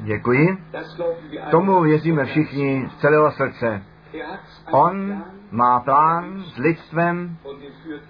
Děkuji. 0.00 0.58
Tomu 1.50 1.80
věříme 1.80 2.24
všichni 2.24 2.88
z 2.96 3.00
celého 3.00 3.32
srdce. 3.32 3.82
On 4.70 5.24
má 5.50 5.80
plán 5.80 6.42
s 6.42 6.56
lidstvem 6.56 7.36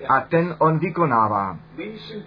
a 0.08 0.20
ten 0.20 0.56
on 0.58 0.78
vykonává. 0.78 1.58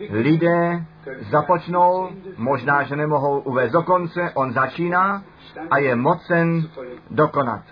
Lidé 0.09 0.85
započnou, 1.31 2.09
možná, 2.37 2.83
že 2.83 2.95
nemohou 2.95 3.39
uvést 3.39 3.71
do 3.71 3.83
konce, 3.83 4.31
on 4.33 4.53
začíná 4.53 5.23
a 5.71 5.77
je 5.77 5.95
mocen 5.95 6.69
dokonat. 7.11 7.63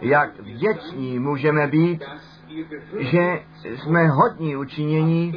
Jak 0.00 0.40
vděční 0.40 1.18
můžeme 1.18 1.66
být, 1.66 2.04
že 2.98 3.42
jsme 3.62 4.08
hodní 4.08 4.56
učinění 4.56 5.32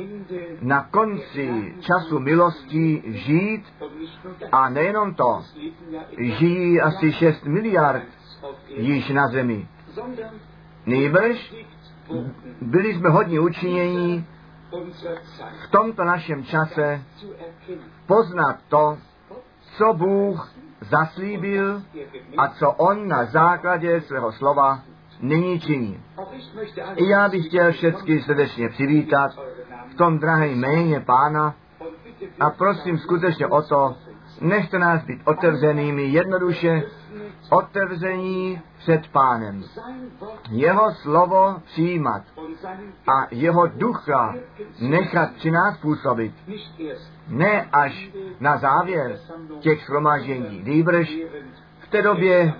na 0.61 0.83
konci 0.83 1.75
času 1.79 2.19
milosti 2.19 3.03
žít 3.05 3.65
a 4.51 4.69
nejenom 4.69 5.13
to, 5.13 5.41
žijí 6.17 6.81
asi 6.81 7.11
6 7.11 7.45
miliard 7.45 8.03
již 8.67 9.09
na 9.09 9.27
zemi. 9.27 9.67
Nejbrž 10.85 11.55
byli 12.61 12.93
jsme 12.93 13.09
hodně 13.09 13.39
učinění 13.39 14.25
v 15.67 15.71
tomto 15.71 16.03
našem 16.03 16.43
čase 16.43 17.01
poznat 18.07 18.59
to, 18.69 18.97
co 19.77 19.93
Bůh 19.93 20.53
zaslíbil 20.81 21.81
a 22.37 22.47
co 22.47 22.71
On 22.71 23.07
na 23.07 23.25
základě 23.25 24.01
svého 24.01 24.31
slova 24.31 24.79
nyní 25.21 25.59
činí. 25.59 26.03
I 26.95 27.09
já 27.09 27.29
bych 27.29 27.45
chtěl 27.45 27.71
všechny 27.71 28.21
srdečně 28.21 28.69
přivítat 28.69 29.31
v 29.91 29.95
tom 29.95 30.19
drahém 30.19 30.59
jméně 30.59 30.99
Pána 30.99 31.55
a 32.39 32.49
prosím 32.49 32.97
skutečně 32.97 33.47
o 33.47 33.61
to, 33.61 33.95
nechte 34.41 34.79
nás 34.79 35.03
být 35.05 35.21
otevřenými 35.25 36.03
jednoduše, 36.03 36.83
otevření 37.49 38.61
před 38.77 39.07
Pánem. 39.07 39.63
Jeho 40.49 40.91
slovo 40.91 41.55
přijímat 41.65 42.21
a 43.07 43.27
jeho 43.31 43.67
ducha 43.67 44.35
nechat 44.79 45.31
při 45.31 45.51
nás 45.51 45.77
působit. 45.77 46.33
Ne 47.27 47.69
až 47.71 48.09
na 48.39 48.57
závěr 48.57 49.19
těch 49.59 49.85
shromáždění, 49.85 50.63
nýbrž 50.63 51.17
v 51.79 51.89
té 51.89 52.01
době 52.01 52.53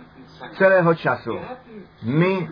celého 0.58 0.95
času. 0.95 1.39
My 2.03 2.50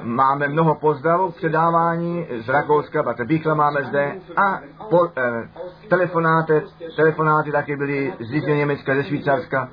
máme 0.00 0.48
mnoho 0.48 0.74
pozdravů 0.74 1.30
k 1.32 1.36
předávání 1.36 2.26
z 2.44 2.48
Rakouska, 2.48 3.02
Bate 3.02 3.24
Bíchla 3.24 3.54
máme 3.54 3.84
zde 3.84 4.14
a 4.36 4.60
po, 4.90 5.08
eh, 5.16 5.48
telefonáty, 5.88 6.62
telefonáty 6.96 7.52
taky 7.52 7.76
byly 7.76 8.14
z 8.20 8.46
Německa, 8.46 8.94
ze 8.94 9.04
Švýcarska. 9.04 9.68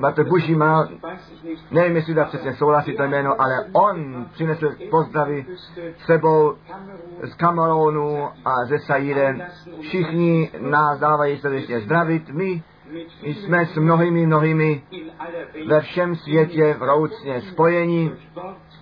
Bate 0.00 0.24
Bushima, 0.24 0.88
nevím, 1.70 1.96
jestli 1.96 2.14
dá 2.14 2.24
přesně 2.24 2.54
souhlasit 2.54 2.96
to 2.96 3.02
jméno, 3.02 3.40
ale 3.40 3.64
on 3.72 4.26
přinesl 4.32 4.70
pozdravy 4.90 5.46
sebou 6.06 6.54
z 7.22 7.34
Kameronu 7.34 8.28
a 8.44 8.64
ze 8.64 8.78
Saire. 8.78 9.50
Všichni 9.80 10.50
nás 10.60 10.98
dávají 10.98 11.38
srdečně 11.38 11.80
zdravit. 11.80 12.30
My 12.30 12.62
jsme 13.22 13.66
s 13.66 13.76
mnohými, 13.76 14.26
mnohými 14.26 14.82
ve 15.66 15.80
všem 15.80 16.16
světě 16.16 16.76
vroucně 16.78 17.40
spojení 17.40 18.12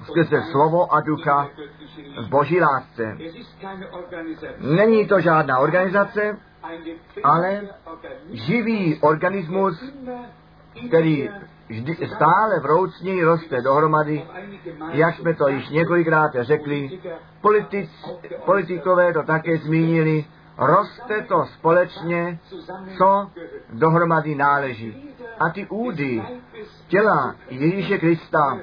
skrze 0.03 0.42
slovo 0.50 0.95
a 0.95 1.00
ducha 1.00 1.48
v 2.23 2.28
boží 2.28 2.61
lásce. 2.61 3.19
Není 4.59 5.06
to 5.06 5.20
žádná 5.20 5.59
organizace, 5.59 6.37
ale 7.25 7.61
živý 8.33 8.98
organismus, 9.00 9.95
který 10.89 11.28
vždy, 11.69 11.97
stále 12.15 12.61
vroucněji 12.61 13.25
roste 13.25 13.62
dohromady, 13.62 14.22
jak 14.91 15.17
jsme 15.17 15.34
to 15.34 15.48
již 15.48 15.69
několikrát 15.69 16.31
řekli, 16.41 17.00
politic, 17.41 17.91
politikové 18.44 19.12
to 19.12 19.22
také 19.22 19.56
zmínili, 19.56 20.25
roste 20.59 21.23
to 21.23 21.47
společně, 21.47 22.39
co 22.99 23.31
dohromady 23.73 24.35
náleží. 24.35 25.15
A 25.41 25.49
ty 25.49 25.67
údy 25.67 26.23
těla 26.89 27.35
Ježíše 27.51 27.99
Krista 27.99 28.59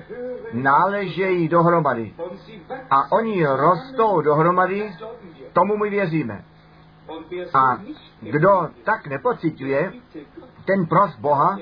náležejí 0.53 1.47
dohromady. 1.47 2.13
A 2.89 3.11
oni 3.11 3.45
rostou 3.45 4.21
dohromady, 4.21 4.95
tomu 5.53 5.77
my 5.77 5.89
věříme. 5.89 6.43
A 7.53 7.77
kdo 8.21 8.69
tak 8.83 9.07
nepocituje, 9.07 9.93
ten 10.65 10.85
pros 10.85 11.15
Boha, 11.19 11.57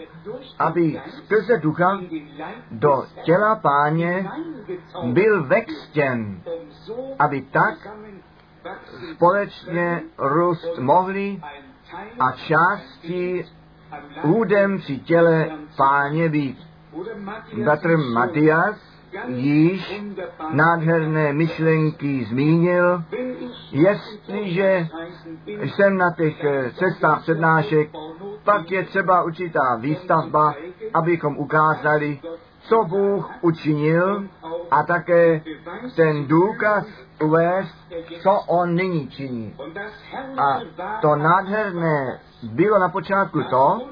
aby 0.59 1.01
skrze 1.07 1.57
ducha 1.57 1.99
do 2.71 3.05
těla 3.23 3.55
páně 3.55 4.29
byl 5.03 5.43
vextěn, 5.43 6.41
aby 7.19 7.41
tak 7.41 7.87
společně 9.13 10.01
růst 10.17 10.77
mohli 10.79 11.41
a 12.19 12.31
části 12.31 13.45
údem 14.23 14.77
při 14.77 14.97
těle 14.97 15.49
páně 15.77 16.29
být. 16.29 16.57
Bratr 17.63 17.97
Matias 17.97 18.93
již 19.27 20.01
nádherné 20.51 21.33
myšlenky 21.33 22.25
zmínil, 22.29 23.03
jestliže 23.71 24.87
jsem 25.45 25.97
na 25.97 26.11
těch 26.11 26.45
cestách 26.73 27.21
přednášek, 27.21 27.89
pak 28.43 28.71
je 28.71 28.83
třeba 28.83 29.23
určitá 29.23 29.75
výstavba, 29.79 30.53
abychom 30.93 31.37
ukázali, 31.37 32.19
co 32.63 32.83
Bůh 32.83 33.31
učinil 33.41 34.27
a 34.71 34.83
také 34.83 35.41
ten 35.95 36.27
důkaz 36.27 36.85
uvést, 37.23 37.75
co 38.21 38.31
On 38.47 38.75
nyní 38.75 39.07
činí. 39.07 39.55
A 40.37 40.59
to 41.01 41.15
nádherné 41.15 42.19
bylo 42.43 42.79
na 42.79 42.89
počátku 42.89 43.43
to, 43.43 43.87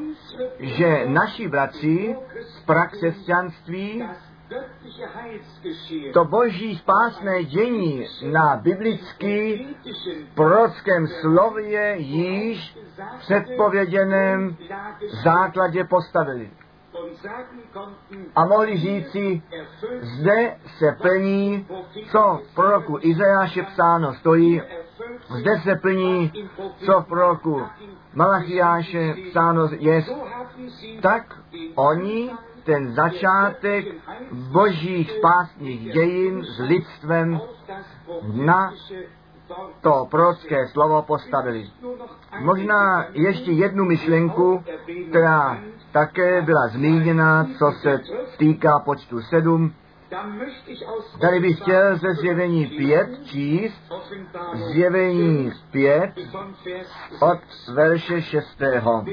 že 0.59 1.03
naši 1.07 1.47
bratři 1.47 2.15
z 2.41 2.65
prakřesťanství 2.65 4.03
to 6.13 6.25
boží 6.25 6.75
spásné 6.75 7.43
dění 7.43 8.05
na 8.31 8.55
biblický 8.55 9.67
prorockém 10.35 11.07
slově 11.07 11.95
již 11.97 12.77
předpověděném 13.19 14.57
základě 15.23 15.83
postavili. 15.83 16.51
A 18.35 18.45
mohli 18.45 18.77
říci, 18.77 19.41
zde 20.01 20.57
se 20.77 20.97
plní, 21.01 21.67
co 22.11 22.41
v 22.51 22.55
proroku 22.55 22.97
Izajáše 23.01 23.63
psáno 23.63 24.13
stojí, 24.13 24.61
zde 25.29 25.59
se 25.63 25.75
plní, 25.75 26.31
co 26.85 27.01
v 27.01 27.07
proroku 27.07 27.61
Malachiáše 28.13 29.15
psáno 29.29 29.69
je, 29.79 30.03
tak 31.01 31.39
oni 31.75 32.31
ten 32.63 32.93
začátek 32.93 33.85
božích 34.31 35.11
spásných 35.11 35.93
dějin 35.93 36.43
s 36.43 36.59
lidstvem 36.59 37.41
na 38.33 38.73
to 39.81 40.07
prorocké 40.11 40.67
slovo 40.67 41.01
postavili. 41.01 41.69
Možná 42.39 43.05
ještě 43.13 43.51
jednu 43.51 43.85
myšlenku, 43.85 44.63
která 45.09 45.57
také 45.91 46.41
byla 46.41 46.67
zmíněna, 46.67 47.47
co 47.57 47.71
se 47.81 47.99
týká 48.37 48.79
počtu 48.79 49.21
sedm. 49.21 49.73
Tady 51.21 51.39
bych 51.39 51.59
chtěl 51.59 51.97
ze 51.97 52.13
zjevení 52.13 52.65
pět 52.65 53.09
číst, 53.25 53.93
zjevení 54.73 55.51
pět 55.71 56.11
od 57.21 57.39
verše 57.73 58.21
šestého. 58.21 59.05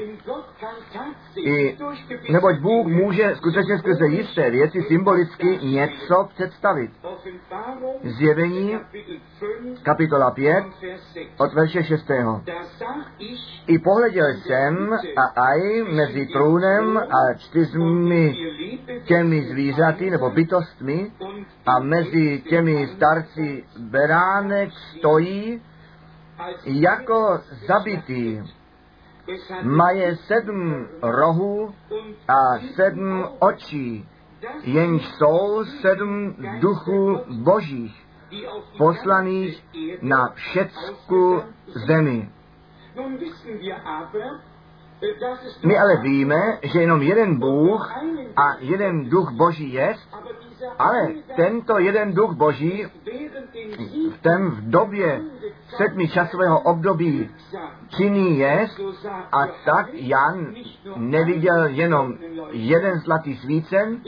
I, 1.37 1.77
neboť 2.31 2.55
Bůh 2.59 2.87
může 2.87 3.35
skutečně 3.35 3.77
skrze 3.77 4.07
jisté 4.07 4.49
věci 4.49 4.81
symbolicky 4.87 5.59
něco 5.63 6.29
představit. 6.33 6.91
Zjevení, 8.03 8.79
kapitola 9.83 10.31
5, 10.31 10.63
od 11.37 11.53
verše 11.53 11.83
6. 11.83 12.11
I 13.67 13.79
pohleděl 13.79 14.33
jsem 14.33 14.93
a 14.93 15.41
aj 15.41 15.83
mezi 15.83 16.27
trůnem 16.27 16.97
a 16.97 17.33
čtyřmi 17.37 18.35
těmi 19.05 19.41
zvířaty 19.41 20.09
nebo 20.09 20.29
bytostmi 20.29 20.88
a 21.65 21.79
mezi 21.79 22.43
těmi 22.49 22.87
starci 22.87 23.63
beránek 23.79 24.69
stojí 24.97 25.61
jako 26.65 27.39
zabitý. 27.67 28.41
Maje 29.63 30.15
sedm 30.15 30.87
rohů 31.01 31.75
a 32.27 32.59
sedm 32.75 33.25
očí, 33.39 34.07
jenž 34.63 35.07
jsou 35.07 35.65
sedm 35.65 36.35
duchů 36.59 37.17
božích, 37.43 38.05
poslaných 38.77 39.63
na 40.01 40.29
všecku 40.33 41.41
zemi. 41.87 42.29
My 45.65 45.77
ale 45.79 46.01
víme, 46.01 46.59
že 46.63 46.81
jenom 46.81 47.01
jeden 47.01 47.39
Bůh 47.39 47.91
a 48.35 48.55
jeden 48.59 49.09
duch 49.09 49.31
Boží 49.31 49.73
je, 49.73 49.95
ale 50.77 51.13
tento 51.35 51.79
jeden 51.79 52.13
duch 52.13 52.33
Boží 52.33 52.85
v 54.11 54.17
ten 54.21 54.49
v 54.49 54.69
době 54.69 55.21
sedmi 55.77 56.07
časového 56.07 56.59
období 56.59 57.29
činný 57.89 58.39
je 58.39 58.67
a 59.31 59.47
tak 59.65 59.87
Jan 59.93 60.55
neviděl 60.97 61.65
jenom 61.65 62.17
jeden 62.51 62.99
zlatý 62.99 63.35
svícen, 63.35 64.01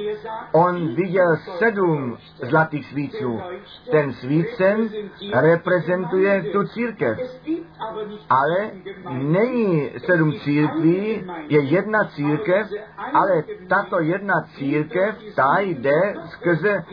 on 0.52 0.96
viděl 0.96 1.38
sedm 1.58 2.18
zlatých 2.42 2.86
svíců. 2.86 3.40
Ten 3.92 4.14
svícen 4.14 4.90
reprezentuje 5.34 6.44
tu 6.52 6.64
církev. 6.68 7.18
Ale 8.30 8.72
není 9.12 9.90
sedm 10.06 10.34
církví, 10.34 11.24
je 11.48 11.62
jedna 11.62 12.04
církev, 12.04 12.68
ale 13.14 13.44
tato 13.68 14.00
jedna 14.00 14.42
církev, 14.58 15.16
ta 15.36 15.60
jde 15.60 16.14
skrze 16.26 16.84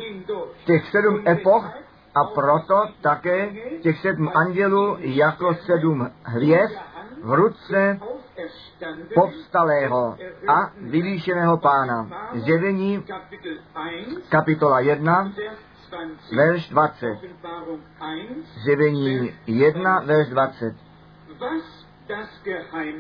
těch 0.64 0.88
sedm 0.90 1.22
epoch 1.26 1.87
a 2.20 2.24
proto 2.34 2.84
také 3.00 3.50
těch 3.80 4.00
sedm 4.00 4.30
andělů 4.34 4.96
jako 4.98 5.54
sedm 5.54 6.10
hvězd 6.22 6.78
v 7.22 7.32
ruce 7.32 8.00
povstalého 9.14 10.16
a 10.48 10.72
vyvýšeného 10.80 11.58
pána. 11.58 12.10
Zjevení 12.34 13.04
kapitola 14.28 14.80
1, 14.80 15.32
verš 16.36 16.68
20. 16.68 17.06
Zjevení 18.64 19.32
1, 19.46 20.00
verš 20.00 20.28
20. 20.28 20.74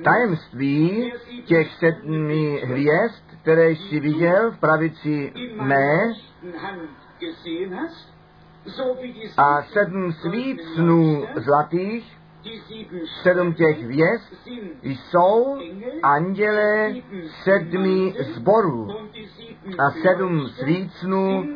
Tajemství 0.04 1.12
těch 1.44 1.74
sedmi 1.74 2.62
hvězd, 2.64 3.24
které 3.42 3.70
jsi 3.70 4.00
viděl 4.00 4.50
v 4.50 4.58
pravici 4.58 5.32
mé, 5.54 6.12
a 9.36 9.62
sedm 9.62 10.12
svícnů 10.12 11.26
zlatých, 11.36 12.18
sedm 13.22 13.54
těch 13.54 13.82
hvězd 13.82 14.34
jsou 14.82 15.58
anděle 16.02 16.94
sedmi 17.44 18.14
zborů 18.34 18.88
a 19.78 19.90
sedm 19.90 20.48
svícnů, 20.48 21.48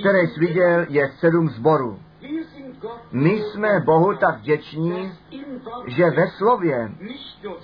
které 0.00 0.26
jsi 0.26 0.40
viděl, 0.40 0.86
je 0.88 1.12
sedm 1.18 1.48
zborů. 1.48 1.98
My 3.12 3.30
jsme 3.30 3.80
Bohu 3.80 4.14
tak 4.14 4.38
vděční, 4.38 5.12
že 5.86 6.10
ve 6.10 6.28
slově 6.28 6.90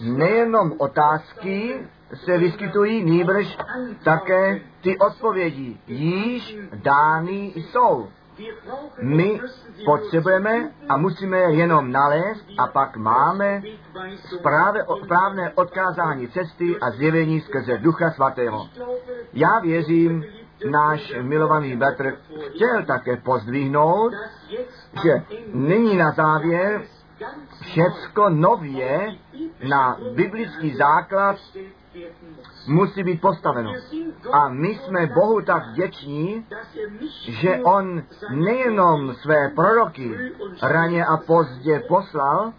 nejenom 0.01 0.73
otázky 0.79 1.81
se 2.15 2.39
vyskytují, 2.39 3.05
nýbrž 3.05 3.59
také 4.05 4.61
ty 4.81 4.99
odpovědi 4.99 5.79
již 5.87 6.59
dány 6.75 7.53
jsou. 7.57 8.09
My 9.03 9.41
potřebujeme 9.85 10.71
a 10.89 10.97
musíme 10.97 11.39
je 11.39 11.55
jenom 11.55 11.93
nalézt 11.93 12.47
a 12.59 12.67
pak 12.67 12.97
máme 12.97 13.63
správné, 14.39 14.81
správné 15.05 15.53
odkázání 15.55 16.29
cesty 16.29 16.77
a 16.81 16.91
zjevení 16.91 17.41
skrze 17.41 17.79
Ducha 17.79 18.11
Svatého. 18.11 18.69
Já 19.33 19.59
věřím, 19.61 20.25
náš 20.71 21.15
milovaný 21.23 21.77
bratr 21.77 22.17
chtěl 22.49 22.85
také 22.87 23.17
pozdvihnout, 23.17 24.13
že 25.03 25.23
nyní 25.55 25.97
na 25.97 26.11
závěr 26.11 26.83
všecko 27.61 28.29
nově 28.29 29.09
na 29.69 29.99
biblický 30.15 30.77
základ 30.77 31.37
musí 32.69 33.05
být 33.05 33.21
postaveno. 33.21 33.73
A 34.33 34.49
my 34.49 34.69
jsme 34.69 35.07
Bohu 35.07 35.41
tak 35.41 35.67
vděční, 35.67 36.47
že 37.29 37.61
On 37.63 38.03
nejenom 38.31 39.15
své 39.15 39.49
proroky 39.49 40.17
raně 40.63 41.05
a 41.05 41.17
pozdě 41.17 41.83
poslal, 41.89 42.53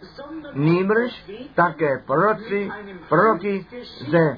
nýbrž 0.54 1.30
také 1.54 1.98
proroci, 2.06 2.70
proroky 3.08 3.66
se 4.10 4.36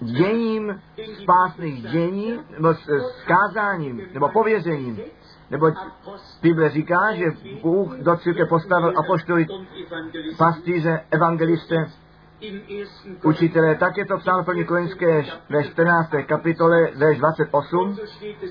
děním 0.00 0.80
spásných 1.22 1.82
dění, 1.82 2.40
nebo 2.50 2.74
s 2.74 2.88
skázáním, 3.22 4.02
nebo 4.14 4.28
pověřením, 4.28 5.00
nebo 5.50 5.72
Bible 6.42 6.70
říká, 6.70 7.14
že 7.14 7.24
Bůh 7.62 7.96
do 7.96 8.16
církve 8.16 8.46
postavil 8.46 8.92
apoštoly, 8.96 9.46
pastýře, 10.38 11.00
evangeliste, 11.10 11.76
učitelé, 13.24 13.74
tak 13.74 13.96
je 13.96 14.06
to 14.06 14.18
psáno 14.18 14.44
první 14.44 14.64
Korinské 14.64 15.24
ve 15.48 15.64
14. 15.64 16.10
kapitole, 16.26 16.90
verš 16.96 17.18
28, 17.18 17.96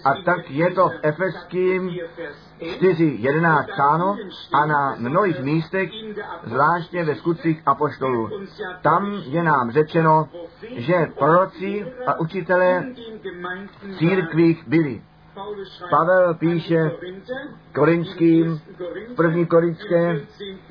a 0.05 0.13
tak 0.25 0.51
je 0.51 0.71
to 0.71 0.89
v 0.89 0.93
Efeským 1.01 1.89
4.11 2.59 3.65
psáno 3.73 4.17
a 4.53 4.65
na 4.65 4.95
mnohých 4.97 5.41
místech, 5.41 5.89
zvláště 6.43 7.03
ve 7.03 7.15
skutcích 7.15 7.61
apoštolů. 7.65 8.29
Tam 8.81 9.21
je 9.25 9.43
nám 9.43 9.71
řečeno, 9.71 10.29
že 10.75 11.07
proroci 11.19 11.85
a 12.07 12.19
učitelé 12.19 12.85
v 13.81 13.97
církvích 13.97 14.67
byli. 14.67 15.01
Pavel 15.89 16.33
píše 16.33 16.91
Korinským, 17.75 18.61
první 19.15 19.45
Korinské 19.45 20.21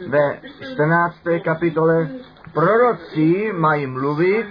ve 0.08 0.40
14. 0.72 1.16
kapitole, 1.44 2.08
proroci 2.54 3.52
mají 3.52 3.86
mluvit 3.86 4.46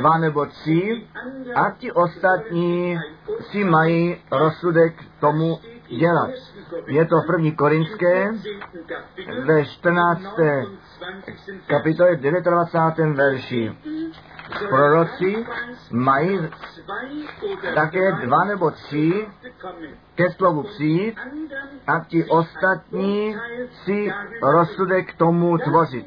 dva 0.00 0.18
nebo 0.18 0.46
tři 0.46 1.06
a 1.54 1.70
ti 1.70 1.92
ostatní 1.92 2.98
si 3.40 3.64
mají 3.64 4.16
rozsudek 4.30 4.94
tomu 5.20 5.58
dělat. 5.88 6.30
Je 6.86 7.04
to 7.04 7.16
v 7.20 7.26
první 7.26 7.52
Korinské 7.52 8.32
ve 9.44 9.64
14. 9.64 10.22
kapitole 11.66 12.16
29. 12.16 13.16
verši. 13.16 13.76
Proroci 14.68 15.46
mají 15.90 16.38
také 17.74 18.12
dva 18.12 18.44
nebo 18.44 18.70
tři 18.70 19.28
ke 20.14 20.30
slovu 20.30 20.62
přijít 20.62 21.16
a 21.86 22.00
ti 22.00 22.24
ostatní 22.24 23.36
si 23.84 24.12
rozsudek 24.42 25.14
tomu 25.14 25.58
tvořit. 25.58 26.06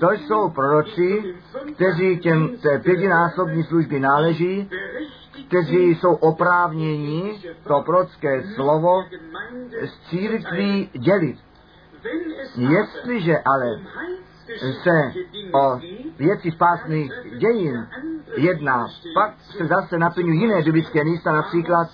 To 0.00 0.12
jsou 0.12 0.50
proroci, 0.50 1.34
kteří 1.74 2.18
těm 2.18 2.56
té 2.62 2.78
pětinásobní 2.78 3.64
služby 3.64 4.00
náleží, 4.00 4.70
kteří 5.48 5.94
jsou 5.94 6.14
oprávněni 6.14 7.40
to 7.64 7.82
prorocké 7.84 8.42
slovo 8.54 9.04
z 9.84 10.08
církví 10.10 10.90
dělit. 10.92 11.38
Jestliže 12.56 13.38
ale 13.38 13.80
se 14.82 15.12
o 15.52 15.80
věci 16.18 16.50
spásných 16.50 17.12
dějin 17.38 17.86
jedná, 18.36 18.86
pak 19.14 19.34
se 19.40 19.66
zase 19.66 19.98
naplňují 19.98 20.40
jiné 20.40 20.62
biblické 20.62 21.04
místa, 21.04 21.32
například 21.32 21.88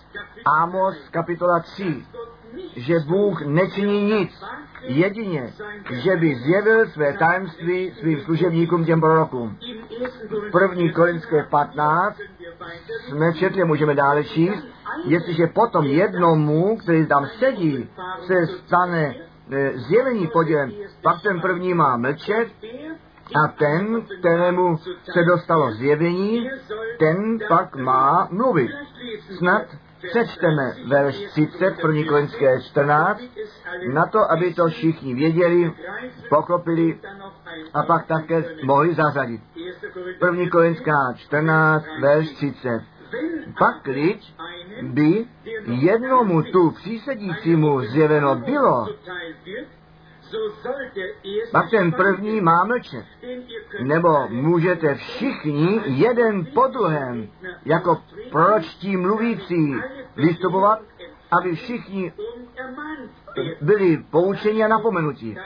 Amos 0.56 1.08
kapitola 1.10 1.60
3, 1.60 2.04
že 2.76 2.98
Bůh 2.98 3.42
nečiní 3.46 4.04
nic, 4.04 4.44
jedině, 4.86 5.52
že 5.90 6.16
by 6.16 6.34
zjevil 6.34 6.86
své 6.86 7.12
tajemství 7.12 7.92
svým 8.00 8.20
služebníkům 8.20 8.84
těm 8.84 9.00
prorokům. 9.00 9.58
První 10.52 10.92
Korinské 10.92 11.42
15 11.42 12.18
jsme 13.08 13.34
četli, 13.34 13.64
můžeme 13.64 13.94
dále 13.94 14.24
číst, 14.24 14.66
jestliže 15.04 15.46
potom 15.46 15.86
jednomu, 15.86 16.76
který 16.76 17.06
tam 17.06 17.26
sedí, 17.38 17.88
se 18.26 18.46
stane 18.46 19.14
e, 19.50 19.78
zjevení 19.78 20.26
podělem, 20.26 20.72
pak 21.02 21.22
ten 21.22 21.40
první 21.40 21.74
má 21.74 21.96
mlčet 21.96 22.48
a 23.44 23.48
ten, 23.48 24.02
kterému 24.18 24.78
se 25.12 25.22
dostalo 25.22 25.72
zjevení, 25.72 26.50
ten 26.98 27.38
pak 27.48 27.76
má 27.76 28.28
mluvit. 28.30 28.70
Snad 29.38 29.62
Přečteme 30.10 30.74
verš 30.86 31.16
30, 31.30 31.64
1. 31.64 32.08
Korinské 32.08 32.60
14, 32.62 33.22
na 33.92 34.06
to, 34.06 34.32
aby 34.32 34.54
to 34.54 34.68
všichni 34.68 35.14
věděli, 35.14 35.72
pochopili 36.28 37.00
a 37.74 37.82
pak 37.82 38.06
také 38.06 38.44
mohli 38.64 38.94
zařadit. 38.94 39.40
1. 40.26 40.50
Korinská 40.50 41.12
14, 41.16 41.84
verš 42.00 42.30
30. 42.30 42.82
Pak 43.58 43.86
lid 43.86 44.20
by 44.82 45.26
jednomu 45.64 46.42
tu 46.42 46.70
přísedícímu 46.70 47.80
zjeveno 47.80 48.34
bylo, 48.34 48.86
pak 51.52 51.70
ten 51.70 51.92
první 51.92 52.40
má 52.40 52.64
mlčet. 52.64 53.04
Nebo 53.82 54.28
můžete 54.28 54.94
všichni 54.94 55.80
jeden 55.84 56.46
po 56.54 56.66
druhém, 56.66 57.28
jako 57.64 58.02
proročtí 58.34 58.96
mluvící, 58.96 59.74
vystupovat 60.16 60.78
aby 61.38 61.54
všichni 61.54 62.12
byli 63.60 64.04
poučeni 64.10 64.64
a 64.64 64.68
napomenutí. 64.68 65.38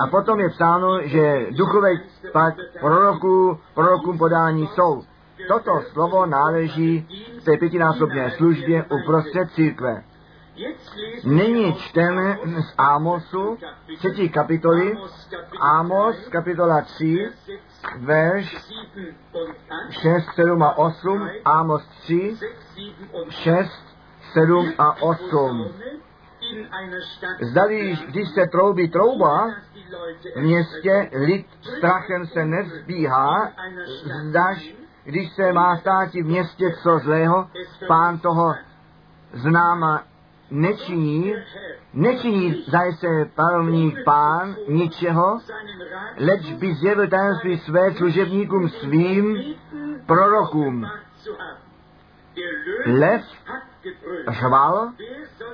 A 0.00 0.06
potom 0.06 0.40
je 0.40 0.50
psáno, 0.50 1.02
že 1.02 1.46
duchové 1.50 1.90
pak 2.32 2.54
proroků, 2.80 3.58
prorokům 3.74 4.18
podání 4.18 4.66
jsou. 4.66 5.02
Toto 5.48 5.80
slovo 5.92 6.26
náleží 6.26 7.08
v 7.40 7.44
té 7.44 7.56
pětinásobné 7.56 8.30
službě 8.30 8.84
uprostřed 8.84 9.50
církve. 9.50 10.04
Nyní 11.24 11.74
čteme 11.74 12.38
z 12.44 12.74
Ámosu, 12.78 13.58
třetí 13.98 14.28
kapitoly, 14.28 14.96
Ámos, 15.60 16.28
kapitola 16.28 16.80
3, 16.80 17.28
verš 17.96 18.56
6, 19.90 20.34
7 20.34 20.62
a 20.62 20.78
8, 20.78 21.30
Ámos 21.44 21.86
3, 21.86 22.36
6, 23.28 23.70
7 24.32 24.72
a 24.78 25.02
8. 25.02 25.74
Zdali, 27.40 27.98
když 28.06 28.28
se 28.28 28.46
troubí 28.46 28.88
trouba, 28.88 29.50
v 30.36 30.40
městě 30.40 31.10
lid 31.12 31.46
strachem 31.76 32.26
se 32.26 32.44
nezbíhá, 32.44 33.52
zdaž, 34.22 34.74
když 35.04 35.32
se 35.32 35.52
má 35.52 35.76
stát 35.76 36.14
v 36.14 36.24
městě 36.24 36.74
co 36.82 36.98
zlého, 36.98 37.48
pán 37.88 38.18
toho 38.18 38.54
známa 39.32 40.02
nečiní, 40.54 41.34
nečiní 41.94 42.64
zajse 42.68 43.06
panovník 43.34 44.04
pán 44.04 44.56
ničeho, 44.68 45.38
leč 46.16 46.52
by 46.52 46.74
zjevil 46.74 47.08
tajemství 47.08 47.58
své 47.58 47.94
služebníkům 47.94 48.68
svým 48.68 49.38
prorokům. 50.06 50.86
Lev 52.86 53.22
řval, 54.28 54.90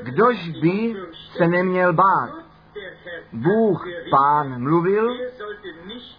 kdož 0.03 0.49
by 0.49 0.97
se 1.37 1.49
neměl 1.49 1.93
bát. 1.93 2.31
Bůh 3.33 3.87
pán 4.11 4.63
mluvil, 4.63 5.17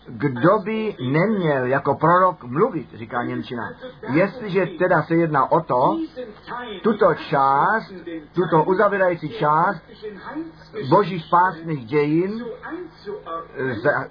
kdo 0.08 0.60
by 0.64 0.96
neměl 1.00 1.66
jako 1.66 1.96
prorok 1.96 2.44
mluvit, 2.44 2.94
říká 2.94 3.24
Němčina. 3.24 3.74
Jestliže 4.14 4.66
teda 4.66 5.04
se 5.04 5.16
jedná 5.16 5.52
o 5.52 5.62
to, 5.62 5.98
tuto 6.84 7.14
část, 7.14 7.94
tuto 8.34 8.64
uzavírající 8.64 9.30
část 9.30 9.82
božích 10.90 11.26
spásných 11.26 11.86
dějin 11.86 12.46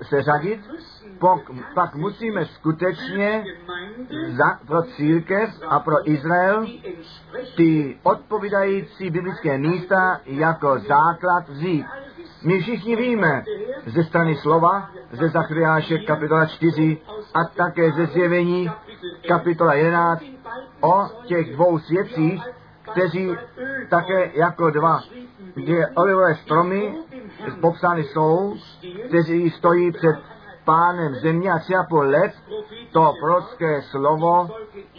se 0.02 0.23
řadit, 0.23 0.61
pak, 1.19 1.40
pak 1.75 1.95
musíme 1.95 2.47
skutečně 2.47 3.45
za, 4.29 4.59
pro 4.67 4.83
církev 4.83 5.50
a 5.69 5.81
pro 5.81 6.11
Izrael 6.11 6.67
ty 7.57 7.99
odpovídající 8.02 9.11
biblické 9.11 9.59
místa 9.59 10.21
jako 10.25 10.79
základ 10.79 11.49
vzít. 11.49 11.87
My 12.44 12.61
všichni 12.61 12.97
víme 12.97 13.44
ze 13.87 14.04
strany 14.04 14.37
slova, 14.37 14.90
ze 15.12 15.28
Zachariáše 15.28 15.99
kapitola 15.99 16.47
4 16.47 16.99
a 17.35 17.44
také 17.44 17.92
ze 17.92 18.06
zjevení 18.06 18.70
kapitola 19.28 19.75
11 19.75 20.25
o 20.80 21.09
těch 21.26 21.52
dvou 21.52 21.78
svědcích, 21.78 22.42
kteří 22.92 23.37
také 23.90 24.30
jako 24.35 24.70
dva, 24.70 25.00
kde 25.54 25.88
olivové 25.88 26.35
stromy 26.35 26.94
popsány 27.61 28.04
jsou, 28.04 28.56
kteří 29.09 29.50
stojí 29.50 29.92
před 29.92 30.16
pánem 30.64 31.14
země 31.14 31.52
a 31.52 31.59
tři 31.59 31.75
a 31.75 31.82
půl 31.82 32.00
let 32.04 32.32
to 32.92 33.14
prorocké 33.20 33.82
slovo 33.82 34.49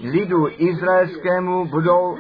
lidu 0.04 0.48
izraelskému 0.58 1.66
budou 1.66 2.18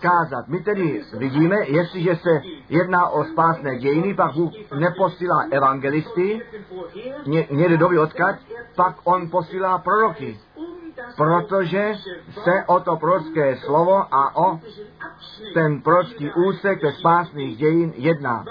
kázat. 0.00 0.48
My 0.48 0.60
tedy 0.60 1.02
vidíme, 1.18 1.56
jestliže 1.66 2.16
se 2.16 2.40
jedná 2.68 3.08
o 3.08 3.24
spásné 3.24 3.78
dějiny, 3.78 4.14
pak 4.14 4.34
Bůh 4.34 4.52
neposílá 4.78 5.46
evangelisty, 5.50 6.42
ně, 7.26 7.46
někde 7.50 7.76
doby 7.76 7.98
odkud, 7.98 8.36
pak 8.76 8.96
on 9.04 9.30
posílá 9.30 9.78
proroky. 9.78 10.38
Protože 11.16 11.94
se 12.44 12.64
o 12.66 12.80
to 12.80 12.96
prorocké 12.96 13.56
slovo 13.56 14.14
a 14.14 14.36
o 14.36 14.60
ten 15.54 15.82
prorocký 15.82 16.32
úsek 16.32 16.82
ve 16.82 16.92
spásných 16.92 17.56
dějin 17.56 17.92
jedná. 17.96 18.44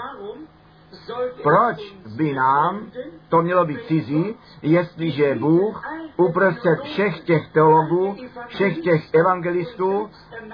Proč 1.42 1.94
by 2.16 2.32
nám 2.32 2.90
to 3.28 3.42
mělo 3.42 3.64
být 3.64 3.84
cizí, 3.86 4.36
jestliže 4.62 5.34
Bůh 5.34 5.84
uprostřed 6.16 6.80
všech 6.82 7.20
těch 7.20 7.52
teologů, 7.52 8.16
všech 8.46 8.78
těch 8.78 9.14
evangelistů 9.14 10.10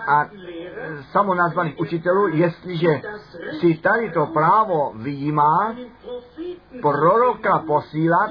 a 0.06 0.26
samonazvaných 1.12 1.78
učitelů, 1.78 2.28
jestliže 2.28 3.00
si 3.60 3.74
tady 3.74 4.10
to 4.10 4.26
právo 4.26 4.92
vyjímá, 4.94 5.74
proroka 6.82 7.58
posílat, 7.58 8.30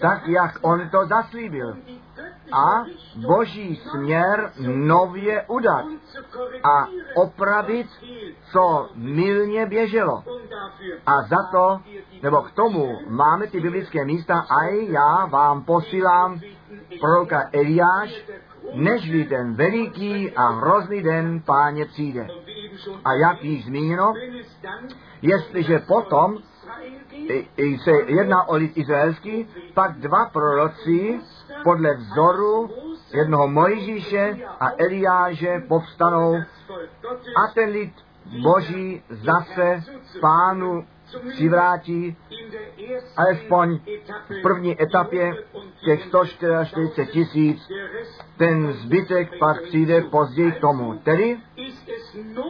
tak 0.00 0.28
jak 0.28 0.58
on 0.62 0.88
to 0.90 1.06
zaslíbil 1.06 1.76
a 2.52 2.84
boží 3.26 3.76
směr 3.90 4.52
nově 4.66 5.44
udat 5.48 5.84
a 6.64 6.88
opravit, 7.14 7.86
co 8.52 8.88
milně 8.94 9.66
běželo. 9.66 10.24
A 11.06 11.22
za 11.22 11.36
to, 11.52 11.80
nebo 12.22 12.42
k 12.42 12.52
tomu 12.52 12.98
máme 13.08 13.46
ty 13.46 13.60
biblické 13.60 14.04
místa 14.04 14.34
a 14.34 14.64
já 14.64 15.26
vám 15.26 15.64
posílám 15.64 16.40
proroka 17.00 17.48
Eliáš, 17.52 18.24
než 18.74 19.10
ten 19.28 19.54
veliký 19.54 20.30
a 20.30 20.48
hrozný 20.48 21.02
den 21.02 21.42
páně 21.46 21.86
přijde. 21.86 22.28
A 23.04 23.12
jak 23.12 23.44
již 23.44 23.64
zmíněno, 23.64 24.14
jestliže 25.22 25.78
potom 25.78 26.38
se 27.84 27.90
jedná 28.06 28.48
o 28.48 28.56
lid 28.56 28.76
izraelský, 28.76 29.48
pak 29.74 29.98
dva 29.98 30.24
proroci 30.24 31.20
podle 31.64 31.94
vzoru 31.94 32.70
jednoho 33.14 33.48
Mojžíše 33.48 34.38
a 34.60 34.66
Eliáže 34.78 35.60
povstanou. 35.68 36.36
A 37.36 37.52
ten 37.54 37.70
lid 37.70 37.92
boží 38.42 39.02
zase 39.08 39.82
pánu 40.20 40.86
přivrátí 41.32 42.16
alespoň 43.16 43.78
v 44.28 44.42
první 44.42 44.82
etapě 44.82 45.34
těch 45.84 46.04
144 46.04 47.12
tisíc, 47.12 47.68
ten 48.36 48.72
zbytek 48.72 49.38
pak 49.38 49.62
přijde 49.62 50.02
později 50.02 50.52
k 50.52 50.60
tomu. 50.60 50.98
Tedy 50.98 51.36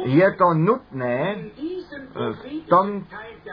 je 0.04 0.32
to 0.32 0.54
nutné 0.54 1.36
v 2.14 2.68
tom, 2.68 3.04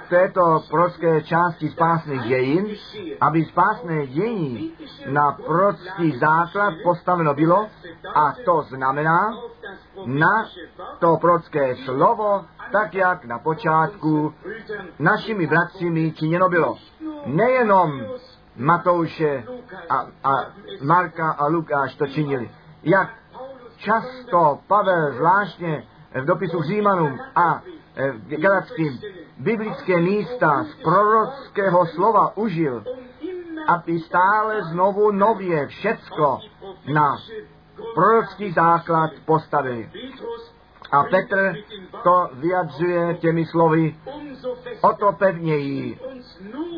této 0.10 0.64
prorocké 0.70 1.22
části 1.24 1.70
spásných 1.70 2.22
dějin, 2.22 2.68
aby 3.22 3.46
spásné 3.46 4.08
dějiny 4.08 4.70
na 5.10 5.32
prorocký 5.32 6.18
základ 6.18 6.74
postaveno 6.84 7.34
bylo 7.34 7.68
a 8.16 8.34
to 8.46 8.62
znamená 8.62 9.38
na 10.06 10.50
to 11.00 11.18
prorocké 11.18 11.76
slovo, 11.76 12.46
tak 12.72 12.94
jak 12.94 13.26
na 13.26 13.40
počátku 13.40 14.34
našimi 15.00 15.48
bratřími 15.48 16.12
činěno 16.12 16.50
bylo. 16.50 16.78
Nejenom 17.26 18.02
Matouše 18.56 19.44
a, 19.90 20.08
a 20.24 20.46
Marka 20.82 21.32
a 21.32 21.48
Lukáš 21.48 21.96
to 21.96 22.08
činili. 22.08 22.52
Jak 22.84 23.10
často 23.78 24.60
Pavel 24.68 25.14
zvláštně 25.14 25.84
v 26.22 26.26
dopisu 26.26 26.62
Římanům 26.62 27.20
a 27.36 27.62
Galackým 28.28 29.00
biblické 29.38 30.02
místa 30.02 30.64
z 30.64 30.84
prorockého 30.84 31.86
slova 31.86 32.38
užil, 32.38 32.84
aby 33.68 34.00
stále 34.00 34.64
znovu 34.64 35.12
nově 35.12 35.68
všecko 35.68 36.40
na 36.94 37.18
prorocký 37.96 38.52
základ 38.52 39.12
postavili. 39.26 39.92
A 40.92 41.04
Petr 41.04 41.56
to 42.04 42.30
vyjadřuje 42.34 43.14
těmi 43.14 43.46
slovy, 43.46 43.96
o 44.82 44.94
to 44.94 45.12
pevněji, 45.12 46.00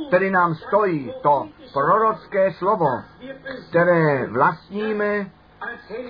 tedy 0.09 0.31
nám 0.31 0.55
stojí 0.55 1.13
to 1.21 1.47
prorocké 1.73 2.53
slovo, 2.53 2.87
které 3.69 4.27
vlastníme, 4.27 5.31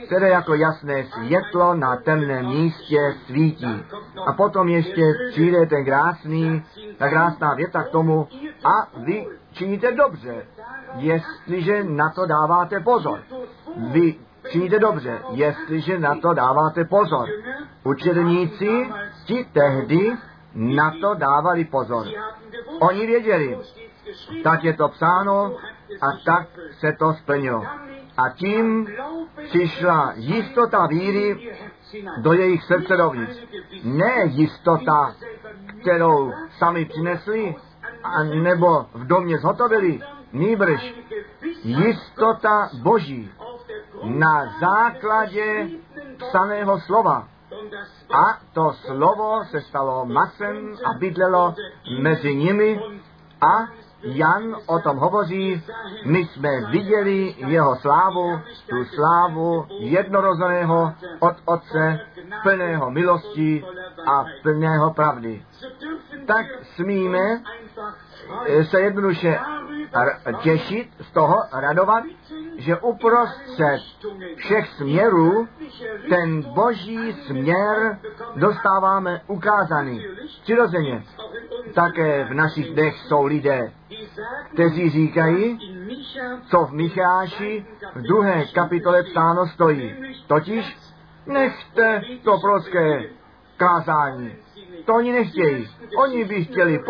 které 0.06 0.30
jako 0.30 0.54
jasné 0.54 1.04
světlo 1.04 1.76
na 1.76 1.96
temném 1.96 2.46
místě 2.46 2.98
svítí. 3.26 3.84
A 4.28 4.34
potom 4.34 4.68
ještě 4.68 5.02
přijde 5.32 5.66
ten 5.66 5.86
krásný, 5.86 6.64
ta 6.98 7.10
krásná 7.10 7.54
věta 7.54 7.84
k 7.84 7.90
tomu 7.90 8.28
a 8.64 8.88
vy 8.98 9.28
činíte 9.52 9.92
dobře, 9.92 10.46
jestliže 10.96 11.84
na 11.84 12.10
to 12.10 12.26
dáváte 12.26 12.80
pozor. 12.80 13.20
Vy 13.78 14.16
přijde 14.44 14.80
dobře, 14.80 15.22
jestliže 15.32 16.00
na 16.00 16.16
to 16.16 16.34
dáváte 16.34 16.86
pozor. 16.86 17.30
Učedníci 17.84 18.90
ti 19.26 19.46
tehdy 19.54 20.12
na 20.56 20.94
to 21.02 21.14
dávali 21.14 21.66
pozor. 21.66 22.08
Oni 22.80 23.06
věděli, 23.06 23.58
tak 24.44 24.64
je 24.64 24.74
to 24.74 24.88
psáno 24.88 25.56
a 26.02 26.08
tak 26.26 26.48
se 26.80 26.96
to 27.00 27.14
splnilo. 27.14 27.64
A 28.18 28.30
tím 28.30 28.88
přišla 29.44 30.14
jistota 30.16 30.88
víry 30.88 31.56
do 32.18 32.34
jejich 32.34 32.64
srdce 32.64 32.98
dovnitř. 32.98 33.44
Ne 33.84 34.14
jistota, 34.26 35.16
kterou 35.82 36.34
sami 36.58 36.86
přinesli, 36.86 37.56
a 38.04 38.24
nebo 38.24 38.86
v 38.94 39.08
domě 39.08 39.38
zhotovili, 39.38 40.00
nýbrž 40.34 40.94
jistota 41.64 42.70
Boží 42.82 43.32
na 44.04 44.60
základě 44.60 45.68
psaného 46.18 46.80
slova. 46.80 47.28
A 48.14 48.40
to 48.54 48.74
slovo 48.74 49.44
se 49.52 49.62
stalo 49.62 50.06
masem 50.06 50.76
a 50.86 50.98
bydlelo 51.00 51.56
mezi 52.02 52.36
nimi 52.36 52.80
a 53.42 53.68
Jan 54.04 54.56
o 54.66 54.80
tom 54.80 54.98
hovoří, 54.98 55.64
my 56.06 56.20
jsme 56.20 56.50
viděli 56.72 57.36
jeho 57.38 57.76
slávu, 57.76 58.40
tu 58.70 58.86
slávu 58.86 59.66
jednorozeného 59.70 60.94
od 61.20 61.36
Otce, 61.46 62.00
plného 62.44 62.92
milosti 62.92 63.66
a 64.08 64.26
plného 64.42 64.94
pravdy. 64.94 65.46
Tak 66.26 66.46
smíme 66.76 67.42
se 68.64 68.82
jednoduše 68.82 69.40
těšit 70.42 70.90
z 71.02 71.12
toho, 71.12 71.36
radovat, 71.54 72.04
že 72.58 72.78
uprostřed 72.78 73.80
všech 74.36 74.68
směrů 74.68 75.48
ten 76.10 76.42
boží 76.42 77.14
směr 77.14 78.00
dostáváme 78.36 79.22
ukázaný. 79.28 80.06
Přirozeně 80.44 81.04
také 81.74 82.26
v 82.26 82.34
našich 82.34 82.74
dnech 82.74 82.98
jsou 83.00 83.26
lidé, 83.26 83.72
kteří 84.54 84.90
říkají, 84.90 85.60
co 86.50 86.66
v 86.66 86.72
Micháši 86.72 87.66
v 87.96 88.02
druhé 88.02 88.46
kapitole 88.46 89.04
psáno 89.04 89.48
stojí. 89.48 89.96
Totiž 90.28 90.78
nechte 91.26 92.02
to 92.24 92.40
prorocké 92.40 93.04
kázání. 93.58 94.36
To 94.86 94.94
oni 94.94 95.12
nechtějí. 95.12 95.70
Oni 95.98 96.26
by 96.26 96.46
chtěli 96.46 96.84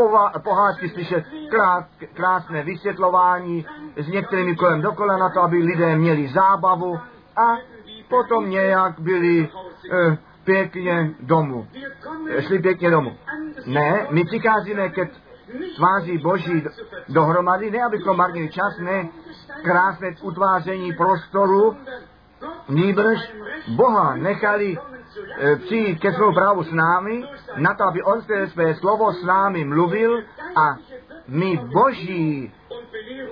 pohádky 0.43 0.89
slyšet 0.89 1.23
krát, 1.49 1.85
krásné 2.13 2.63
vysvětlování 2.63 3.65
s 3.97 4.07
některými 4.07 4.55
kolem 4.55 4.81
dokola 4.81 5.17
na 5.17 5.29
to, 5.29 5.41
aby 5.41 5.57
lidé 5.57 5.95
měli 5.95 6.27
zábavu 6.27 6.99
a 7.35 7.57
potom 8.09 8.49
nějak 8.49 8.99
byli 8.99 9.49
eh, 9.91 10.17
pěkně 10.43 11.11
domů. 11.19 11.67
Šli 12.39 12.59
pěkně 12.59 12.91
domů. 12.91 13.17
Ne, 13.65 14.07
my 14.09 14.25
přicházíme 14.25 14.89
ke 14.89 15.09
tváří 15.75 16.17
Boží 16.17 16.63
dohromady, 17.09 17.71
ne 17.71 17.83
abychom 17.83 18.17
marnili 18.17 18.49
čas, 18.49 18.77
ne 18.79 19.09
krásné 19.63 20.15
utváření 20.21 20.93
prostoru, 20.93 21.77
nýbrž 22.69 23.19
Boha 23.67 24.15
nechali 24.15 24.77
přijít 25.65 25.99
ke 25.99 26.13
svému 26.13 26.33
právu 26.33 26.63
s 26.63 26.71
námi, 26.71 27.23
na 27.57 27.73
to, 27.73 27.83
aby 27.83 28.03
On 28.03 28.21
se 28.21 28.47
své 28.47 28.75
slovo 28.75 29.13
s 29.13 29.23
námi 29.23 29.65
mluvil 29.65 30.23
a 30.55 30.77
my 31.27 31.57
Boží 31.73 32.51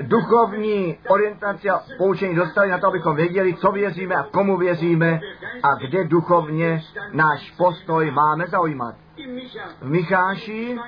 duchovní 0.01 0.97
orientaci 1.07 1.69
a 1.69 1.81
poučení 1.97 2.35
dostali 2.35 2.69
na 2.69 2.77
to, 2.77 2.87
abychom 2.87 3.15
věděli, 3.15 3.53
co 3.53 3.71
věříme 3.71 4.15
a 4.15 4.23
komu 4.23 4.57
věříme 4.57 5.19
a 5.63 5.75
kde 5.75 6.03
duchovně 6.03 6.81
náš 7.11 7.51
postoj 7.51 8.11
máme 8.11 8.47
zaujímat. 8.47 8.95
V 9.81 9.89
Micháši 9.89 10.79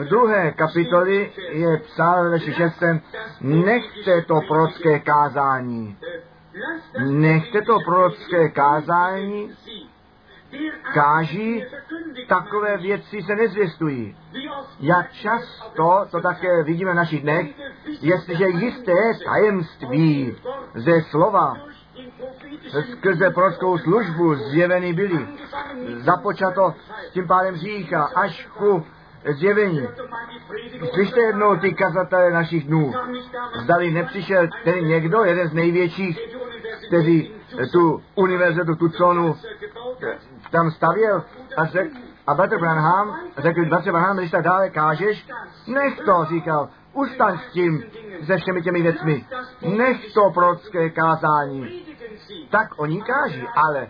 v 0.00 0.04
druhé 0.08 0.52
kapitoli 0.52 1.32
je 1.50 1.76
psal 1.78 2.30
ve 2.30 2.40
6. 2.40 2.82
Nechte 3.40 4.22
to 4.22 4.40
prorocké 4.48 4.98
kázání. 4.98 5.96
Nechte 7.06 7.62
to 7.62 7.78
prorocké 7.84 8.48
kázání 8.48 9.50
káží, 10.94 11.64
takové 12.28 12.76
věci 12.76 13.22
se 13.22 13.34
nezvěstují. 13.34 14.16
Jak 14.80 15.12
často, 15.12 16.06
to 16.10 16.20
také 16.20 16.62
vidíme 16.62 16.92
v 16.92 16.96
našich 16.96 17.22
dnech, 17.22 17.46
jestliže 18.00 18.48
jisté 18.48 18.94
tajemství 19.24 20.36
ze 20.74 21.02
slova 21.02 21.56
skrze 22.92 23.30
prorockou 23.30 23.78
službu 23.78 24.34
zjeveny 24.34 24.92
byly, 24.92 25.28
započato 25.96 26.74
tím 27.12 27.26
pádem 27.26 27.56
říká 27.56 28.04
až 28.04 28.48
ku 28.58 28.86
zjevení. 29.28 29.88
Slyšte 30.92 31.20
jednou 31.20 31.56
ty 31.56 31.74
kazatele 31.74 32.30
našich 32.30 32.64
dnů. 32.64 32.92
Zdali 33.62 33.90
nepřišel 33.90 34.48
ten 34.64 34.86
někdo, 34.86 35.24
jeden 35.24 35.48
z 35.48 35.52
největších, 35.52 36.18
kteří 36.86 37.34
tu 37.72 38.02
univerzitu 38.14 38.74
Tucsonu 38.74 39.36
tam 40.50 40.70
stavěl 40.70 41.24
a 41.56 41.64
řekl, 41.64 41.96
a 42.26 42.34
Bratr 42.34 42.58
Branham 42.58 43.20
řekl, 43.36 43.64
Bratr 43.64 43.92
Branham, 43.92 44.16
když 44.16 44.30
tak 44.30 44.44
dále 44.44 44.70
kážeš, 44.70 45.28
nech 45.66 46.00
to, 46.00 46.24
říkal, 46.24 46.68
ustaň 46.92 47.38
s 47.38 47.52
tím, 47.52 47.84
se 48.26 48.36
všemi 48.36 48.62
těmi 48.62 48.82
věcmi, 48.82 49.26
nech 49.76 50.14
to 50.14 50.30
prorocké 50.34 50.90
kázání. 50.90 51.82
Tak 52.50 52.68
oni 52.76 53.02
káží, 53.02 53.46
ale 53.56 53.88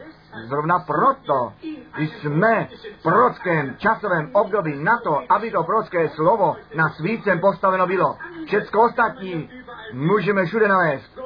zrovna 0.49 0.79
proto 0.79 1.53
jsme 1.99 2.69
v 2.99 3.03
prorockém 3.03 3.77
časovém 3.77 4.31
období 4.33 4.85
na 4.85 4.99
to, 4.99 5.21
aby 5.29 5.51
to 5.51 5.62
prorocké 5.62 6.09
slovo 6.09 6.57
na 6.75 6.88
svícem 6.88 7.40
postaveno 7.40 7.87
bylo. 7.87 8.16
Všecko 8.47 8.83
ostatní 8.83 9.51
můžeme 9.92 10.45
všude 10.45 10.69
nalézt. 10.69 11.19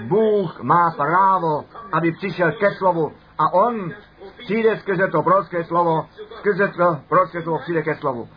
Bůh 0.00 0.60
má 0.62 0.90
právo, 0.90 1.64
aby 1.92 2.12
přišel 2.12 2.52
ke 2.52 2.70
slovu 2.70 3.12
a 3.38 3.52
on 3.52 3.92
přijde 4.38 4.76
skrze 4.76 5.08
to 5.08 5.22
prorocké 5.22 5.64
slovo, 5.64 6.06
skrze 6.38 6.68
to 6.68 6.96
prorocké 7.08 7.42
slovo 7.42 7.58
přijde 7.58 7.82
ke 7.82 7.94
slovu. 7.94 8.28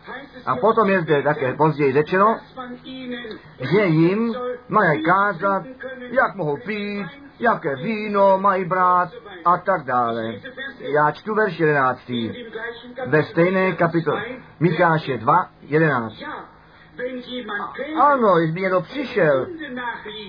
A 0.46 0.56
potom 0.56 0.90
je 0.90 1.02
zde 1.02 1.22
také 1.22 1.54
později 1.54 1.92
řečeno, 1.92 2.38
že 3.72 3.84
jim 3.84 4.34
mají 4.68 5.02
kázat, 5.02 5.62
jak 6.10 6.34
mohou 6.34 6.56
pít, 6.56 7.06
jaké 7.38 7.76
víno 7.76 8.38
mají 8.38 8.64
brát 8.64 9.08
a 9.44 9.56
tak 9.56 9.84
dále. 9.84 10.34
Já 10.80 11.10
čtu 11.10 11.34
verš 11.34 11.60
11. 11.60 12.12
Ve 13.06 13.22
stejné 13.22 13.72
kapitole. 13.72 14.24
Mikáše 14.60 15.18
2, 15.18 15.50
11. 15.60 16.14
Ano, 18.00 18.38
jestli 18.38 18.60
někdo 18.60 18.80
přišel, 18.80 19.46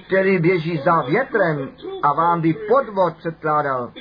který 0.07 0.39
běží 0.39 0.77
za 0.77 1.01
větrem 1.01 1.69
a 2.03 2.13
vám 2.13 2.41
by 2.41 2.53
podvod 2.53 3.17
předkládal, 3.17 3.91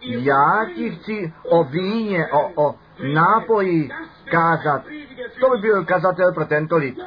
já 0.00 0.66
ti 0.74 0.90
chci 0.90 1.32
o 1.50 1.64
víně, 1.64 2.28
o, 2.32 2.66
o 2.66 2.74
nápoji 3.14 3.90
kázat. 4.30 4.82
To 5.40 5.50
by 5.50 5.56
byl 5.58 5.84
kazatel 5.84 6.32
pro 6.32 6.44
tento 6.44 6.76
lid. 6.76 6.98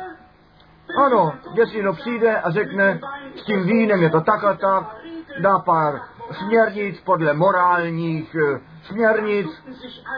Ano, 1.06 1.34
jestli 1.54 1.84
no 1.84 1.94
přijde 1.94 2.38
a 2.38 2.52
řekne, 2.52 3.00
s 3.36 3.44
tím 3.44 3.64
vínem 3.64 4.04
je 4.04 4.10
to 4.10 4.22
tak 4.22 4.44
a 4.44 4.54
tak, 4.54 4.96
dá 5.40 5.60
pár 5.60 6.02
směrnic 6.32 7.00
podle 7.00 7.34
morálních 7.34 8.36
uh, 8.36 8.58
směrnic, 8.84 9.48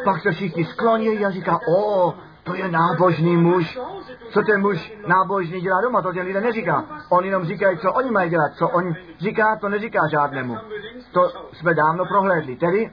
pak 0.03 0.21
se 0.21 0.31
všichni 0.31 0.65
skloní 0.65 1.25
a 1.25 1.31
říká, 1.31 1.59
o, 1.77 2.13
to 2.43 2.55
je 2.55 2.71
nábožný 2.71 3.37
muž. 3.37 3.79
Co 4.29 4.41
ten 4.41 4.61
muž 4.61 4.93
nábožný 5.07 5.61
dělá 5.61 5.81
doma, 5.81 6.01
to 6.01 6.13
těm 6.13 6.25
lidé 6.25 6.41
neříká. 6.41 6.85
On 7.09 7.25
jenom 7.25 7.45
říká, 7.45 7.77
co 7.81 7.93
oni 7.93 8.11
mají 8.11 8.29
dělat. 8.29 8.51
Co 8.53 8.69
on 8.69 8.93
říká, 9.19 9.55
to 9.55 9.69
neříká 9.69 10.07
žádnému. 10.07 10.57
To 11.11 11.49
jsme 11.53 11.73
dávno 11.73 12.05
prohlédli. 12.05 12.55
Tedy 12.55 12.91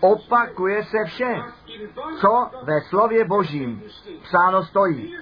opakuje 0.00 0.84
se 0.84 1.04
vše, 1.04 1.42
co 2.20 2.50
ve 2.62 2.80
slově 2.80 3.24
Božím 3.24 3.82
psáno 4.22 4.62
stojí. 4.62 5.14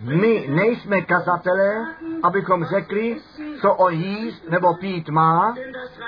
My 0.00 0.46
nejsme 0.48 1.00
kazatelé, 1.00 1.94
abychom 2.22 2.64
řekli, 2.64 3.16
co 3.60 3.74
on 3.74 3.92
jíst 3.92 4.48
nebo 4.48 4.74
pít 4.74 5.08
má, 5.08 5.54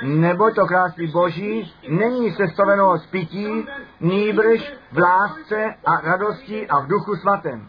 nebo 0.03 0.51
to 0.51 0.67
království 0.67 1.07
Boží 1.07 1.75
není 1.89 2.33
sestaveno 2.33 2.99
z 2.99 3.07
pití, 3.07 3.67
nýbrž 4.01 4.73
v 4.93 4.99
lásce 4.99 5.75
a 5.87 6.01
radosti 6.01 6.69
a 6.69 6.81
v 6.81 6.87
duchu 6.87 7.17
svatém. 7.17 7.69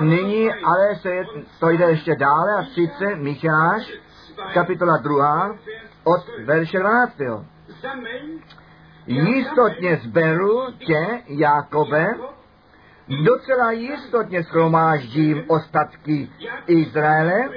Nyní 0.00 0.52
ale 0.52 0.96
se 0.96 1.14
je, 1.14 1.24
to 1.60 1.70
jde 1.70 1.84
ještě 1.84 2.16
dále 2.16 2.54
a 2.58 2.64
sice 2.64 3.14
Micháš, 3.14 3.92
kapitola 4.54 4.96
2, 4.96 5.56
od 6.04 6.20
verše 6.44 6.78
12. 6.78 7.20
Jistotně 9.06 9.96
zberu 9.96 10.72
tě, 10.86 11.22
Jakobe, 11.26 12.14
docela 13.24 13.70
jistotně 13.70 14.44
schromáždím 14.44 15.44
ostatky 15.46 16.30
Izraele, 16.66 17.48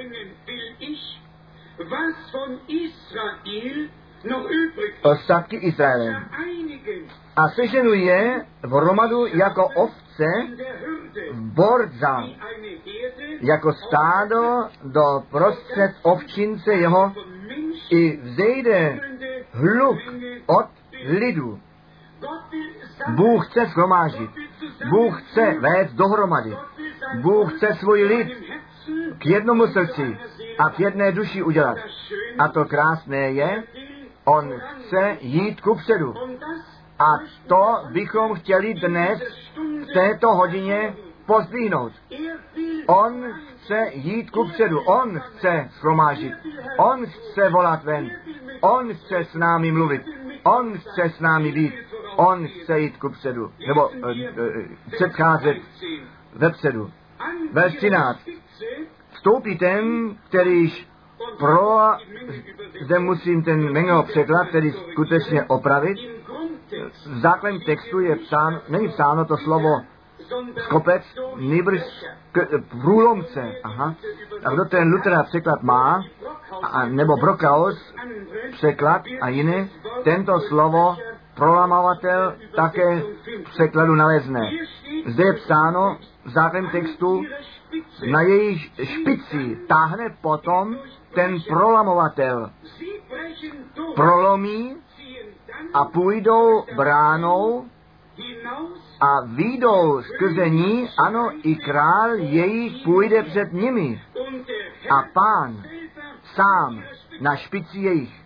ostatky 5.02 5.56
Izraele. 5.56 6.26
A 7.36 7.48
seženu 7.48 7.92
je 7.92 8.44
v 8.62 8.70
hromadu 8.70 9.26
jako 9.26 9.66
ovce 9.66 10.26
v 11.32 11.40
borza, 11.40 12.24
jako 13.40 13.72
stádo 13.72 14.68
do 14.84 15.22
prostřed 15.30 15.92
ovčince 16.02 16.72
jeho 16.72 17.12
i 17.90 18.16
vzejde 18.16 19.00
hluk 19.52 19.98
od 20.46 20.66
lidu. 21.04 21.60
Bůh 23.08 23.48
chce 23.48 23.66
schromážit. 23.66 24.30
Bůh 24.90 25.22
chce 25.22 25.54
vést 25.60 25.92
dohromady. 25.92 26.56
Bůh 27.20 27.56
chce 27.56 27.74
svůj 27.74 28.04
lid 28.04 28.28
k 29.18 29.26
jednomu 29.26 29.66
srdci 29.66 30.18
a 30.58 30.70
k 30.70 30.80
jedné 30.80 31.12
duši 31.12 31.42
udělat. 31.42 31.78
A 32.38 32.48
to 32.48 32.64
krásné 32.64 33.30
je, 33.30 33.62
on 34.36 34.60
chce 34.60 35.16
jít 35.20 35.60
ku 35.60 35.74
předu. 35.74 36.14
A 36.98 37.04
to 37.46 37.78
bychom 37.92 38.34
chtěli 38.34 38.74
dnes 38.74 39.20
v 39.56 39.92
této 39.94 40.34
hodině 40.34 40.94
pozdvihnout. 41.26 41.92
On 42.86 43.34
chce 43.56 43.90
jít 43.92 44.30
ku 44.30 44.48
předu, 44.48 44.80
on 44.80 45.20
chce 45.20 45.68
schromážit, 45.70 46.32
on 46.78 47.06
chce 47.06 47.48
volat 47.48 47.84
ven, 47.84 48.10
on 48.60 48.94
chce 48.94 49.24
s 49.24 49.34
námi 49.34 49.72
mluvit, 49.72 50.02
on 50.42 50.78
chce 50.78 51.10
s 51.16 51.20
námi 51.20 51.52
být, 51.52 51.74
on 52.16 52.48
chce 52.48 52.80
jít 52.80 52.96
ku 52.96 53.08
předu, 53.10 53.52
nebo 53.68 53.88
uh, 53.88 53.94
uh, 53.94 54.14
předcházet 54.92 55.56
vepředu. 56.34 56.90
Verš 57.52 57.76
13. 57.76 58.20
Vstoupí 59.12 59.58
ten, 59.58 60.16
kterýž 60.28 60.89
pro, 61.38 61.78
zde 62.84 62.98
musím 62.98 63.42
ten 63.42 63.72
Mengeho 63.72 64.02
překlad, 64.02 64.48
tedy 64.52 64.72
skutečně 64.72 65.44
opravit. 65.44 65.98
V 67.06 67.20
základním 67.20 67.60
textu 67.60 68.00
je 68.00 68.16
psáno, 68.16 68.60
není 68.68 68.88
psáno 68.88 69.24
to 69.24 69.36
slovo 69.36 69.68
skopec, 70.64 71.02
nýbrž 71.36 71.82
průlomce. 72.82 73.52
Aha. 73.64 73.94
A 74.44 74.50
kdo 74.50 74.64
ten 74.64 74.92
Lutera 74.92 75.22
překlad 75.22 75.62
má, 75.62 76.04
a, 76.62 76.86
nebo 76.86 77.16
Brokaus 77.16 77.94
překlad 78.52 79.02
a 79.20 79.28
jiný, 79.28 79.70
tento 80.04 80.40
slovo 80.40 80.96
prolamovatel 81.34 82.34
také 82.56 83.02
v 83.46 83.50
překladu 83.50 83.94
nalezne. 83.94 84.50
Zde 85.06 85.24
je 85.24 85.32
psáno 85.32 85.98
v 86.24 86.30
základním 86.30 86.70
textu, 86.70 87.22
na 88.10 88.20
jejich 88.20 88.70
špici 88.84 89.58
táhne 89.68 90.16
potom 90.20 90.76
ten 91.14 91.36
prolamovatel. 91.48 92.50
Prolomí 93.94 94.76
a 95.74 95.84
půjdou 95.84 96.64
bránou 96.76 97.64
a 99.00 99.20
výjdou 99.24 100.02
skrze 100.02 100.48
ní, 100.48 100.88
ano, 100.98 101.30
i 101.42 101.56
král 101.56 102.14
jejich 102.14 102.84
půjde 102.84 103.22
před 103.22 103.52
nimi. 103.52 104.02
A 104.90 105.02
pán 105.12 105.62
sám 106.34 106.82
na 107.20 107.36
špici 107.36 107.78
jejich. 107.78 108.20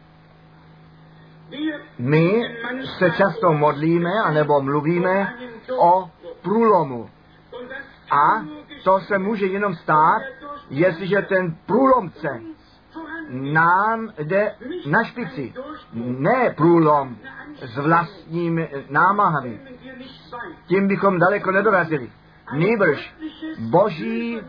My 1.98 2.42
se 2.98 3.10
často 3.10 3.52
modlíme, 3.52 4.12
anebo 4.24 4.62
mluvíme 4.62 5.34
o 5.78 6.10
průlomu. 6.42 7.10
A 8.10 8.44
to 8.84 9.00
se 9.00 9.18
může 9.18 9.46
jenom 9.46 9.74
stát, 9.74 10.22
jestliže 10.70 11.22
ten 11.22 11.56
průlomce 11.66 12.40
nám 13.30 14.12
jde 14.18 14.54
na 14.90 15.04
špici. 15.04 15.54
Ne 15.94 16.54
průlom 16.56 17.16
s 17.62 17.76
vlastními 17.76 18.70
námahami. 18.90 19.60
Tím 20.66 20.88
bychom 20.88 21.18
daleko 21.18 21.52
nedorazili. 21.52 22.10
Nýbrž 22.52 23.14
boží 23.58 24.40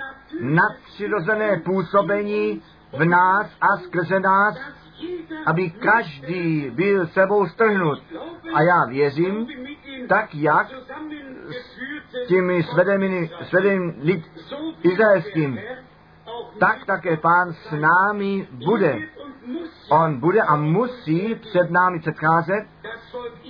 nadpřirozené 0.42 1.62
působení 1.66 2.62
v 2.98 3.06
nás 3.06 3.48
a 3.62 3.78
skrze 3.78 4.20
nás, 4.20 4.58
aby 5.46 5.70
každý 5.70 6.70
byl 6.70 7.08
sebou 7.08 7.48
strhnut. 7.48 8.00
A 8.54 8.62
já 8.62 8.86
věřím, 8.86 9.48
tak 10.08 10.36
jak 10.36 10.68
s 12.24 12.28
těmi 12.28 12.64
svedenými, 12.64 13.30
svedeným 13.50 13.96
lid 14.02 14.24
izraelským, 14.84 15.60
tak 16.60 16.86
také 16.86 17.18
pán 17.18 17.54
s 17.54 17.72
námi 17.72 18.48
bude. 18.66 19.00
On 19.90 20.20
bude 20.20 20.42
a 20.42 20.56
musí 20.56 21.36
před 21.36 21.72
námi 21.72 22.00
předcházet 22.00 22.66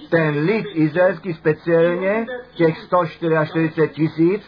ten 0.10 0.46
lid 0.46 0.66
izraelský 0.74 1.34
speciálně, 1.34 2.26
těch 2.56 2.78
144 2.78 3.90
tisíc, 3.90 4.42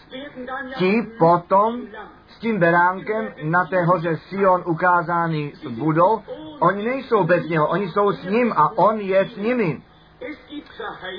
ti 0.77 1.07
potom 1.19 1.81
s 2.27 2.39
tím 2.39 2.59
beránkem 2.59 3.33
na 3.43 3.65
té 3.65 3.83
hoře 3.83 4.17
Sion 4.17 4.63
ukázány 4.65 5.53
budou. 5.69 6.21
Oni 6.59 6.85
nejsou 6.85 7.23
bez 7.23 7.49
něho, 7.49 7.67
oni 7.67 7.89
jsou 7.89 8.11
s 8.11 8.23
ním 8.23 8.53
a 8.53 8.77
on 8.77 8.99
je 8.99 9.25
s 9.25 9.37
nimi. 9.37 9.81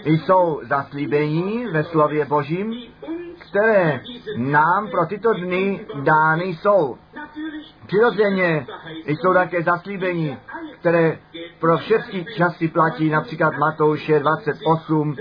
Jsou 0.04 0.61
zaslíbení 0.62 1.66
ve 1.66 1.84
slově 1.84 2.24
Božím, 2.24 2.74
které 3.38 4.00
nám 4.37 4.88
pro 4.90 5.06
tyto 5.06 5.34
dny 5.34 5.87
dány 6.02 6.44
jsou. 6.44 6.98
Přirozeně 7.87 8.66
jsou 9.06 9.34
také 9.34 9.62
zaslíbení, 9.62 10.38
které 10.80 11.18
pro 11.61 11.76
všechny 11.78 12.24
časy 12.37 12.68
platí, 12.68 13.08
například 13.08 13.54
Matouše 13.58 14.20
28, 14.20 15.16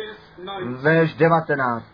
verš 0.82 1.14
19. 1.14 1.86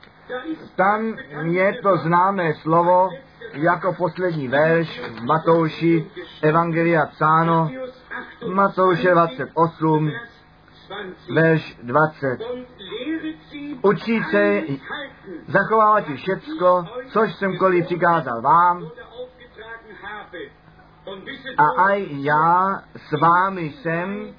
Tam 0.75 1.15
je 1.43 1.73
to 1.81 1.97
známé 1.97 2.53
slovo 2.53 3.09
jako 3.53 3.93
poslední 3.93 4.47
verš 4.47 4.99
v 4.99 5.23
Matouši 5.23 6.05
Evangelia 6.41 7.05
psáno, 7.05 7.69
Matouše 8.53 9.11
28, 9.11 10.11
verš 11.33 11.77
20. 11.83 12.39
Učí 13.81 14.23
se 14.23 14.61
všecko, 16.15 16.85
což 17.07 17.35
jsem 17.35 17.57
koli 17.57 17.83
přikázal 17.83 18.41
vám, 18.41 18.91
a 21.57 21.83
aj 21.83 22.07
já 22.09 22.81
s 22.95 23.19
vámi 23.21 23.71
jsem 23.71 24.35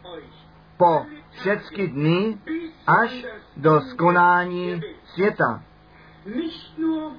po 0.76 1.06
všechny 1.30 1.86
dny 1.86 2.38
až 2.86 3.26
do 3.56 3.80
skonání 3.80 4.82
světa. 5.04 5.62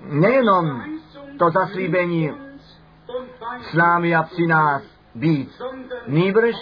Nejenom 0.01 0.83
to 1.39 1.49
zaslíbení 1.51 2.31
s 3.61 3.73
námi 3.73 4.15
a 4.15 4.23
při 4.23 4.47
nás 4.47 4.83
být, 5.15 5.61
nýbrž 6.07 6.55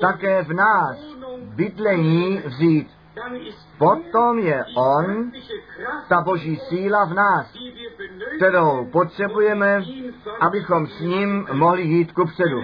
také 0.00 0.42
v 0.42 0.52
nás 0.52 0.96
bydlení 1.54 2.42
vzít. 2.44 2.88
Potom 3.78 4.38
je 4.38 4.64
On, 4.76 5.32
ta 6.08 6.20
boží 6.20 6.56
síla 6.56 7.04
v 7.04 7.14
nás, 7.14 7.54
kterou 8.36 8.84
potřebujeme, 8.92 9.82
abychom 10.40 10.86
s 10.86 11.00
ním 11.00 11.46
mohli 11.52 11.82
jít 11.82 12.12
ku 12.12 12.26
předu. 12.26 12.62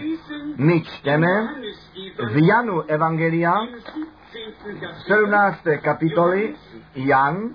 My 0.56 0.80
čteme 0.80 1.48
v 2.18 2.46
Janu 2.46 2.82
Evangelia 2.82 3.54
17. 5.06 5.58
kapitoly 5.82 6.54
Jan, 6.94 7.50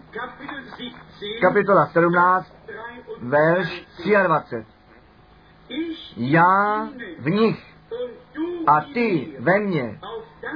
kapitola 1.42 1.86
17, 1.86 2.54
verš 3.22 3.86
23. 4.28 4.66
Já 6.18 6.88
v 7.20 7.30
nich 7.30 7.69
a 8.68 8.82
ty 8.94 9.36
ve 9.40 9.60
mně, 9.60 10.00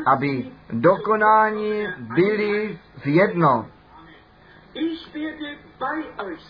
aby 0.06 0.52
dokonání 0.70 1.88
byli 2.00 2.80
v 2.98 3.08
jedno. 3.08 3.68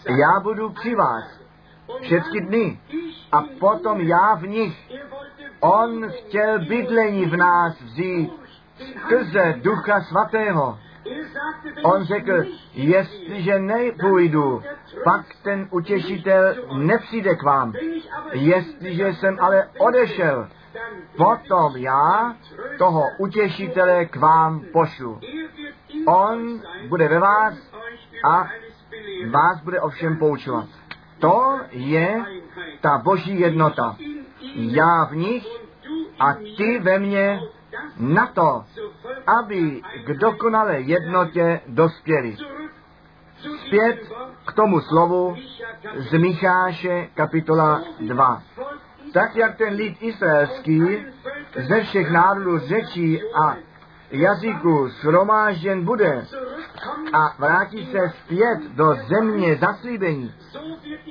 Já 0.09 0.39
budu 0.39 0.69
při 0.69 0.95
vás 0.95 1.39
všechny 2.01 2.41
dny 2.41 2.79
a 3.31 3.41
potom 3.59 4.01
já 4.01 4.35
v 4.35 4.47
nich. 4.47 4.91
On 5.59 6.11
chtěl 6.11 6.59
bydlení 6.59 7.25
v 7.25 7.37
nás 7.37 7.81
vzít 7.81 8.31
skrze 8.77 9.55
Ducha 9.61 10.01
Svatého. 10.01 10.79
On 11.83 12.03
řekl, 12.03 12.43
jestliže 12.73 13.59
nepůjdu, 13.59 14.61
pak 15.03 15.25
ten 15.43 15.67
utěšitel 15.71 16.55
nepřijde 16.77 17.35
k 17.35 17.43
vám. 17.43 17.73
Jestliže 18.31 19.13
jsem 19.13 19.37
ale 19.41 19.69
odešel, 19.77 20.47
potom 21.17 21.77
já 21.77 22.35
toho 22.77 23.03
utěšitele 23.17 24.05
k 24.05 24.15
vám 24.15 24.61
pošlu. 24.73 25.19
On 26.07 26.61
bude 26.87 27.07
ve 27.07 27.19
vás 27.19 27.53
a 28.31 28.47
vás 29.31 29.61
bude 29.63 29.81
ovšem 29.81 30.17
poučovat. 30.17 30.65
To 31.19 31.59
je 31.71 32.23
ta 32.81 32.97
boží 32.97 33.39
jednota. 33.39 33.95
Já 34.55 35.05
v 35.05 35.15
nich 35.15 35.47
a 36.19 36.33
ty 36.33 36.79
ve 36.79 36.99
mně 36.99 37.39
na 37.97 38.27
to, 38.27 38.63
aby 39.39 39.81
k 40.05 40.13
dokonalé 40.19 40.79
jednotě 40.79 41.61
dospěli. 41.67 42.35
Zpět 43.67 43.99
k 44.45 44.53
tomu 44.53 44.81
slovu 44.81 45.35
z 45.95 46.17
Micháše 46.17 47.07
kapitola 47.13 47.81
2. 47.99 48.43
Tak 49.13 49.35
jak 49.35 49.57
ten 49.57 49.73
lid 49.73 49.97
izraelský 50.01 51.05
ze 51.67 51.81
všech 51.81 52.11
národů 52.11 52.59
řečí 52.59 53.21
a 53.23 53.55
jazyku 54.11 54.87
shromážděn 54.87 55.85
bude 55.85 56.25
a 57.13 57.35
vrátí 57.39 57.85
se 57.85 58.13
zpět 58.23 58.59
do 58.75 58.95
země 59.07 59.55
zaslíbení, 59.55 60.33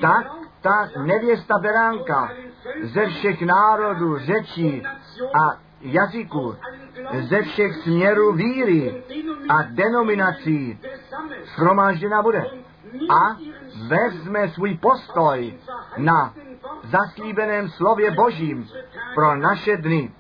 tak 0.01 0.27
ta 0.61 0.89
nevěsta 0.97 1.59
beránka 1.59 2.33
ze 2.83 3.07
všech 3.07 3.43
národů, 3.43 4.19
řečí 4.19 4.83
a 5.35 5.59
jazyků, 5.81 6.57
ze 7.21 7.43
všech 7.43 7.77
směrů 7.77 8.33
víry 8.33 9.03
a 9.49 9.63
denominací 9.63 10.79
shromážděna 11.55 12.23
bude. 12.23 12.45
A 13.11 13.37
vezme 13.89 14.49
svůj 14.49 14.79
postoj 14.79 15.55
na 15.97 16.35
zaslíbeném 16.83 17.69
slově 17.69 18.11
Božím 18.11 18.69
pro 19.15 19.37
naše 19.37 19.77
dny. 19.77 20.13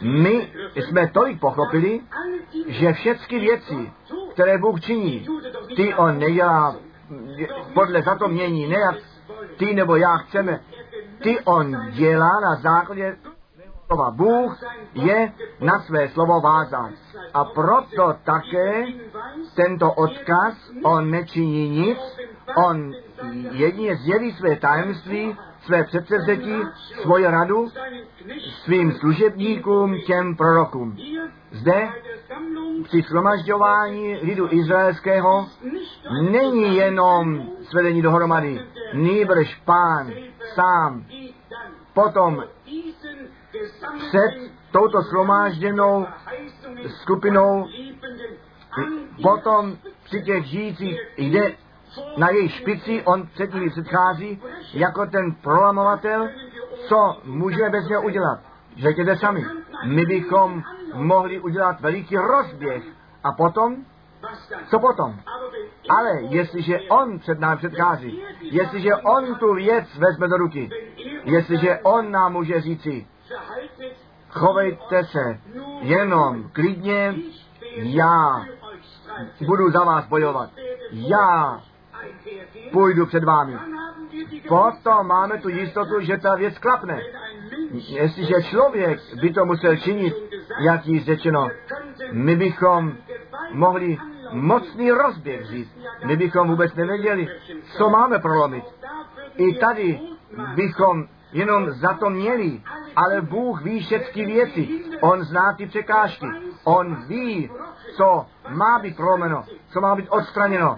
My 0.00 0.52
jsme 0.74 1.08
tolik 1.08 1.40
pochopili, 1.40 2.00
že 2.66 2.92
všechny 2.92 3.38
věci, 3.38 3.92
které 4.32 4.58
Bůh 4.58 4.80
činí, 4.80 5.26
ty 5.76 5.94
On 5.94 6.18
nedělá 6.18 6.76
podle 7.74 8.02
zatomění, 8.02 8.66
ne 8.66 8.76
jak 8.80 8.96
ty 9.56 9.74
nebo 9.74 9.96
já 9.96 10.16
chceme, 10.16 10.60
ty 11.22 11.40
On 11.40 11.90
dělá 11.90 12.40
na 12.40 12.54
základě 12.54 13.16
slova. 13.86 14.10
Bůh 14.10 14.60
je 14.94 15.32
na 15.60 15.80
své 15.80 16.08
slovo 16.08 16.40
vázán. 16.40 16.92
A 17.34 17.44
proto 17.44 18.14
také 18.24 18.86
tento 19.54 19.92
odkaz, 19.92 20.54
on 20.84 21.10
nečiní 21.10 21.68
nic, 21.68 21.98
on 22.56 22.92
jedině 23.50 23.96
zjeví 23.96 24.32
své 24.32 24.56
tajemství, 24.56 25.36
své 25.64 25.84
předsevzetí, 25.84 26.54
svoji 27.02 27.26
radu 27.26 27.68
svým 28.64 28.92
služebníkům, 28.92 30.00
těm 30.06 30.36
prorokům. 30.36 30.96
Zde 31.50 31.88
při 32.84 33.02
shromažďování 33.02 34.16
lidu 34.22 34.48
izraelského 34.50 35.46
není 36.30 36.76
jenom 36.76 37.42
svedení 37.62 38.02
dohromady, 38.02 38.60
nýbrž 38.94 39.54
pán 39.64 40.12
sám 40.54 41.04
potom 41.94 42.44
před 44.08 44.52
touto 44.72 45.02
shromážděnou 45.02 46.06
skupinou 47.02 47.68
potom 49.22 49.76
při 50.04 50.22
těch 50.22 50.44
žijících 50.44 50.98
jde 51.16 51.52
na 52.16 52.30
její 52.30 52.48
špici, 52.48 53.02
on 53.02 53.26
před 53.26 53.54
nimi 53.54 53.70
předchází 53.70 54.42
jako 54.72 55.06
ten 55.06 55.34
prolamovatel, 55.34 56.28
co 56.88 57.20
můžeme 57.24 57.70
bez 57.70 57.88
něho 57.88 58.02
udělat. 58.02 58.40
Řekněte 58.76 59.16
sami, 59.16 59.44
my 59.84 60.06
bychom 60.06 60.62
mohli 60.94 61.40
udělat 61.40 61.80
veliký 61.80 62.16
rozběh 62.16 62.82
a 63.24 63.32
potom, 63.32 63.76
co 64.70 64.78
potom? 64.78 65.16
Ale 65.90 66.22
jestliže 66.22 66.78
on 66.80 67.18
před 67.18 67.40
námi 67.40 67.56
předchází, 67.56 68.22
jestliže 68.40 68.94
on 68.94 69.34
tu 69.34 69.54
věc 69.54 69.98
vezme 69.98 70.28
do 70.28 70.36
ruky, 70.36 70.70
jestliže 71.24 71.78
on 71.82 72.10
nám 72.10 72.32
může 72.32 72.60
říci, 72.60 73.06
chovejte 74.28 75.04
se 75.04 75.40
jenom 75.80 76.50
klidně, 76.52 77.14
já 77.76 78.46
budu 79.46 79.70
za 79.70 79.84
vás 79.84 80.06
bojovat, 80.06 80.50
já 80.90 81.60
půjdu 82.72 83.06
před 83.06 83.24
vámi. 83.24 83.56
Potom 84.48 85.06
máme 85.06 85.38
tu 85.38 85.48
jistotu, 85.48 86.00
že 86.00 86.16
ta 86.16 86.34
věc 86.34 86.58
klapne. 86.58 87.00
Jestliže 87.72 88.42
člověk 88.42 89.00
by 89.20 89.32
to 89.32 89.44
musel 89.44 89.76
činit, 89.76 90.14
jak 90.60 90.86
jí 90.86 91.00
řečeno, 91.00 91.48
my 92.12 92.36
bychom 92.36 92.92
mohli 93.52 93.98
mocný 94.30 94.90
rozběh 94.90 95.46
říct. 95.46 95.78
My 96.04 96.16
bychom 96.16 96.48
vůbec 96.48 96.74
nevěděli, 96.74 97.28
co 97.76 97.90
máme 97.90 98.18
prolomit. 98.18 98.64
I 99.36 99.54
tady 99.54 100.00
bychom 100.54 101.06
jenom 101.32 101.70
za 101.70 101.92
to 101.94 102.10
měli, 102.10 102.60
ale 102.96 103.20
Bůh 103.20 103.62
ví 103.62 103.80
všechny 103.80 104.26
věci. 104.26 104.68
On 105.00 105.24
zná 105.24 105.52
ty 105.52 105.66
překážky. 105.66 106.26
On 106.64 106.96
ví, 107.08 107.50
co 107.96 108.26
má 108.48 108.78
být 108.78 108.96
prolomeno, 108.96 109.44
co 109.72 109.80
má 109.80 109.96
být 109.96 110.08
odstraněno, 110.08 110.76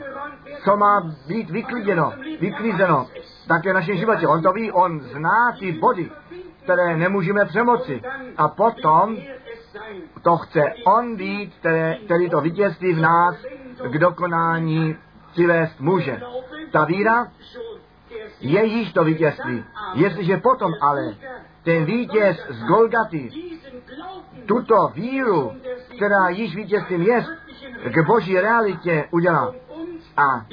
co 0.65 0.77
má 0.77 1.01
být 1.27 1.51
vykliděno, 1.51 2.13
vyklízeno. 2.41 3.07
Také 3.49 3.71
v 3.71 3.75
našem 3.75 3.97
životě. 3.97 4.27
On 4.27 4.43
to 4.43 4.53
ví, 4.53 4.73
on 4.73 5.01
zná 5.01 5.53
ty 5.59 5.73
body, 5.73 6.11
které 6.63 6.97
nemůžeme 6.97 7.45
přemoci. 7.45 8.03
A 8.37 8.49
potom 8.49 9.17
to 10.23 10.37
chce 10.37 10.63
on 10.87 11.17
být, 11.17 11.55
které, 11.55 11.97
který 12.05 12.31
to 12.31 12.41
vítězství 12.41 12.95
v 12.95 13.01
nás 13.01 13.37
k 13.91 13.99
dokonání 13.99 14.97
přivést 15.33 15.81
může. 15.81 16.21
Ta 16.73 16.85
víra 16.85 17.27
je 18.41 18.65
již 18.65 18.93
to 18.93 19.05
vítězství. 19.05 19.65
Jestliže 19.95 20.37
potom 20.37 20.73
ale 20.81 21.15
ten 21.65 21.85
vítěz 21.85 22.37
z 22.49 22.65
Golgaty. 22.65 23.31
Tuto 24.47 24.89
víru, 24.95 25.53
která 25.97 26.29
již 26.29 26.57
vítězstvím 26.57 27.03
je, 27.03 27.25
k 27.95 28.07
boží 28.07 28.41
realitě 28.41 29.09
udělá. 29.11 29.55
A 30.17 30.47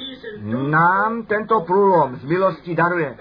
nám 0.68 1.22
tento 1.22 1.60
průlom 1.60 2.16
z 2.16 2.24
milosti 2.24 2.74
daruje, 2.74 3.16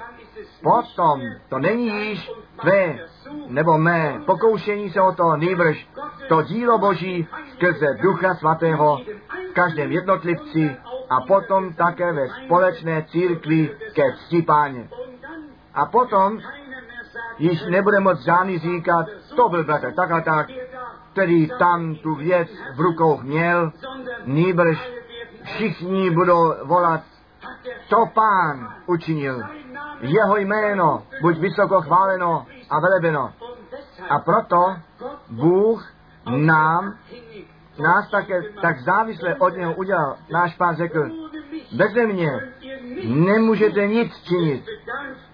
potom 0.64 1.22
to 1.50 1.60
není 1.60 2.10
již 2.10 2.32
tvé 2.62 3.00
nebo 3.48 3.78
mé 3.78 4.22
pokoušení 4.26 4.90
se 4.90 5.02
o 5.02 5.12
to, 5.12 5.36
nýbrž 5.36 5.88
to 6.28 6.42
dílo 6.42 6.78
Boží 6.78 7.28
skrze 7.54 7.98
Ducha 8.02 8.36
Svatého 8.36 9.02
v 9.50 9.54
každém 9.54 9.92
jednotlivci 9.92 10.76
a 11.10 11.22
potom 11.22 11.74
také 11.74 12.14
ve 12.14 12.28
společné 12.28 13.06
církvi 13.10 13.78
ke 13.94 14.04
cti 14.14 14.42
páně. 14.42 14.90
A 15.74 15.86
potom 15.86 16.40
již 17.40 17.66
nebude 17.70 18.00
moc 18.00 18.20
žádný 18.20 18.60
říkat, 18.60 19.06
to 19.36 19.50
byl 19.50 19.64
bratr 19.64 19.94
tak 19.94 20.12
a 20.12 20.22
tak, 20.22 20.48
který 21.12 21.50
tam 21.60 21.96
tu 21.96 22.16
věc 22.16 22.50
v 22.76 22.80
rukou 22.80 23.20
měl, 23.22 23.72
nýbrž 24.26 24.92
všichni 25.44 26.10
budou 26.10 26.54
volat, 26.64 27.02
to 27.90 28.06
pán 28.14 28.74
učinil. 28.86 29.42
Jeho 30.02 30.38
jméno 30.38 31.04
buď 31.22 31.38
vysoko 31.38 31.82
chváleno 31.82 32.46
a 32.70 32.80
velebeno. 32.80 33.34
A 34.10 34.20
proto 34.20 34.76
Bůh 35.30 35.94
nám, 36.36 36.96
nás 37.80 38.10
také 38.10 38.42
tak 38.62 38.80
závisle 38.80 39.36
od 39.36 39.50
něho 39.50 39.74
udělal. 39.74 40.16
Náš 40.32 40.56
pán 40.56 40.76
řekl, 40.76 41.10
beze 41.78 42.06
mě 42.08 42.32
nemůžete 43.04 43.88
nic 43.88 44.24
činit. 44.24 44.66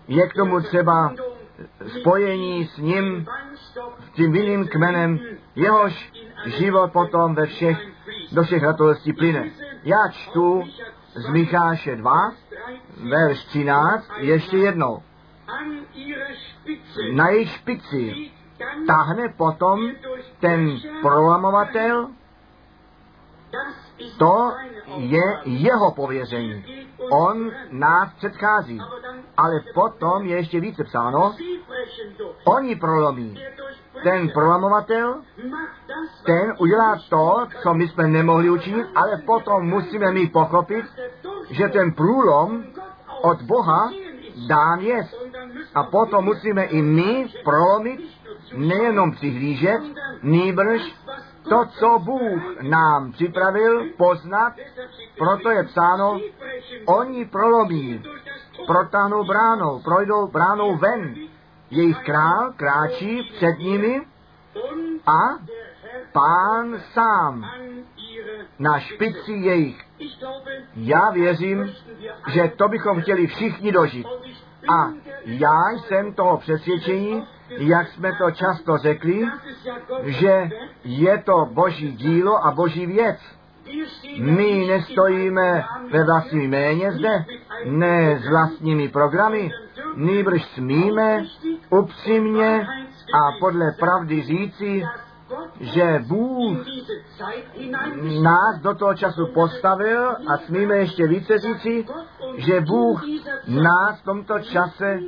Je 0.08 0.28
k 0.28 0.34
tomu 0.34 0.62
třeba 0.62 1.14
spojení 2.00 2.66
s 2.66 2.78
ním, 2.78 3.26
s 4.00 4.12
tím 4.16 4.32
vinným 4.32 4.68
kmenem, 4.68 5.20
jehož 5.56 6.14
život 6.46 6.92
potom 6.92 7.36
ve 7.36 7.46
všech, 7.46 7.78
do 8.32 8.44
všech 8.44 8.64
ratolstí 8.64 9.14
plyne. 9.14 9.50
Já 9.84 10.08
čtu 10.08 10.64
z 11.16 11.30
Micháše 11.30 11.96
2, 11.96 12.32
verš 13.10 13.46
13, 13.46 14.10
ještě 14.18 14.58
jednou. 14.58 15.04
Na 17.14 17.30
její 17.30 17.48
špici 17.48 18.32
tahne 18.88 19.30
potom 19.38 19.80
ten 20.40 20.78
prolamovatel, 21.02 22.10
to 24.18 24.52
je 24.98 25.40
jeho 25.46 25.92
pověření. 25.92 26.66
On 27.12 27.52
nás 27.72 28.14
předchází. 28.14 28.82
Ale 29.38 29.60
potom 29.74 30.26
je 30.26 30.38
ještě 30.38 30.60
více 30.60 30.84
psáno, 30.84 31.36
oni 32.46 32.76
prolomí. 32.76 33.40
Ten 34.04 34.30
prolamovatel, 34.30 35.22
ten 36.26 36.54
udělá 36.60 37.00
to, 37.10 37.48
co 37.64 37.74
my 37.74 37.88
jsme 37.88 38.08
nemohli 38.08 38.50
učinit, 38.50 38.88
ale 38.96 39.18
potom 39.26 39.66
musíme 39.66 40.12
my 40.12 40.28
pochopit, 40.28 40.86
že 41.50 41.68
ten 41.68 41.92
průlom 41.92 42.64
od 43.22 43.42
Boha 43.42 43.92
dán 44.48 44.80
je. 44.80 45.08
A 45.76 45.84
potom 45.84 46.26
musíme 46.26 46.64
i 46.64 46.82
my 46.82 47.28
prolomit, 47.44 48.00
nejenom 48.54 49.12
přihlížet, 49.12 49.82
nýbrž 50.24 50.82
to, 51.50 51.66
co 51.66 52.00
Bůh 52.00 52.62
nám 52.62 53.12
připravil, 53.12 53.86
poznat, 53.98 54.54
proto 55.18 55.50
je 55.50 55.64
psáno, 55.64 56.20
oni 56.86 57.26
prolomí, 57.26 58.04
protáhnou 58.68 59.24
bránou, 59.24 59.80
projdou 59.80 60.28
bránou 60.28 60.78
ven. 60.78 61.16
Jejich 61.72 62.04
král 62.04 62.54
kráčí 62.56 63.32
před 63.36 63.60
nimi 63.60 64.02
a 65.08 65.40
pán 66.12 66.80
sám 66.94 67.46
na 68.60 68.80
špici 68.80 69.32
jejich. 69.32 69.86
Já 70.76 71.10
věřím, 71.12 71.74
že 72.28 72.52
to 72.56 72.68
bychom 72.68 73.02
chtěli 73.02 73.28
všichni 73.28 73.72
dožít. 73.72 74.08
A 74.70 74.90
já 75.26 75.70
jsem 75.70 76.14
toho 76.14 76.38
přesvědčení, 76.38 77.28
jak 77.50 77.88
jsme 77.88 78.12
to 78.18 78.32
často 78.32 78.78
řekli, 78.78 79.28
že 80.04 80.50
je 80.84 81.18
to 81.26 81.48
boží 81.52 81.92
dílo 81.92 82.46
a 82.46 82.52
boží 82.52 82.86
věc. 82.86 83.18
My 84.20 84.66
nestojíme 84.68 85.64
ve 85.92 86.04
vlastním 86.04 86.42
jméně 86.42 86.92
zde, 86.92 87.26
ne 87.66 88.20
s 88.20 88.30
vlastními 88.30 88.90
programy, 88.90 89.52
nýbrž 89.96 90.46
smíme 90.46 91.24
upřímně 91.70 92.68
a 93.14 93.40
podle 93.40 93.72
pravdy 93.80 94.22
říci, 94.22 94.84
že 95.60 96.04
Bůh 96.08 96.58
nás 98.22 98.60
do 98.62 98.76
toho 98.76 98.94
času 98.94 99.28
postavil 99.34 100.10
a 100.10 100.38
smíme 100.38 100.78
ještě 100.78 101.08
více 101.08 101.38
říci, 101.40 101.86
že 102.38 102.62
Bůh 102.62 103.04
nás 103.48 104.02
v 104.02 104.06
tomto 104.06 104.40
čase 104.40 105.00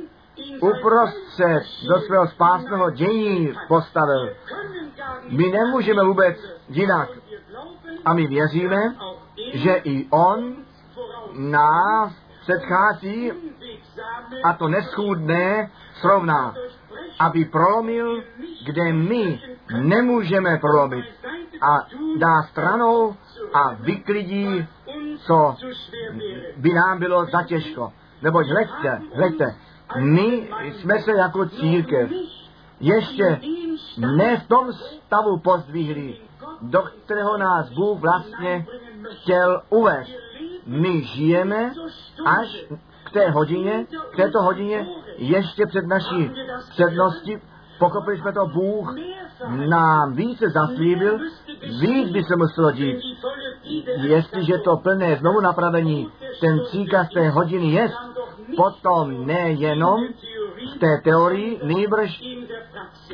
uprostřed 0.60 1.62
do 1.88 2.00
svého 2.00 2.28
spásného 2.28 2.90
dění 2.90 3.52
postavil. 3.68 4.30
My 5.28 5.50
nemůžeme 5.50 6.04
vůbec 6.04 6.36
jinak. 6.68 7.08
A 8.04 8.14
my 8.14 8.26
věříme, 8.26 8.94
že 9.52 9.74
i 9.84 10.06
On 10.10 10.56
nás 11.32 12.12
předchází 12.40 13.32
a 14.44 14.52
to 14.52 14.68
neschůdné 14.68 15.70
srovná, 16.00 16.54
aby 17.18 17.44
prolomil, 17.44 18.22
kde 18.66 18.92
my 18.92 19.42
nemůžeme 19.80 20.58
prolomit 20.58 21.04
a 21.60 21.86
dá 22.18 22.42
stranou 22.42 23.16
a 23.54 23.72
vyklidí, 23.74 24.66
co 25.26 25.56
by 26.56 26.72
nám 26.72 26.98
bylo 26.98 27.24
za 27.24 27.42
těžko. 27.42 27.92
Neboť 28.22 28.46
hleďte, 28.46 29.00
hleďte, 29.14 29.54
my 29.96 30.48
jsme 30.72 30.98
se 31.02 31.12
jako 31.12 31.48
církev 31.48 32.10
ještě 32.80 33.40
ne 33.98 34.36
v 34.36 34.48
tom 34.48 34.72
stavu 34.72 35.38
pozdvihli, 35.38 36.16
do 36.62 36.82
kterého 36.82 37.38
nás 37.38 37.70
Bůh 37.70 38.00
vlastně 38.00 38.66
chtěl 39.10 39.62
uvést. 39.70 40.10
My 40.66 41.02
žijeme 41.02 41.72
až 42.26 42.64
k 43.04 43.10
té 43.12 43.30
hodině, 43.30 43.86
k 44.12 44.16
této 44.16 44.42
hodině, 44.42 44.86
ještě 45.16 45.66
před 45.66 45.86
naší 45.86 46.30
předností, 46.70 47.38
pochopili 47.78 48.18
jsme 48.18 48.32
to, 48.32 48.46
Bůh 48.46 48.94
nám 49.68 50.14
více 50.14 50.50
zaslíbil, 50.50 51.18
víc 51.80 52.10
by 52.10 52.24
se 52.24 52.36
muselo 52.36 52.70
dít. 52.72 52.96
Jestliže 53.96 54.58
to 54.58 54.76
plné 54.76 55.16
znovu 55.16 55.40
napravení, 55.40 56.10
ten 56.40 56.60
příkaz 56.60 57.08
té 57.14 57.28
hodiny 57.28 57.72
je, 57.72 57.90
potom 58.58 59.26
nejenom 59.26 60.02
v 60.74 60.78
té 60.78 61.00
teorii, 61.04 61.60
nejbrž 61.62 62.22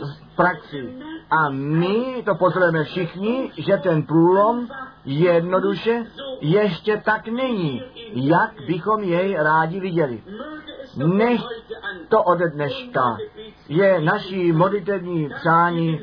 v 0.01 0.37
praxi. 0.37 0.97
A 1.31 1.49
my 1.51 2.23
to 2.25 2.35
pozorujeme 2.35 2.85
všichni, 2.85 3.53
že 3.57 3.77
ten 3.77 4.03
průlom 4.03 4.69
jednoduše 5.05 6.07
ještě 6.41 7.03
tak 7.05 7.29
není, 7.29 7.83
jak 8.13 8.51
bychom 8.67 9.03
jej 9.03 9.37
rádi 9.39 9.81
viděli. 9.81 10.23
Nech 10.97 11.41
to 12.09 12.23
ode 12.23 12.51
dneška 12.51 13.17
je 13.69 14.01
naší 14.01 14.53
modlitevní 14.53 15.29
přání, 15.41 16.01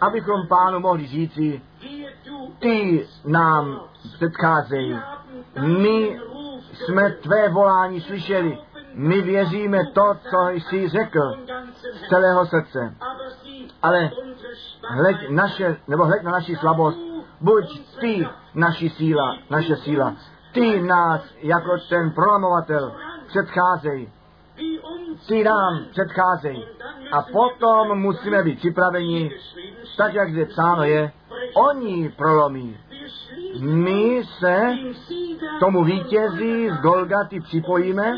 abychom 0.00 0.46
pánu 0.48 0.80
mohli 0.80 1.06
říci, 1.06 1.62
ty 2.58 3.06
nám 3.24 3.80
předcházejí. 4.16 4.98
My 5.60 6.20
jsme 6.72 7.10
tvé 7.10 7.48
volání 7.48 8.00
slyšeli. 8.00 8.58
My 8.98 9.20
věříme 9.20 9.78
to, 9.92 10.14
co 10.30 10.48
jsi 10.48 10.88
řekl 10.88 11.20
z 11.92 12.08
celého 12.08 12.46
srdce. 12.46 12.94
Ale 13.82 14.10
hleď, 14.88 15.16
naše, 15.30 15.76
nebo 15.88 16.04
hleď 16.04 16.22
na 16.22 16.30
naši 16.30 16.56
slabost. 16.56 16.98
Buď 17.40 17.64
ty 18.00 18.28
naši 18.54 18.90
síla, 18.90 19.36
naše 19.50 19.76
síla. 19.76 20.16
Ty 20.52 20.80
nás 20.80 21.20
jako 21.42 21.78
ten 21.88 22.10
prolamovatel 22.10 22.94
předcházej. 23.26 24.12
Ty 25.28 25.44
nám 25.44 25.84
předcházej. 25.90 26.66
A 27.12 27.22
potom 27.22 27.98
musíme 27.98 28.42
být 28.42 28.58
připraveni, 28.58 29.30
tak 29.96 30.14
jak 30.14 30.32
zde 30.32 30.44
psáno 30.44 30.84
je, 30.84 31.12
oni 31.54 32.12
prolomí. 32.16 32.76
My 33.60 34.22
se 34.38 34.76
tomu 35.60 35.84
vítězi 35.84 36.70
z 36.70 36.80
Golgaty 36.80 37.40
připojíme 37.40 38.14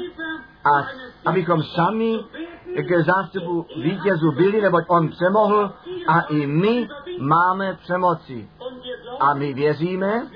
a 0.65 0.87
abychom 1.27 1.63
sami 1.63 2.21
k 2.77 3.05
zástupu 3.05 3.67
vítězů 3.77 4.33
byli, 4.33 4.63
neboť 4.63 4.85
on 4.89 5.09
přemohl 5.09 5.73
a 6.07 6.21
i 6.21 6.47
my 6.47 6.89
máme 7.19 7.79
přemoci. 7.83 8.49
A 9.21 9.35
my 9.35 9.55
věříme, 9.55 10.27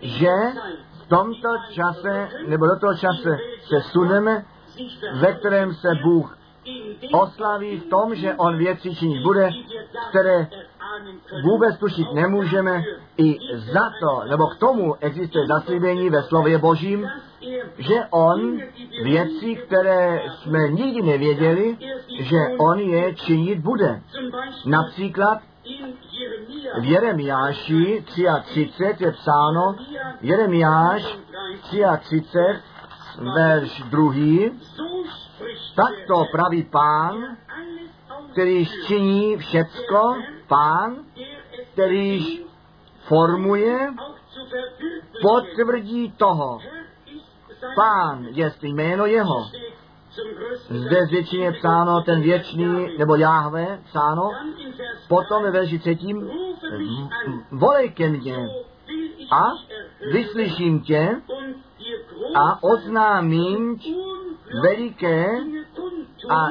že 0.00 0.32
v 0.92 1.08
tomto 1.08 1.48
čase, 1.72 2.28
nebo 2.46 2.66
do 2.66 2.78
toho 2.80 2.94
čase 2.94 3.38
se 3.68 3.80
suneme, 3.80 4.44
ve 5.20 5.32
kterém 5.32 5.74
se 5.74 5.88
Bůh 6.02 6.38
oslaví 7.12 7.76
v 7.76 7.90
tom, 7.90 8.14
že 8.14 8.34
on 8.34 8.58
věci 8.58 8.94
činit 8.94 9.22
bude, 9.22 9.50
které 10.08 10.46
vůbec 11.44 11.78
tušit 11.78 12.12
nemůžeme. 12.12 12.82
I 13.16 13.38
za 13.56 13.92
to, 14.00 14.28
nebo 14.28 14.46
k 14.46 14.56
tomu 14.56 14.94
existuje 15.00 15.46
zaslíbení 15.46 16.10
ve 16.10 16.22
slově 16.22 16.58
Božím, 16.58 17.08
že 17.78 17.94
on 18.10 18.58
věci, 19.02 19.54
které 19.54 20.22
jsme 20.28 20.58
nikdy 20.68 21.02
nevěděli, 21.02 21.76
že 22.20 22.36
on 22.58 22.78
je 22.78 23.14
činit 23.14 23.58
bude. 23.58 24.02
Například 24.66 25.38
v 26.80 26.84
Jeremiáši 26.84 28.04
33 28.06 29.04
je 29.04 29.12
psáno, 29.12 29.76
Jeremiáš 30.20 31.18
33, 32.00 32.38
verš 33.34 33.82
2, 33.82 34.50
tak 35.76 35.92
to 36.06 36.24
praví 36.32 36.62
pán, 36.62 37.36
který 38.32 38.66
činí 38.86 39.36
všecko, 39.36 40.16
pán, 40.48 40.96
který 41.72 42.40
formuje, 43.08 43.94
potvrdí 45.22 46.12
toho. 46.16 46.58
Pán 47.76 48.26
je 48.30 48.52
jméno 48.62 49.06
jeho. 49.06 49.44
Zde 50.68 51.06
zvětšině 51.06 51.52
psáno 51.52 52.02
ten 52.02 52.20
věčný, 52.22 52.98
nebo 52.98 53.16
Jáhve 53.16 53.80
psáno, 53.84 54.30
potom 55.08 55.42
ve 55.42 55.50
verši 55.50 55.78
třetím, 55.78 56.30
volej 57.50 57.90
ke 57.90 58.08
mně 58.08 58.48
a 59.32 59.42
vyslyším 60.12 60.80
tě 60.80 61.16
a 62.34 62.62
oznámím 62.62 63.78
veliké 64.62 65.26
a 66.28 66.48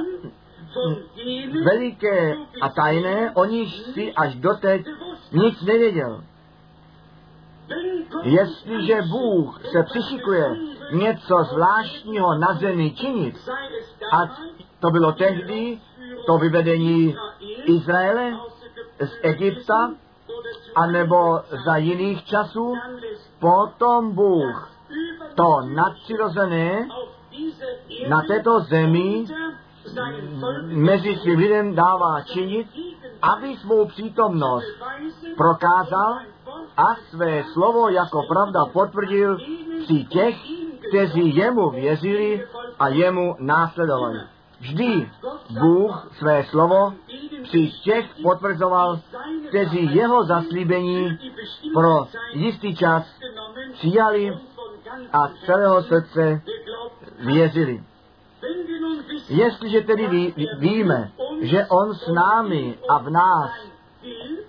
veliké 1.63 2.36
a 2.62 2.69
tajné, 2.69 3.32
o 3.36 3.45
nich 3.45 3.73
si 3.73 4.13
až 4.13 4.36
doteď 4.36 4.86
nic 5.32 5.62
nevěděl. 5.62 6.23
Jestliže 8.23 9.01
Bůh 9.01 9.62
se 9.71 9.84
přišikuje 9.84 10.56
něco 10.91 11.43
zvláštního 11.43 12.37
na 12.37 12.53
zemi 12.53 12.91
činit, 12.91 13.35
a 14.13 14.17
to 14.79 14.89
bylo 14.91 15.11
tehdy 15.11 15.79
to 16.25 16.37
vyvedení 16.37 17.15
Izraele 17.65 18.33
z 18.99 19.11
Egypta, 19.21 19.91
anebo 20.75 21.39
za 21.65 21.77
jiných 21.77 22.23
časů, 22.23 22.73
potom 23.39 24.15
Bůh 24.15 24.71
to 25.35 25.61
nadpřirozené 25.61 26.87
na 28.09 28.21
této 28.21 28.59
zemi 28.59 29.25
mezi 30.61 31.15
svým 31.15 31.39
lidem 31.39 31.75
dává 31.75 32.21
činit, 32.21 32.67
aby 33.21 33.57
svou 33.57 33.85
přítomnost 33.85 34.65
prokázal 35.37 36.19
a 36.77 36.95
své 37.09 37.43
slovo 37.53 37.89
jako 37.89 38.23
pravda 38.27 38.65
potvrdil 38.65 39.37
při 39.83 40.03
těch, 40.03 40.35
kteří 40.89 41.35
jemu 41.35 41.69
věřili 41.69 42.47
a 42.79 42.88
jemu 42.88 43.36
následovali. 43.39 44.19
Vždy 44.59 45.09
Bůh 45.59 46.07
své 46.17 46.43
slovo 46.43 46.93
při 47.43 47.71
těch 47.83 48.05
potvrzoval, 48.23 48.99
kteří 49.47 49.95
jeho 49.95 50.25
zaslíbení 50.25 51.19
pro 51.73 52.07
jistý 52.33 52.75
čas 52.75 53.03
přijali 53.73 54.38
a 55.13 55.29
celého 55.45 55.83
srdce 55.83 56.41
věřili. 57.19 57.83
Jestliže 59.29 59.81
tedy 59.81 60.07
ví, 60.07 60.33
víme, 60.57 61.11
že 61.41 61.65
On 61.65 61.95
s 61.95 62.07
námi 62.07 62.77
a 62.89 62.97
v 62.97 63.09
nás 63.09 63.51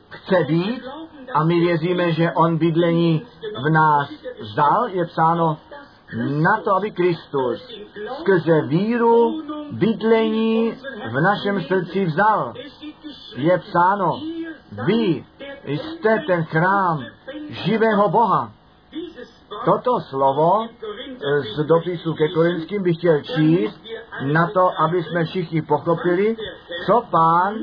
chce 0.09 0.45
být 0.45 0.83
a 1.35 1.45
my 1.45 1.61
věříme, 1.61 2.13
že 2.13 2.33
on 2.33 2.57
bydlení 2.59 3.27
v 3.65 3.71
nás 3.71 4.11
vzal, 4.41 4.89
je 4.89 5.05
psáno 5.07 5.59
na 6.15 6.61
to, 6.65 6.75
aby 6.75 6.91
Kristus 6.91 7.81
skrze 8.21 8.61
víru 8.63 9.43
bydlení 9.73 10.73
v 11.11 11.21
našem 11.21 11.63
srdci 11.63 12.05
vzal. 12.05 12.55
Je 13.37 13.59
psáno, 13.59 14.21
vy 14.87 15.25
jste 15.67 16.25
ten 16.27 16.45
chrám 16.45 17.05
živého 17.49 18.09
Boha. 18.09 18.53
Toto 19.65 20.01
slovo 20.01 20.69
z 21.57 21.65
dopisu 21.67 22.15
ke 22.15 22.29
Korinským 22.29 22.83
bych 22.83 22.97
chtěl 22.97 23.21
číst 23.21 23.81
na 24.33 24.51
to, 24.51 24.81
aby 24.81 25.03
jsme 25.03 25.25
všichni 25.25 25.63
pochopili, 25.63 26.37
co 26.87 27.03
pán 27.11 27.55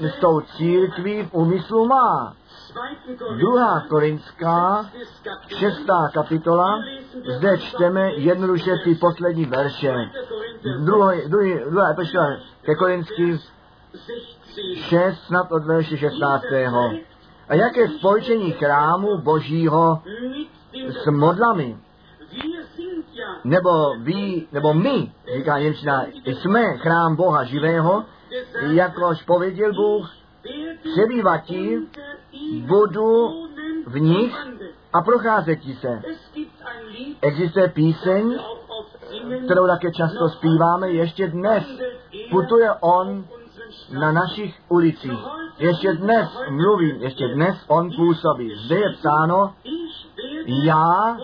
s 0.00 0.20
tou 0.20 0.40
církví 0.40 1.22
v 1.22 1.34
úmyslu 1.34 1.86
má. 1.86 2.34
Druhá 3.36 3.80
Korinská, 3.88 4.90
šestá 5.46 6.10
kapitola, 6.14 6.82
zde 7.36 7.58
čteme 7.58 8.12
jednoduše 8.12 8.76
ty 8.84 8.94
poslední 8.94 9.44
verše. 9.44 9.94
Druhý, 10.84 11.28
druhý, 11.28 11.54
druhá 11.70 11.90
epištola 11.90 12.36
ke 12.62 12.74
Korinským 12.74 13.38
6, 14.74 15.18
snad 15.26 15.52
od 15.52 15.64
verše 15.64 15.96
16. 15.96 16.44
A 17.48 17.54
jaké 17.54 17.88
spolčení 17.88 18.52
chrámu 18.52 19.18
božího 19.18 20.02
s 20.88 21.10
modlami? 21.10 21.76
Nebo 23.44 23.94
vy, 23.98 24.46
nebo 24.52 24.74
my, 24.74 25.12
říká 25.36 25.58
Němčina, 25.58 26.06
jsme 26.24 26.76
chrám 26.76 27.16
Boha 27.16 27.44
živého, 27.44 28.04
jakož 28.60 29.22
pověděl 29.22 29.72
Bůh, 29.72 30.10
přebývatí 30.92 31.88
budu 32.66 33.28
v 33.86 34.00
nich 34.00 34.36
a 34.92 35.02
procházetí 35.02 35.74
se. 35.74 36.02
Existuje 37.22 37.68
píseň, 37.68 38.38
kterou 39.44 39.66
také 39.66 39.92
často 39.92 40.28
zpíváme, 40.28 40.90
ještě 40.90 41.28
dnes 41.28 41.64
putuje 42.30 42.70
on 42.80 43.24
na 43.98 44.12
našich 44.12 44.54
ulicích. 44.68 45.18
Ještě 45.58 45.92
dnes 45.92 46.28
mluví, 46.50 47.00
ještě 47.00 47.28
dnes 47.28 47.56
on 47.68 47.90
působí. 47.96 48.54
Zde 48.66 48.76
je 48.76 48.92
psáno, 48.92 49.54
já 50.46 51.16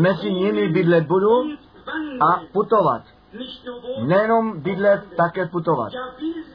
mezi 0.00 0.32
nimi 0.32 0.68
bydlet 0.68 1.06
budu 1.06 1.44
a 2.20 2.40
putovat. 2.52 3.02
Nejenom 4.02 4.60
bydlet, 4.60 5.00
také 5.16 5.46
putovat. 5.46 5.92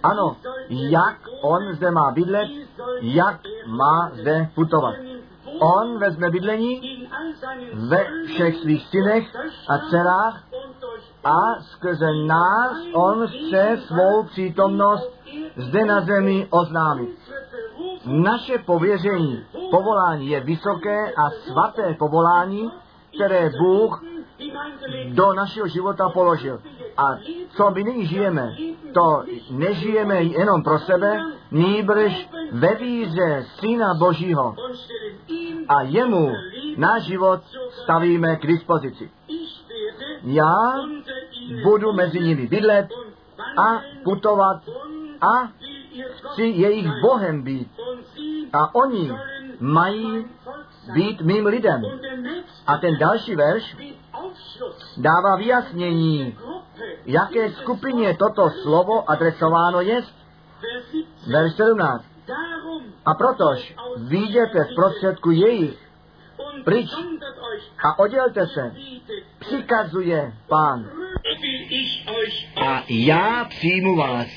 Ano, 0.04 0.36
jak 0.70 1.18
on 1.42 1.74
zde 1.74 1.92
má 1.92 2.12
bydlet, 2.12 2.50
jak 3.02 3.40
má 3.68 4.12
zde 4.14 4.50
putovat. 4.56 4.96
On 5.60 6.00
vezme 6.00 6.30
bydlení 6.30 7.08
ve 7.74 8.06
všech 8.26 8.56
svých 8.56 8.88
synech 8.88 9.36
a 9.70 9.78
dcerách 9.78 10.44
a 11.24 11.62
skrze 11.62 12.14
nás 12.26 12.78
on 12.94 13.28
chce 13.28 13.78
svou 13.88 14.24
přítomnost 14.24 15.12
zde 15.56 15.86
na 15.86 16.02
zemi 16.02 16.48
oznámit. 16.50 17.10
Naše 18.06 18.58
pověření, 18.58 19.46
povolání 19.72 20.28
je 20.28 20.40
vysoké 20.40 21.14
a 21.14 21.30
svaté 21.30 21.94
povolání, 22.00 22.72
které 23.16 23.50
Bůh 23.60 24.04
do 25.14 25.34
našeho 25.34 25.68
života 25.68 26.10
položil. 26.10 26.60
A 26.98 27.18
co 27.58 27.72
my 27.72 27.84
nyní 27.84 28.06
žijeme, 28.06 28.56
to 28.94 29.24
nežijeme 29.52 30.24
jenom 30.24 30.64
pro 30.64 30.80
sebe, 30.80 31.20
nýbrž 31.52 32.30
ve 32.52 32.76
víře 32.76 33.46
Syna 33.60 33.94
Božího. 33.94 34.56
A 35.68 35.82
jemu 35.82 36.32
náš 36.78 37.04
život 37.04 37.42
stavíme 37.84 38.36
k 38.36 38.48
dispozici. 38.48 39.12
Já 40.24 40.56
budu 41.64 41.94
mezi 41.94 42.20
nimi 42.20 42.48
bydlet 42.48 42.88
a 43.58 43.82
putovat 44.04 44.62
a 45.22 45.50
chci 46.22 46.44
jejich 46.44 46.88
Bohem 47.02 47.44
být. 47.44 47.72
A 48.54 48.76
oni 48.76 49.12
mají 49.60 50.26
být 50.94 51.22
mým 51.22 51.46
lidem. 51.46 51.84
A 52.68 52.78
ten 52.78 52.98
další 53.00 53.36
verš 53.36 53.78
dává 54.98 55.36
vyjasnění, 55.36 56.38
jaké 57.06 57.52
skupině 57.52 58.18
toto 58.18 58.50
slovo 58.50 59.10
adresováno 59.10 59.82
je. 59.82 60.02
Verš 61.28 61.54
17. 61.54 62.06
A 63.06 63.14
protož 63.14 63.76
výjděte 63.98 64.64
z 64.72 64.76
prostředku 64.76 65.32
jejich 65.32 65.84
pryč 66.64 66.90
a 67.86 68.00
oddělte 68.00 68.48
se, 68.48 68.76
přikazuje 69.40 70.34
pán. 70.48 70.90
A 72.56 72.84
já 72.90 73.46
přijmu 73.46 73.96
vás 73.96 74.28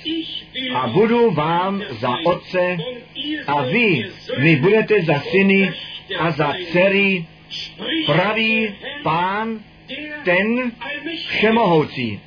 a 0.74 0.86
budu 0.86 1.30
vám 1.30 1.82
za 2.00 2.10
otce 2.26 2.76
a 3.46 3.62
vy 3.62 4.10
mi 4.38 4.56
budete 4.56 4.94
za 5.02 5.20
syny 5.20 5.74
a 6.18 6.30
za 6.30 6.52
dcery, 6.70 7.28
pravý 8.06 8.74
pán, 9.02 9.60
ten 10.24 10.72
všemohoucí. 11.28 12.20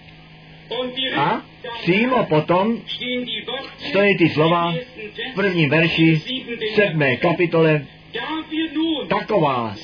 A 1.17 1.41
přímo 1.81 2.25
potom 2.25 2.77
stojí 3.89 4.17
ty 4.17 4.29
slova 4.29 4.73
v 5.31 5.35
prvním 5.35 5.69
verši 5.69 6.21
sedmé 6.75 7.15
kapitole 7.15 7.85
taková, 9.07 9.75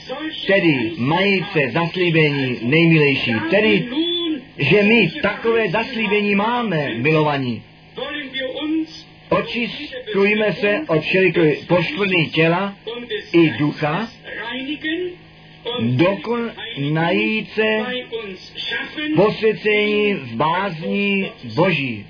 tedy 0.47 0.91
majíce 0.97 1.59
zaslíbení 1.71 2.59
nejmilejší, 2.61 3.33
tedy, 3.49 3.85
že 4.57 4.83
my 4.83 5.11
takové 5.21 5.69
zaslíbení 5.69 6.35
máme, 6.35 6.93
milovaní. 6.95 7.63
Očistujme 9.29 10.53
se 10.53 10.81
od 10.87 11.01
všelikové 11.01 11.51
poškvrny 11.67 12.29
těla 12.33 12.75
i 13.33 13.49
ducha, 13.49 14.09
dokonají 15.81 17.45
se 17.45 17.85
posvěcení 19.15 20.13
v 20.13 20.35
bázní 20.35 21.31
Boží. 21.55 22.05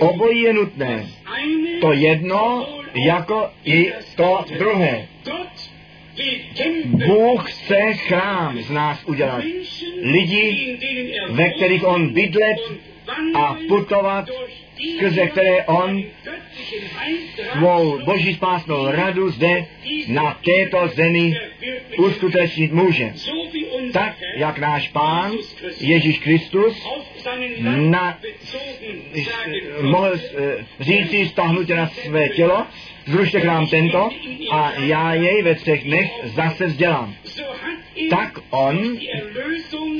Obojí 0.00 0.42
je 0.42 0.52
nutné. 0.52 1.06
To 1.80 1.92
jedno 1.92 2.68
jako 3.06 3.50
i 3.64 3.92
to 4.16 4.44
druhé. 4.58 5.08
Bůh 6.84 7.52
chce 7.52 7.92
chrám 7.94 8.62
z 8.62 8.70
nás 8.70 9.04
udělat. 9.04 9.44
Lidi, 10.02 10.78
ve 11.30 11.50
kterých 11.50 11.84
on 11.84 12.12
bydlet 12.12 12.58
a 13.34 13.56
putovat, 13.68 14.28
skrze 14.96 15.26
které 15.26 15.64
on 15.64 16.02
svou 17.52 18.04
boží 18.04 18.34
spásnou 18.34 18.90
radu 18.90 19.30
zde 19.30 19.66
na 20.08 20.40
této 20.44 20.88
zemi 20.88 21.36
uskutečnit 21.98 22.72
může. 22.72 23.12
Tak, 23.92 24.14
jak 24.36 24.58
náš 24.58 24.88
pán 24.88 25.32
Ježíš 25.80 26.18
Kristus 26.18 26.86
na, 27.66 28.18
mohl 29.82 30.12
eh, 30.14 30.66
říci 30.80 31.28
stáhnutě 31.28 31.76
na 31.76 31.86
své 31.86 32.28
tělo, 32.28 32.66
zrušte 33.06 33.44
nám 33.44 33.66
tento 33.66 34.10
a 34.50 34.72
já 34.78 35.14
jej 35.14 35.42
ve 35.42 35.54
třech 35.54 35.84
dnech 35.84 36.10
zase 36.24 36.66
vzdělám. 36.66 37.14
Tak 38.10 38.38
on 38.50 38.98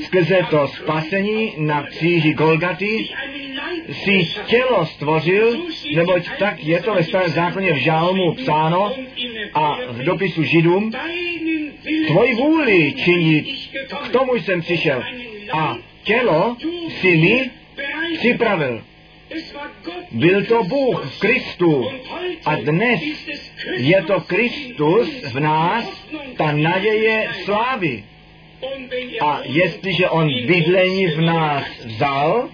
skrze 0.05 0.39
to 0.49 0.67
spasení 0.67 1.53
na 1.57 1.83
kříži 1.83 2.33
Golgaty 2.33 3.09
si 3.91 4.27
tělo 4.45 4.85
stvořil, 4.85 5.65
neboť 5.95 6.29
tak 6.47 6.63
je 6.63 6.81
to 6.81 6.93
ve 6.93 7.03
starém 7.03 7.31
zákoně 7.31 7.73
v 7.73 7.77
žálmu 7.77 8.33
psáno 8.33 8.93
a 9.53 9.77
v 9.89 10.03
dopisu 10.03 10.43
židům, 10.43 10.91
tvoji 12.07 12.35
vůli 12.35 12.93
činit, 12.93 13.45
k 14.03 14.11
tomu 14.11 14.35
jsem 14.35 14.61
přišel. 14.61 15.03
A 15.51 15.77
tělo 16.03 16.57
si 16.99 17.17
mi 17.17 17.51
připravil. 18.17 18.83
Byl 20.11 20.45
to 20.45 20.63
Bůh 20.63 21.05
v 21.05 21.19
Kristu 21.19 21.89
a 22.45 22.55
dnes 22.55 23.01
je 23.77 24.03
to 24.03 24.21
Kristus 24.21 25.09
v 25.33 25.39
nás, 25.39 26.07
ta 26.37 26.51
naděje 26.51 27.27
slávy. 27.43 28.03
A 29.21 29.39
jestliže 29.43 30.09
on 30.09 30.29
bydlení 30.45 31.07
v 31.07 31.21
nás 31.21 31.63
vzal, 31.85 32.49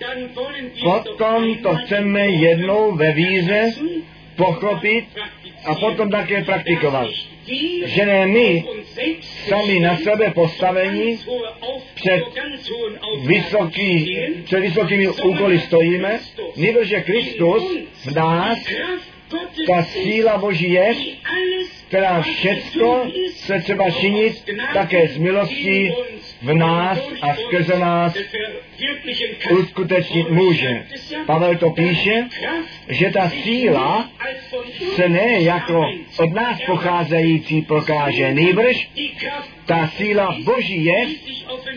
potom 0.84 1.56
to 1.56 1.76
chceme 1.76 2.28
jednou 2.28 2.91
ve 2.91 3.12
víře 3.12 3.72
pochopit 4.36 5.06
a 5.66 5.76
potom 5.76 6.10
také 6.10 6.43
praktikovat. 6.43 7.08
Že 7.86 8.06
ne 8.06 8.26
my 8.26 8.64
sami 9.49 9.80
na 9.80 9.97
sebe 9.97 10.32
postavení 10.32 11.20
před, 11.93 12.24
vysoký, 13.26 14.18
před 14.43 14.60
vysokými 14.60 15.08
úkoly 15.10 15.60
stojíme, 15.60 16.20
že 16.82 17.01
Kristus 17.01 17.64
v 18.06 18.12
nás 18.16 18.58
ta 19.68 19.84
síla 19.84 20.38
Boží 20.38 20.72
je, 20.72 20.95
která 21.94 22.22
všecko 22.22 23.06
se 23.34 23.60
třeba 23.60 23.89
činit 23.89 24.50
také 24.74 25.08
z 25.08 25.18
milostí 25.18 25.94
v 26.41 26.54
nás 26.54 27.00
a 27.22 27.36
skrze 27.36 27.80
nás 27.80 28.14
uskutečnit 29.60 30.30
může. 30.30 30.86
Pavel 31.26 31.58
to 31.58 31.70
píše, 31.70 32.28
že 32.89 33.10
ta 33.10 33.30
síla 33.30 34.10
se 34.96 35.10
ne 35.10 35.41
jako 35.41 35.86
od 36.20 36.34
nás 36.34 36.62
pocházející 36.66 37.62
prokáže, 37.62 38.34
nejbrž 38.34 38.89
ta 39.66 39.88
síla 39.88 40.38
Boží 40.44 40.86
je, 40.86 41.08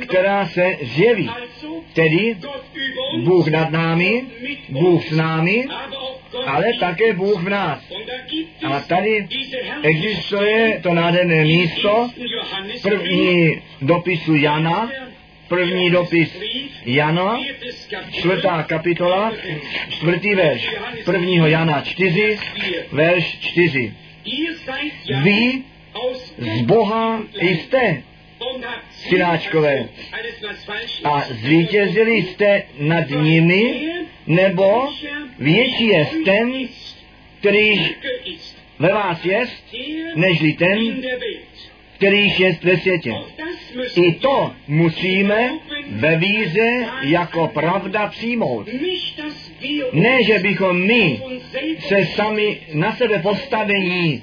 která 0.06 0.46
se 0.46 0.76
zjeví. 0.82 1.30
Tedy 1.92 2.36
Bůh 3.24 3.48
nad 3.48 3.70
námi, 3.70 4.24
Bůh 4.68 5.04
s 5.04 5.10
námi, 5.10 5.64
ale 6.46 6.64
také 6.80 7.12
Bůh 7.12 7.42
v 7.42 7.48
nás. 7.48 7.78
A 8.66 8.80
tady 8.80 9.28
existuje 9.82 10.05
to 10.82 10.94
nádherné 10.94 11.44
místo, 11.44 12.10
první 12.82 13.62
dopisu 13.82 14.36
Jana, 14.36 14.90
první 15.48 15.90
dopis 15.90 16.38
Jana, 16.84 17.40
čtvrtá 18.12 18.62
kapitola, 18.62 19.32
čtvrtý 19.88 20.34
verš, 20.34 20.68
prvního 21.04 21.46
Jana 21.46 21.80
4, 21.80 22.38
verš 22.92 23.38
4. 23.40 23.94
Vy 25.22 25.62
z 26.38 26.62
Boha 26.62 27.22
jste, 27.40 28.02
synáčkové, 28.90 29.88
a 31.04 31.20
zvítězili 31.20 32.12
jste 32.12 32.62
nad 32.78 33.10
nimi, 33.10 33.88
nebo 34.26 34.88
větší 35.38 35.86
je 35.86 36.06
ten, 36.24 36.52
který 37.40 37.96
ve 38.78 38.88
vás 38.88 39.24
je, 39.24 39.44
nežli 40.14 40.52
ten, 40.52 40.78
který 41.96 42.32
je 42.38 42.58
ve 42.62 42.76
světě. 42.76 43.14
I 43.96 44.12
to 44.12 44.52
musíme 44.68 45.50
ve 45.90 46.16
víze 46.16 46.86
jako 47.02 47.48
pravda 47.48 48.06
přijmout. 48.06 48.68
Ne, 49.92 50.22
že 50.22 50.38
bychom 50.38 50.86
my 50.86 51.20
se 51.78 52.06
sami 52.06 52.58
na 52.74 52.96
sebe 52.96 53.18
postavení 53.18 54.22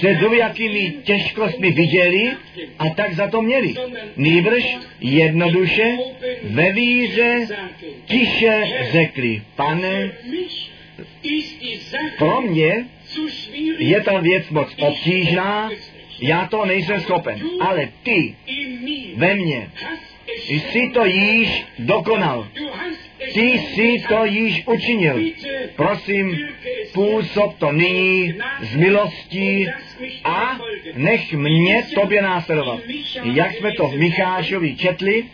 se 0.00 0.14
do 0.14 0.32
jakými 0.32 0.94
těžkostmi 1.02 1.70
viděli 1.70 2.32
a 2.78 2.90
tak 2.90 3.14
za 3.14 3.28
to 3.28 3.42
měli. 3.42 3.74
Nýbrž 4.16 4.76
jednoduše 5.00 5.98
ve 6.42 6.72
víze 6.72 7.46
tiše 8.04 8.64
řekli, 8.92 9.42
pane, 9.56 10.12
pro 12.18 12.40
mě 12.40 12.86
je 13.78 14.00
ta 14.00 14.20
věc 14.20 14.50
moc 14.50 14.74
obtížná, 14.78 15.70
já 16.20 16.46
to 16.46 16.64
nejsem 16.64 17.00
schopen, 17.00 17.40
ale 17.60 17.88
ty 18.02 18.36
ve 19.16 19.34
mně. 19.34 19.70
Jsi 20.48 20.90
to 20.94 21.04
již 21.04 21.64
dokonal. 21.78 22.48
Ty 23.34 23.40
jsi 23.40 24.04
to 24.08 24.24
již 24.24 24.62
učinil. 24.66 25.20
Prosím, 25.76 26.38
působ 26.92 27.58
to 27.58 27.72
nyní 27.72 28.34
z 28.60 28.76
milostí 28.76 29.68
a 30.24 30.58
nech 30.94 31.32
mě 31.32 31.86
tobě 31.94 32.22
následovat. 32.22 32.80
Jak 33.22 33.54
jsme 33.54 33.72
to 33.72 33.86
v 33.86 33.94
Michášovi 33.94 34.76
četli, 34.76 35.24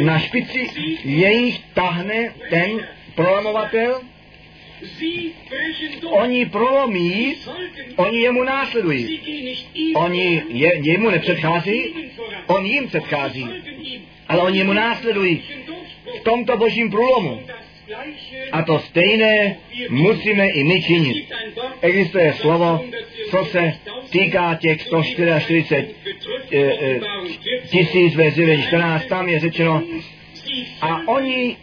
na 0.00 0.18
špici 0.18 0.70
jejich 1.04 1.60
tahne 1.74 2.34
ten 2.50 2.88
prolamovatel, 3.14 4.00
Oni 6.10 6.46
prolomí, 6.46 7.34
oni 7.96 8.18
jemu 8.18 8.44
následují. 8.44 9.20
Oni 9.94 10.42
je, 10.48 10.80
jemu 10.82 11.10
nepředchází, 11.10 11.94
on 12.46 12.66
jim 12.66 12.86
předchází. 12.86 13.46
Ale 14.28 14.42
oni 14.42 14.58
jemu 14.58 14.72
následují 14.72 15.42
v 16.20 16.24
tomto 16.24 16.56
božím 16.56 16.90
průlomu. 16.90 17.42
A 18.52 18.62
to 18.62 18.78
stejné 18.78 19.56
musíme 19.90 20.48
i 20.48 20.64
my 20.64 20.82
činit. 20.82 21.32
Existuje 21.80 22.32
slovo, 22.32 22.84
co 23.30 23.44
se 23.44 23.72
týká 24.10 24.54
těch 24.54 24.82
144 24.82 25.88
e, 26.52 26.58
e, 26.58 27.00
tisíc 27.70 28.14
ve 28.14 28.32
14, 28.62 29.06
tam 29.06 29.28
je 29.28 29.40
řečeno, 29.40 29.82
a 30.80 31.02
oni 31.06 31.56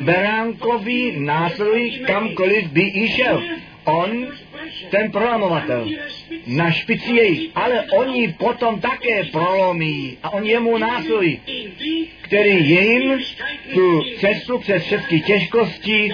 beránkovi 0.00 1.14
následují 1.18 1.98
kamkoliv 1.98 2.64
by 2.72 2.82
i 2.82 3.08
šel. 3.08 3.42
On, 3.88 4.26
ten 4.90 5.10
prolamovatel, 5.10 5.88
na 6.46 6.70
špici 6.70 7.12
jejich, 7.12 7.50
ale 7.54 7.82
oni 7.96 8.28
potom 8.38 8.80
také 8.80 9.24
prolomí 9.24 10.18
a 10.22 10.32
oni 10.32 10.50
jemu 10.50 10.78
následují, 10.78 11.40
který 12.20 12.68
jim 12.68 13.20
tu 13.74 14.02
cestu 14.20 14.58
přes 14.58 14.82
všechny 14.82 15.20
těžkosti 15.20 16.12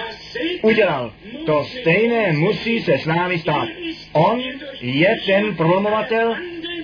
udělal. 0.61 1.13
To 1.45 1.63
stejné 1.63 2.31
musí 2.31 2.81
se 2.81 2.97
s 2.97 3.05
námi 3.05 3.39
stát. 3.39 3.67
On 4.13 4.41
je 4.81 5.17
ten 5.25 5.55
prolomovatel 5.55 6.35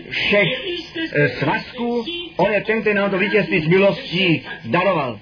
všech 0.09 0.47
eh, 1.13 1.29
svazků, 1.29 2.05
on 2.37 2.53
je 2.53 2.61
ten, 2.61 2.81
který 2.81 2.95
nám 2.95 3.11
to 3.11 3.17
vítězství 3.17 3.59
z 3.59 3.67
milostí 3.67 4.43
daroval. 4.65 5.19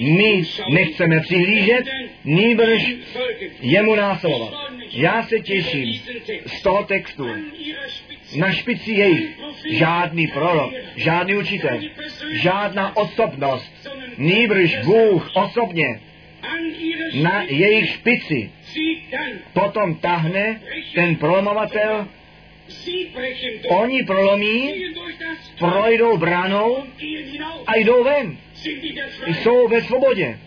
My 0.00 0.42
nechceme 0.70 1.20
přihlížet, 1.20 1.84
nýbrž 2.24 2.82
jemu 3.60 3.94
následovat. 3.94 4.54
Já 4.92 5.22
se 5.22 5.40
těším 5.40 6.00
z 6.46 6.62
toho 6.62 6.84
textu. 6.84 7.28
Na 8.36 8.52
špici 8.52 8.92
jejich 8.92 9.38
žádný 9.70 10.26
prorok, 10.26 10.72
žádný 10.96 11.36
učitel, 11.36 11.80
žádná 12.30 12.96
osobnost, 12.96 13.88
nýbrž 14.18 14.76
Bůh 14.84 15.30
osobně 15.34 16.00
na 17.22 17.42
jejich 17.42 17.90
špici 17.90 18.50
potom 19.52 19.94
tahne 19.94 20.60
ten 20.94 21.16
prolomovatel 21.16 22.08
Oni 23.68 24.04
prolomí, 24.04 24.74
projdou 25.58 26.16
branou 26.16 26.84
a 27.66 27.76
jdou 27.76 28.04
ven. 28.04 28.38
Jsou 29.26 29.68
ve 29.68 29.82
svobodě. 29.82 30.38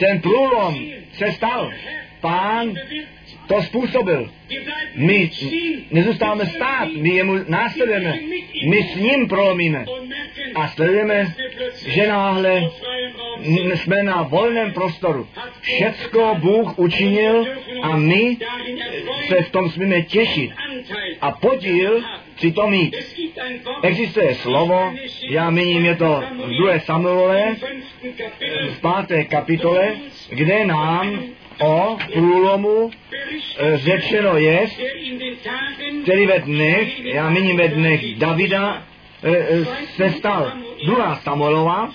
Ten 0.00 0.20
průlom 0.20 0.90
se 1.12 1.32
stal. 1.32 1.72
Pán 2.20 2.74
to 3.50 3.62
způsobil. 3.62 4.30
My 4.94 5.30
nezůstáváme 5.90 6.46
stát, 6.46 6.88
my 6.92 7.08
jemu 7.08 7.38
následujeme, 7.48 8.18
my 8.68 8.82
s 8.82 8.96
ním 8.96 9.28
prolomíme 9.28 9.84
a 10.54 10.68
sledujeme, 10.68 11.34
že 11.86 12.06
náhle 12.06 12.70
jsme 13.74 14.02
na 14.02 14.22
volném 14.22 14.72
prostoru. 14.72 15.26
Všecko 15.60 16.36
Bůh 16.40 16.78
učinil 16.78 17.46
a 17.82 17.96
my 17.96 18.36
se 19.28 19.42
v 19.42 19.50
tom 19.50 19.70
smíme 19.70 20.02
těšit 20.02 20.50
a 21.20 21.30
podíl 21.30 22.04
při 22.34 22.52
tom 22.52 22.70
mít. 22.70 22.96
Existuje 23.82 24.34
slovo, 24.34 24.92
já 25.30 25.50
míním 25.50 25.84
je 25.84 25.96
to 25.96 26.22
v 26.44 26.56
druhé 26.56 26.80
Samuele, 26.80 27.56
v 28.70 28.80
páté 28.80 29.24
kapitole, 29.24 29.88
kde 30.28 30.66
nám 30.66 31.22
o 31.60 31.98
průlomu 32.12 32.90
e, 33.58 33.78
řečeno 33.78 34.36
je, 34.36 34.66
který 36.02 36.26
ve 36.26 36.38
dnech, 36.38 37.04
já 37.04 37.30
míním 37.30 37.56
ve 37.56 37.68
dnech 37.68 38.18
Davida, 38.18 38.82
e, 39.22 39.36
e, 39.36 39.64
se 39.86 40.10
stal. 40.10 40.52
Druhá 40.86 41.16
Samuelova, 41.16 41.90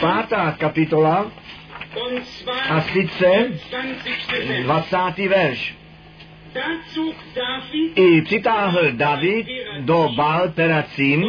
pátá 0.00 0.56
kapitola, 0.58 1.32
a 2.70 2.80
sice 2.80 3.50
20. 4.62 4.96
verš. 5.28 5.74
I 7.94 8.22
přitáhl 8.22 8.80
David 8.92 9.46
do 9.80 10.08
Baal 10.16 10.48
Peracim 10.48 11.24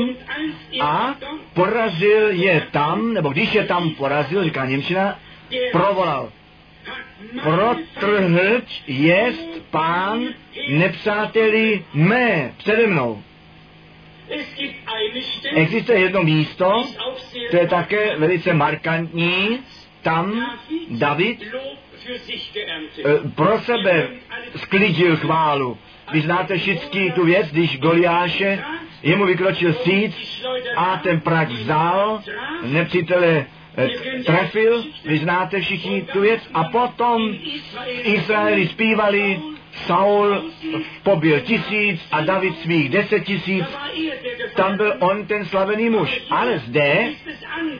a 0.81 1.15
porazil 1.53 2.31
je 2.31 2.67
tam, 2.71 3.13
nebo 3.13 3.29
když 3.29 3.53
je 3.53 3.63
tam 3.63 3.89
porazil, 3.89 4.43
říká 4.43 4.65
Němčina, 4.65 5.19
provolal. 5.71 6.31
Protrhlč 7.43 8.83
jest 8.87 9.61
pán 9.71 10.23
nepřáteli 10.69 11.85
mé 11.93 12.53
přede 12.57 12.87
mnou. 12.87 13.23
Existuje 15.55 15.99
jedno 15.99 16.23
místo, 16.23 16.83
to 17.51 17.57
je 17.57 17.67
také 17.67 18.17
velice 18.17 18.53
markantní, 18.53 19.59
tam 20.01 20.55
David 20.89 21.43
eh, 23.05 23.29
pro 23.35 23.59
sebe 23.59 24.07
sklidil 24.55 25.17
chválu. 25.17 25.77
Vy 26.11 26.21
znáte 26.21 26.57
všichni 26.57 27.11
tu 27.11 27.25
věc, 27.25 27.51
když 27.51 27.79
Goliáše, 27.79 28.63
jemu 29.03 29.25
vykročil 29.25 29.73
síc 29.73 30.43
a 30.75 30.97
ten 30.97 31.21
prak 31.21 31.49
vzal, 31.49 32.21
nepřítele 32.63 33.45
trefil, 34.25 34.83
vy 35.05 35.17
znáte 35.17 35.61
všichni 35.61 36.01
tu 36.01 36.21
věc, 36.21 36.41
a 36.53 36.63
potom 36.63 37.35
Izraeli 38.03 38.67
zpívali 38.67 39.39
Saul 39.73 40.43
pobil 41.03 41.39
tisíc 41.39 42.01
a 42.11 42.21
David 42.21 42.57
svých 42.59 42.89
deset 42.89 43.23
tisíc. 43.23 43.65
Tam 44.55 44.77
byl 44.77 44.93
on 44.99 45.25
ten 45.25 45.45
slavený 45.45 45.89
muž. 45.89 46.21
Ale 46.29 46.59
zde 46.59 47.07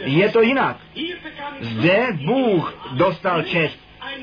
je 0.05 0.29
to 0.29 0.41
jinak. 0.41 0.77
Zde 1.59 2.07
Bůh 2.25 2.89
dostal 2.91 3.43
čest. 3.43 3.79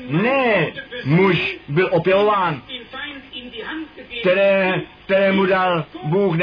Ne, 0.07 0.71
muž 1.05 1.57
byl 1.67 1.89
opělován, 1.91 2.61
které, 4.21 4.81
které 5.05 5.31
mu 5.31 5.45
dal 5.45 5.85
Bůh 6.03 6.35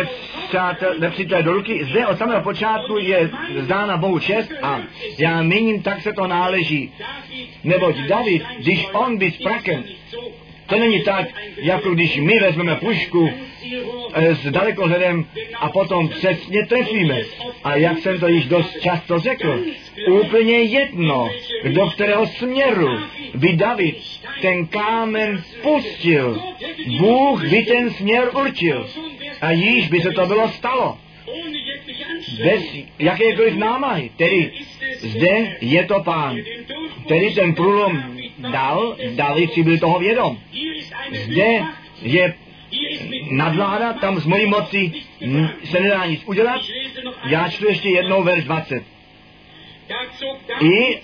nepřítel 0.99 1.42
do 1.42 1.53
ruky. 1.53 1.84
Zde 1.84 2.07
od 2.07 2.18
samého 2.18 2.42
počátku 2.42 2.99
je 2.99 3.30
zdána 3.59 3.96
Bohu 3.96 4.18
čest 4.18 4.53
a 4.62 4.80
já 5.18 5.42
míním, 5.42 5.82
tak 5.82 6.03
se 6.03 6.12
to 6.12 6.26
náleží. 6.26 6.92
Neboť 7.64 7.96
David, 7.96 8.42
když 8.59 8.88
on 8.92 9.18
by 9.18 9.30
s 9.30 9.36
prakem 9.36 9.84
to 10.68 10.78
není 10.78 11.03
tak, 11.03 11.26
jako 11.57 11.90
když 11.90 12.16
my 12.16 12.38
vezmeme 12.40 12.76
pušku 12.76 13.30
eh, 14.14 14.34
s 14.34 14.51
dalekohledem 14.51 15.26
a 15.61 15.68
potom 15.68 16.09
přesně 16.09 16.66
trefíme. 16.66 17.20
A 17.64 17.76
jak 17.76 17.98
jsem 17.98 18.20
to 18.20 18.28
již 18.28 18.44
dost 18.44 18.80
často 18.80 19.18
řekl, 19.18 19.64
úplně 20.11 20.59
jedno, 20.59 21.28
do 21.68 21.86
kterého 21.90 22.26
směru 22.26 22.88
by 23.34 23.52
David 23.52 23.96
ten 24.42 24.66
kámen 24.66 25.42
pustil. 25.62 26.42
Bůh 26.98 27.50
by 27.50 27.62
ten 27.62 27.90
směr 27.90 28.30
určil. 28.42 28.88
A 29.40 29.50
již 29.50 29.88
by 29.88 30.00
se 30.00 30.11
to 30.11 30.26
bylo 30.26 30.48
stalo. 30.48 30.98
Bez 32.44 32.62
jakékoliv 32.98 33.54
námahy. 33.54 34.11
Tedy 34.16 34.52
zde 34.98 35.56
je 35.61 35.84
to 35.84 36.02
pán. 36.04 36.36
Tedy 37.09 37.30
ten 37.30 37.54
průlom 37.54 38.02
dal, 38.38 38.96
David 39.11 39.52
si 39.52 39.62
byl 39.62 39.78
toho 39.78 39.98
vědom. 39.98 40.38
Zde 41.12 41.64
je 42.02 42.34
nadvláda, 43.30 43.92
tam 43.92 44.20
z 44.20 44.26
mojí 44.26 44.46
moci 44.46 44.92
se 45.64 45.80
nedá 45.80 46.06
nic 46.06 46.22
udělat. 46.26 46.60
Já 47.24 47.48
čtu 47.48 47.68
ještě 47.68 47.88
jednou 47.88 48.22
verš 48.22 48.44
20. 48.44 48.82
I 50.60 51.00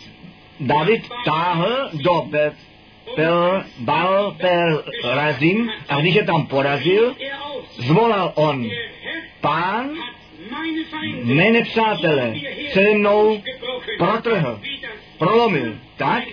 David 0.61 1.09
táhl 1.25 1.91
do 1.93 2.23
Bet 2.31 2.55
pel, 3.17 3.65
Bal 3.79 4.37
per 4.41 4.85
Razim 5.05 5.71
a 5.89 6.01
když 6.01 6.15
je 6.15 6.25
tam 6.25 6.47
porazil, 6.47 7.17
zvolal 7.79 8.33
on, 8.35 8.71
pán, 9.41 9.91
mé 11.25 11.51
nepřátele, 11.51 12.35
se 12.73 12.81
mnou 12.81 13.43
protrhl, 13.99 14.61
prolomil, 15.19 15.75
tak, 15.97 16.25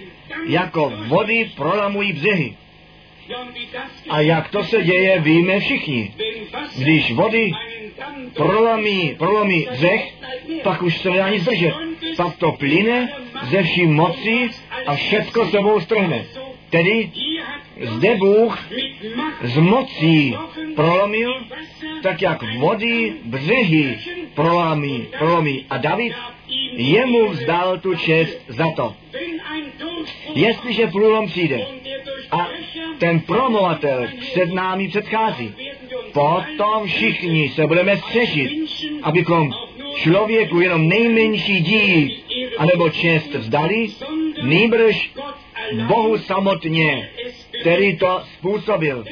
jako 0.45 0.93
vody 1.07 1.51
prolamují 1.55 2.13
břehy. 2.13 2.57
A 4.09 4.21
jak 4.21 4.49
to 4.49 4.63
se 4.63 4.83
děje, 4.83 5.19
víme 5.19 5.59
všichni. 5.59 6.13
Když 6.77 7.11
vody 7.13 7.51
prolomí, 8.33 9.15
prolomí 9.17 9.67
břeh, 9.71 10.13
pak 10.63 10.81
už 10.81 10.97
se 10.97 11.09
nedá 11.09 11.29
nic 11.29 11.43
držet. 11.43 11.73
Pak 12.17 12.37
to 12.37 12.51
plyne 12.51 13.09
ze 13.43 13.63
vší 13.63 13.85
moci 13.85 14.49
a 14.85 14.95
všecko 14.95 15.47
sebou 15.47 15.79
strhne. 15.79 16.25
Tedy 16.71 17.11
zde 17.81 18.15
Bůh 18.15 18.69
z 19.43 19.57
mocí 19.57 20.35
prolomil, 20.75 21.33
tak 22.03 22.21
jak 22.21 22.57
vody 22.57 23.13
břehy 23.25 23.99
prolomí, 24.33 25.07
prolomí. 25.19 25.65
A 25.69 25.77
David 25.77 26.13
jemu 26.71 27.29
vzdal 27.29 27.79
tu 27.79 27.95
čest 27.95 28.41
za 28.47 28.65
to. 28.75 28.95
Jestliže 30.35 30.87
průlom 30.87 31.27
přijde 31.27 31.67
a 32.31 32.47
ten 32.97 33.19
promovatel 33.19 34.07
před 34.19 34.53
námi 34.53 34.87
předchází, 34.87 35.53
potom 36.13 36.85
všichni 36.85 37.49
se 37.49 37.67
budeme 37.67 37.97
střešit, 37.97 38.51
abychom 39.03 39.51
člověku 39.95 40.59
jenom 40.59 40.87
nejmenší 40.87 41.59
dík 41.59 42.21
anebo 42.57 42.89
čest 42.89 43.33
vzdali, 43.35 43.87
nýbrž 44.43 45.11
Bohu 45.87 46.17
samotně, 46.17 47.09
který 47.61 47.97
to 47.97 48.21
způsobil. 48.37 49.05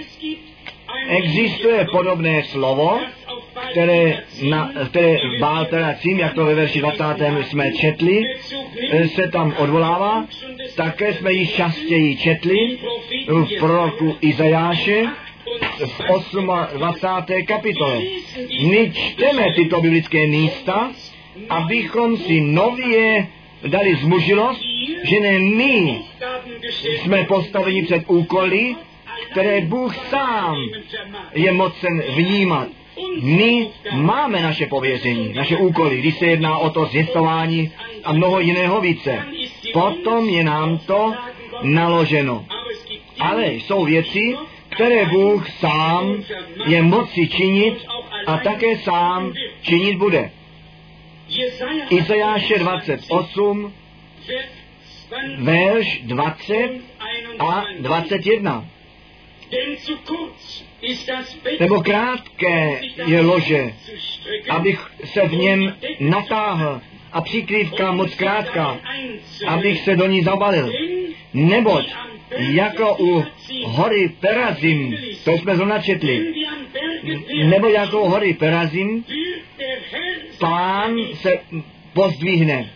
Existuje 1.09 1.87
podobné 1.91 2.43
slovo, 2.43 2.99
které, 3.71 4.23
na, 4.49 4.71
které 4.89 5.17
Bálteracím, 5.39 6.19
jak 6.19 6.33
to 6.33 6.45
ve 6.45 6.55
verši 6.55 6.79
20. 6.79 7.03
jsme 7.41 7.71
četli, 7.71 8.23
se 9.15 9.29
tam 9.31 9.53
odvolává. 9.57 10.25
Také 10.75 11.13
jsme 11.13 11.33
ji 11.33 11.47
častěji 11.47 12.17
četli 12.17 12.77
v 13.27 13.59
proroku 13.59 14.15
Izajáše 14.21 15.03
v 15.85 16.77
28. 16.77 17.45
kapitole. 17.47 18.01
My 18.69 18.91
čteme 18.93 19.53
tyto 19.55 19.81
biblické 19.81 20.27
místa, 20.27 20.91
abychom 21.49 22.17
si 22.17 22.41
nově 22.41 23.27
dali 23.67 23.95
zmužilost, 23.95 24.61
že 25.03 25.19
ne 25.19 25.39
my 25.39 26.01
jsme 26.83 27.23
postaveni 27.23 27.83
před 27.83 28.03
úkoly, 28.07 28.75
které 29.31 29.61
Bůh 29.61 29.95
sám 30.09 30.55
je 31.33 31.51
mocen 31.51 32.03
vnímat. 32.15 32.67
My 33.21 33.67
máme 33.91 34.41
naše 34.41 34.65
pověření, 34.65 35.33
naše 35.33 35.57
úkoly, 35.57 35.97
když 35.97 36.17
se 36.17 36.25
jedná 36.25 36.57
o 36.57 36.69
to 36.69 36.85
zjistování 36.85 37.71
a 38.03 38.13
mnoho 38.13 38.39
jiného 38.39 38.81
více. 38.81 39.25
Potom 39.73 40.29
je 40.29 40.43
nám 40.43 40.77
to 40.77 41.13
naloženo. 41.61 42.45
Ale 43.19 43.53
jsou 43.53 43.85
věci, 43.85 44.35
které 44.69 45.05
Bůh 45.05 45.49
sám 45.49 46.23
je 46.65 46.81
moci 46.81 47.27
činit 47.27 47.85
a 48.27 48.37
také 48.37 48.77
sám 48.77 49.33
činit 49.61 49.97
bude. 49.97 50.31
Izajáše 51.89 52.59
28, 52.59 53.73
verš 55.37 56.01
20 56.03 56.69
a 57.39 57.65
21. 57.79 58.65
Nebo 61.59 61.81
krátké 61.81 62.81
je 63.05 63.21
lože, 63.21 63.73
abych 64.49 64.91
se 65.05 65.27
v 65.27 65.33
něm 65.33 65.75
natáhl 65.99 66.81
a 67.11 67.21
přikrývka 67.21 67.91
moc 67.91 68.15
krátká, 68.15 68.77
abych 69.47 69.81
se 69.81 69.95
do 69.95 70.07
ní 70.07 70.23
zabalil. 70.23 70.71
Neboť 71.33 71.93
jako 72.37 72.97
u 72.99 73.23
hory 73.63 74.09
Perazim, 74.19 74.97
to 75.23 75.31
jsme 75.31 75.55
zrovna 75.55 75.81
četli, 75.81 76.33
nebo 77.45 77.67
jako 77.67 78.01
u 78.01 78.09
hory 78.09 78.33
Perazim, 78.33 79.05
pán 80.39 80.97
se 81.13 81.39
pozdvihne. 81.93 82.69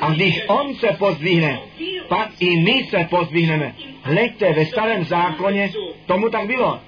A 0.00 0.12
když 0.12 0.40
on 0.46 0.74
se 0.74 0.86
pozdvihne, 0.98 1.60
pak 2.08 2.30
i 2.40 2.60
my 2.60 2.86
se 2.90 3.06
pozdvihneme. 3.10 3.74
Hleďte, 4.02 4.52
ve 4.52 4.66
starém 4.66 5.04
zákoně 5.04 5.70
tomu 6.06 6.30
tak 6.30 6.46
bylo. 6.46 6.80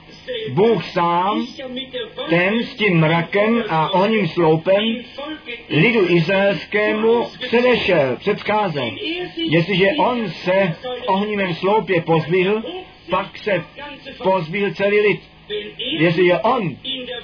Bůh 0.52 0.84
sám, 0.84 1.46
ten 2.28 2.64
s 2.64 2.74
tím 2.74 3.00
mrakem 3.00 3.64
a 3.68 3.90
oním 3.90 4.28
sloupem 4.28 4.84
lidu 5.68 6.08
izraelskému 6.08 7.24
předešel, 7.46 8.16
předcházel. 8.16 8.90
Jestliže 9.36 9.86
on 9.98 10.30
se 10.30 10.74
v 10.82 11.08
ohnivém 11.08 11.54
sloupě 11.54 12.02
pozvihl, 12.02 12.62
pak 13.10 13.38
se 13.38 13.64
pozvihl 14.22 14.74
celý 14.74 15.00
lid. 15.00 15.20
Jestliže 15.98 16.38
on 16.38 16.76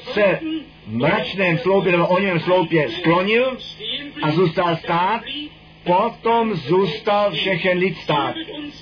se 0.03 0.41
v 0.87 0.93
mračném 0.93 1.59
sloupě 1.59 1.93
nebo 1.93 2.07
ohnivém 2.07 2.41
sloupě 2.41 2.89
sklonil 2.89 3.57
a 4.23 4.31
zůstal 4.31 4.77
stát, 4.77 5.23
potom 5.89 6.55
zůstal 6.55 7.31
všechen 7.31 7.79
lid 7.79 7.97
stát. 7.97 8.35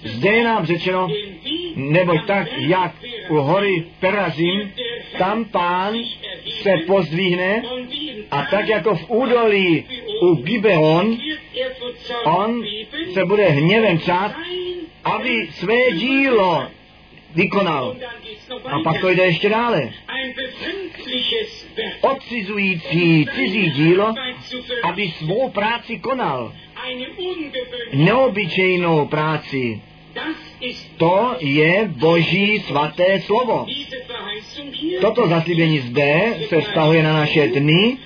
Zde 0.05 0.31
je 0.31 0.45
nám 0.45 0.67
řečeno, 0.67 1.09
nebo 1.77 2.19
tak, 2.27 2.49
jak 2.59 2.93
u 3.29 3.35
hory 3.35 3.85
Perazim, 4.01 4.73
tam 5.19 5.45
pán 5.45 5.95
se 6.63 6.71
pozdvihne 6.87 7.63
a 8.31 8.43
tak 8.51 8.69
jako 8.69 8.95
v 8.95 9.11
údolí 9.11 9.85
u 10.23 10.35
Gibeon, 10.35 11.19
on 12.25 12.63
se 13.13 13.25
bude 13.25 13.49
hněvem 13.49 13.99
čát, 13.99 14.33
aby 15.05 15.49
své 15.51 15.91
dílo 15.93 16.67
vykonal. 17.37 17.97
A 18.65 18.79
pak 18.85 19.01
to 19.01 19.09
jde 19.11 19.25
ještě 19.25 19.49
dále. 19.49 19.91
Odcizující 22.01 23.27
cizí 23.35 23.71
dílo, 23.71 24.15
aby 24.83 25.09
svou 25.09 25.51
práci 25.51 25.99
konal. 25.99 26.53
Neobyčejnou 27.93 29.07
práci 29.07 29.83
To 30.97 31.37
je 31.41 31.85
Boží 31.89 32.61
svaté 32.67 33.21
slovo. 33.21 33.67
Toto 35.01 35.29
zaslíbení 35.29 35.79
zde 35.79 36.35
se 36.49 36.61
vztahuje 36.61 37.03
na 37.03 37.13
naše 37.13 37.49
dny, 37.49 37.97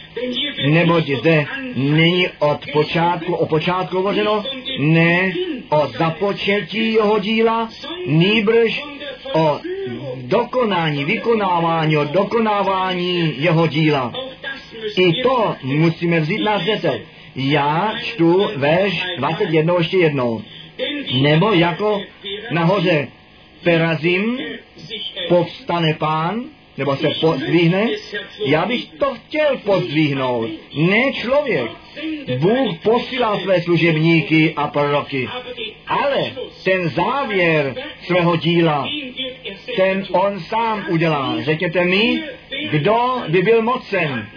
neboť 0.70 1.10
zde 1.10 1.46
není 1.74 2.28
od 2.38 2.58
počátku, 2.72 3.34
o 3.34 3.46
počátku 3.46 3.96
hovořeno, 3.96 4.44
ne 4.78 5.32
o 5.70 5.86
započetí 5.98 6.92
jeho 6.92 7.18
díla, 7.18 7.68
nýbrž 8.06 8.82
o 9.32 9.60
dokonání, 10.16 11.04
vykonávání, 11.04 11.96
o 11.96 12.04
dokonávání 12.04 13.34
jeho 13.42 13.66
díla. 13.66 14.12
I 14.96 15.22
to 15.22 15.56
musíme 15.62 16.20
vzít 16.20 16.42
na 16.42 16.58
zřetel. 16.58 16.98
Já 17.36 17.94
čtu 18.02 18.48
verš 18.56 19.02
21 19.18 19.74
ještě 19.78 19.98
jednou. 19.98 20.42
Nebo 21.22 21.52
jako 21.52 22.02
nahoře 22.50 23.08
Perazim 23.62 24.38
povstane 25.28 25.94
pán, 25.94 26.44
nebo 26.78 26.96
se 26.96 27.08
pozdvihne, 27.20 27.88
já 28.46 28.66
bych 28.66 28.86
to 28.86 29.14
chtěl 29.14 29.56
pozdvihnout, 29.64 30.50
ne 30.74 31.12
člověk. 31.12 31.70
Bůh 32.38 32.78
posílá 32.82 33.40
své 33.40 33.62
služebníky 33.62 34.54
a 34.56 34.68
proroky, 34.68 35.28
ale 35.86 36.32
ten 36.64 36.88
závěr 36.88 37.74
svého 38.02 38.36
díla, 38.36 38.88
ten 39.76 40.06
on 40.10 40.40
sám 40.40 40.84
udělá. 40.88 41.36
Řekněte 41.40 41.84
mi, 41.84 42.22
kdo 42.70 43.22
by 43.28 43.42
byl 43.42 43.62
mocen? 43.62 44.28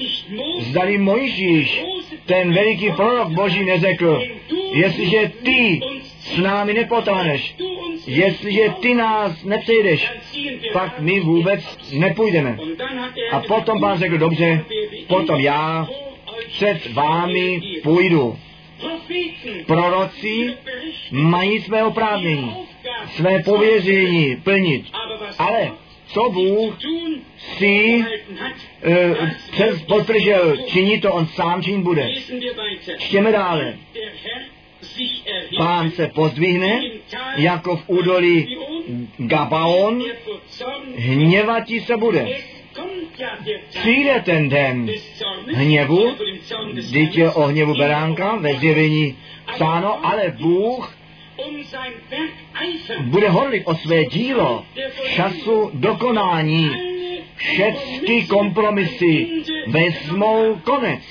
Zdali 0.60 0.98
Mojžíš, 0.98 1.84
ten 2.26 2.54
veliký 2.54 2.92
prorok 2.92 3.28
Boží 3.28 3.64
neřekl, 3.64 4.24
jestliže 4.74 5.32
ty 5.44 5.82
s 6.24 6.38
námi 6.38 6.74
nepotáhneš, 6.74 7.56
jestliže 8.08 8.62
ty 8.82 8.96
nás 8.96 9.44
nepřejdeš, 9.44 10.12
pak 10.74 11.00
my 11.00 11.20
vůbec 11.20 11.78
nepůjdeme. 11.94 12.58
A 13.32 13.40
potom 13.40 13.80
pán 13.82 14.00
řekl, 14.00 14.18
dobře, 14.18 14.66
potom 15.08 15.40
já 15.40 15.88
před 16.48 16.94
vámi 16.94 17.62
půjdu. 17.84 18.38
Proroci 19.66 20.54
mají 21.12 21.62
své 21.62 21.84
oprávnění, 21.84 22.56
své 23.16 23.44
pověření 23.44 24.36
plnit. 24.44 24.86
Ale 25.38 25.72
co 26.08 26.30
Bůh 26.30 26.78
si 27.58 28.06
uh, 28.86 29.30
přes 29.52 29.82
potržel, 29.82 30.58
činí 30.58 31.02
to, 31.02 31.14
on 31.14 31.28
sám 31.28 31.64
činit 31.64 31.84
bude. 31.84 32.10
Čtěme 32.98 33.32
dále. 33.32 33.78
Pán 35.58 35.92
se 35.92 36.08
pozdvihne, 36.08 36.82
jako 37.36 37.76
v 37.76 37.84
údolí 37.88 38.58
Gabaon, 39.18 40.04
hněvatí 40.96 41.80
se 41.80 41.98
bude. 41.98 42.28
Přijde 43.70 44.22
ten 44.26 44.50
den 44.50 44.92
hněvu, 45.48 46.16
dítě 46.74 47.30
o 47.30 47.42
hněvu 47.42 47.74
beránka 47.74 48.36
ve 48.36 48.54
zjevení 48.54 49.18
psáno, 49.54 50.06
ale 50.06 50.34
Bůh 50.42 50.98
bude 53.02 53.30
horlit 53.30 53.64
o 53.66 53.76
své 53.76 54.06
dílo 54.06 54.66
času 55.16 55.72
dokonání. 55.74 56.72
Všechny 57.36 58.24
kompromisy 58.24 59.28
vezmou 59.68 60.56
konec. 60.64 61.02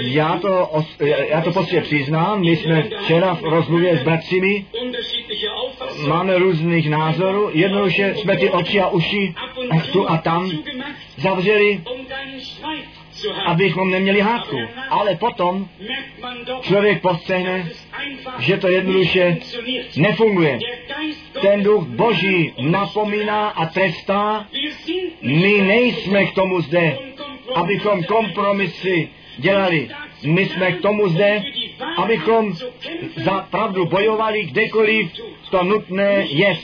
Já 0.00 0.38
to, 0.38 0.84
já 1.28 1.40
to 1.40 1.52
prostě 1.52 1.80
přiznám, 1.80 2.40
my 2.40 2.56
jsme 2.56 2.82
včera 2.82 3.34
v 3.34 3.42
rozmluvě 3.42 3.96
s 3.96 4.02
bratřimi, 4.02 4.66
máme 6.08 6.38
různých 6.38 6.90
názorů, 6.90 7.50
jednoduše 7.52 8.14
jsme 8.14 8.36
ty 8.36 8.50
oči 8.50 8.80
a 8.80 8.88
uši 8.88 9.34
tu 9.92 10.10
a 10.10 10.18
tam 10.18 10.50
zavřeli, 11.16 11.80
abychom 13.46 13.90
neměli 13.90 14.20
hádku. 14.20 14.56
Ale 14.90 15.16
potom 15.16 15.68
člověk 16.60 17.02
postřehne, 17.02 17.70
že 18.38 18.56
to 18.56 18.68
jednoduše 18.68 19.38
nefunguje. 19.96 20.58
Ten 21.40 21.62
duch 21.62 21.84
Boží 21.84 22.52
napomíná 22.60 23.48
a 23.48 23.66
trestá. 23.66 24.46
My 25.22 25.58
nejsme 25.58 26.24
k 26.24 26.34
tomu 26.34 26.60
zde, 26.60 26.98
abychom 27.54 28.04
kompromisy 28.04 29.08
dělali. 29.38 29.88
My 30.26 30.46
jsme 30.46 30.72
k 30.72 30.80
tomu 30.82 31.08
zde, 31.08 31.42
abychom 31.96 32.54
za 33.16 33.46
pravdu 33.50 33.86
bojovali 33.86 34.44
kdekoliv 34.44 35.12
to 35.52 35.64
nutné 35.64 36.26
je. 36.28 36.58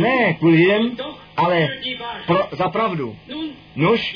Ne 0.00 0.34
kvůli 0.34 0.56
lidem, 0.56 0.96
ale 1.36 1.68
pro, 2.26 2.38
za 2.52 2.68
pravdu. 2.68 3.16
Nuž, 3.76 4.14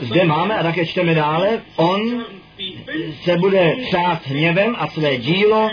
zde 0.00 0.24
máme 0.24 0.54
a 0.54 0.62
také 0.62 0.86
čteme 0.86 1.14
dále, 1.14 1.62
on 1.76 2.24
se 3.22 3.36
bude 3.36 3.76
třát 3.86 4.26
hněvem 4.26 4.76
a 4.78 4.86
své 4.86 5.16
dílo 5.16 5.70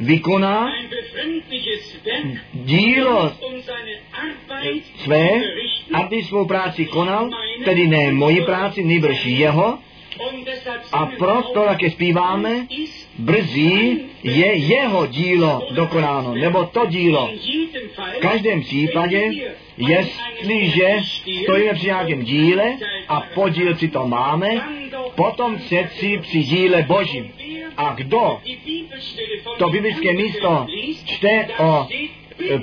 vykoná, 0.00 0.72
dílo 2.52 3.32
své, 4.96 5.28
aby 5.92 6.22
svou 6.22 6.44
práci 6.44 6.84
konal, 6.84 7.30
tedy 7.64 7.86
ne 7.86 8.12
moji 8.12 8.40
práci, 8.40 8.84
nejbrž 8.84 9.24
jeho, 9.26 9.78
a 10.92 11.06
proto, 11.06 11.64
jak 11.64 11.82
je 11.82 11.90
zpíváme, 11.90 12.66
brzy 13.18 14.00
je 14.22 14.54
jeho 14.54 15.06
dílo 15.06 15.68
dokonáno, 15.70 16.34
nebo 16.34 16.64
to 16.64 16.86
dílo. 16.86 17.30
V 18.16 18.18
každém 18.18 18.60
případě, 18.60 19.30
jestliže 19.76 20.96
stojíme 21.42 21.74
při 21.74 21.86
nějakém 21.86 22.24
díle 22.24 22.76
a 23.08 23.20
podíl 23.34 23.74
při 23.74 23.88
tom 23.88 24.10
máme, 24.10 24.48
potom 25.14 25.56
přeci 25.56 26.18
při 26.22 26.38
díle 26.38 26.82
Božím. 26.82 27.32
A 27.76 27.94
kdo 27.94 28.40
to 29.58 29.68
biblické 29.68 30.12
místo 30.12 30.66
čte 31.04 31.48
o 31.58 31.88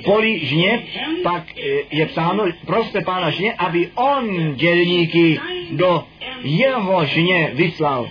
poli 0.04 0.46
žně, 0.46 0.82
pak 1.22 1.44
je 1.90 2.06
psáno 2.06 2.44
prostě 2.66 3.00
pána 3.00 3.30
žně, 3.30 3.52
aby 3.52 3.88
on 3.94 4.54
dělníky 4.54 5.40
do 5.70 6.04
jeho 6.42 7.04
žně 7.04 7.50
vyslal. 7.54 8.10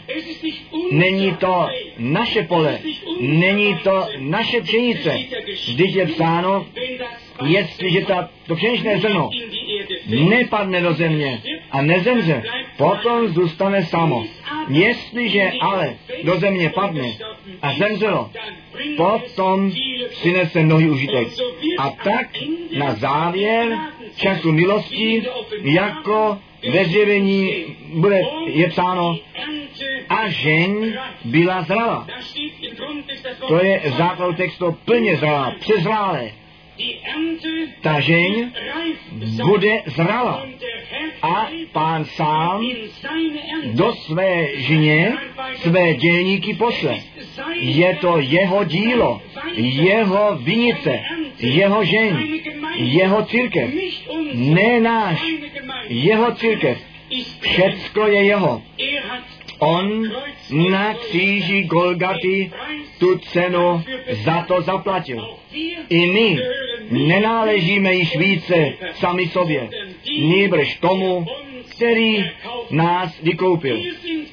Není 0.92 1.36
to 1.36 1.68
naše 1.98 2.44
pole, 2.44 2.80
není 3.20 3.78
to 3.84 4.08
naše 4.20 4.62
pšenice. 4.62 5.20
Vždyť 5.68 5.96
je 5.96 6.06
psáno, 6.06 6.66
jestliže 7.46 8.06
ta, 8.06 8.30
to 8.48 8.56
pšeničné 8.56 9.00
zrno 9.00 9.30
nepadne 10.08 10.82
do 10.82 10.94
země 10.94 11.42
a 11.72 11.82
nezemře, 11.82 12.44
potom 12.78 13.28
zůstane 13.28 13.86
samo. 13.86 14.26
Jestliže 14.68 15.52
ale 15.62 15.96
do 16.24 16.40
země 16.40 16.70
padne 16.70 17.12
a 17.62 17.74
zemřelo, 17.74 18.30
potom 18.98 19.72
přinese 20.10 20.64
mnohý 20.64 20.90
užitek. 20.90 21.28
A 21.80 21.90
tak 21.90 22.28
na 22.78 22.94
závěr 22.96 23.78
času 24.18 24.52
milosti, 24.52 25.24
jako 25.62 26.38
ve 26.74 26.86
zjevení 26.86 27.66
bude, 27.94 28.22
je 28.46 28.70
psáno, 28.70 29.18
a 30.10 30.30
žeň 30.30 30.94
byla 31.26 31.62
zrala. 31.62 32.08
To 33.48 33.64
je 33.64 33.82
základ 33.98 34.38
textu 34.38 34.78
plně 34.86 35.16
zralá, 35.16 35.54
přezrálé. 35.60 36.32
Ta 37.82 38.00
žeň 38.00 38.52
bude 39.46 39.84
zrala 39.86 40.46
a 41.22 41.50
pán 41.72 42.06
sám 42.06 42.66
do 43.74 43.94
své 43.94 44.48
žně 44.56 45.14
své 45.56 45.94
dělníky 45.94 46.54
pošle. 46.54 47.00
Je 47.56 47.98
to 48.02 48.18
jeho 48.18 48.64
dílo, 48.64 49.22
jeho 49.56 50.36
vinice, 50.36 51.00
jeho 51.40 51.84
žeň, 51.84 52.40
jeho 52.76 53.26
církev, 53.26 53.70
ne 54.34 54.80
náš, 54.80 55.26
jeho 55.90 56.32
církev. 56.32 56.78
Všecko 57.40 58.08
je 58.08 58.24
jeho. 58.24 58.62
On 59.60 60.12
na 60.72 60.94
kříži 60.94 61.64
Golgaty 61.64 62.52
tu 63.00 63.18
cenu 63.18 63.84
za 64.12 64.42
to 64.48 64.62
zaplatil. 64.62 65.38
I 65.90 66.06
my 66.08 66.40
nenáležíme 66.92 67.94
již 67.94 68.18
více 68.18 68.74
sami 68.94 69.28
sobě, 69.28 69.70
nýbrž 70.20 70.76
tomu, 70.76 71.26
který 71.70 72.26
nás 72.70 73.22
vykoupil. 73.22 73.80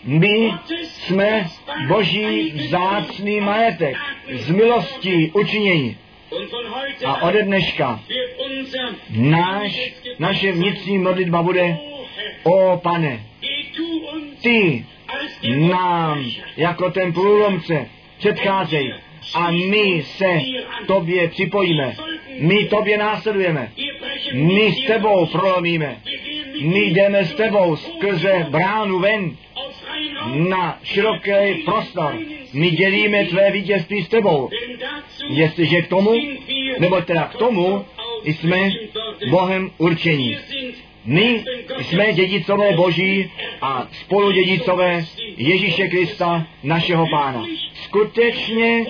My 0.05 0.53
jsme 0.83 1.47
boží 1.89 2.53
vzácný 2.53 3.41
majetek, 3.41 3.97
z 4.33 4.51
milostí 4.51 5.31
učinění. 5.31 5.97
A 7.05 7.23
ode 7.23 7.43
dneška 7.43 8.01
náš, 9.11 9.93
naše 10.19 10.53
vnitřní 10.53 10.99
modlitba 10.99 11.43
bude, 11.43 11.79
o 12.43 12.81
pane, 12.83 13.27
ty 14.43 14.85
nám 15.43 16.25
jako 16.57 16.91
ten 16.91 17.13
průlomce 17.13 17.87
předcházejí 18.19 18.93
a 19.35 19.51
my 19.51 20.03
se 20.03 20.41
tobě 20.87 21.29
připojíme. 21.29 21.97
My 22.41 22.65
tobě 22.65 22.99
následujeme. 22.99 23.73
My 24.33 24.73
s 24.73 24.87
tebou 24.87 25.27
prolomíme. 25.27 25.97
My 26.61 26.81
jdeme 26.81 27.25
s 27.25 27.35
tebou 27.35 27.77
skrze 27.77 28.47
bránu 28.51 28.99
ven 28.99 29.37
na 30.35 30.79
široký 30.83 31.63
prostor. 31.65 32.19
My 32.53 32.71
dělíme 32.71 33.25
tvé 33.25 33.51
vítězství 33.51 34.03
s 34.03 34.09
tebou. 34.09 34.51
Jestliže 35.29 35.83
k 35.83 35.89
tomu, 35.89 36.13
nebo 36.79 37.01
teda 37.01 37.25
k 37.25 37.37
tomu, 37.37 37.85
jsme 38.25 38.71
Bohem 39.31 39.71
určení. 39.79 40.37
My 41.07 41.45
jsme 41.81 42.13
dědicové 42.13 42.73
Boží 42.77 43.31
a 43.63 43.89
spolu 43.93 44.33
dědicové 44.33 45.05
Ježíše 45.37 45.89
Krista, 45.89 46.47
našeho 46.63 47.07
Pána. 47.11 47.45
Skutečně 47.85 48.87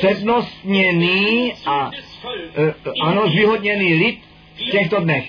sednostněný 0.00 1.52
a 1.66 1.90
e, 2.56 2.74
ano, 3.02 3.28
zvýhodněný 3.28 3.94
lid 3.94 4.18
v 4.54 4.70
těchto 4.70 5.00
dnech. 5.00 5.24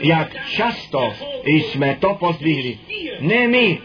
Jak 0.00 0.50
často 0.50 1.12
jsme 1.44 1.96
to 2.00 2.14
pozdvihli. 2.14 2.78
Ne 3.20 3.48
my 3.48 3.78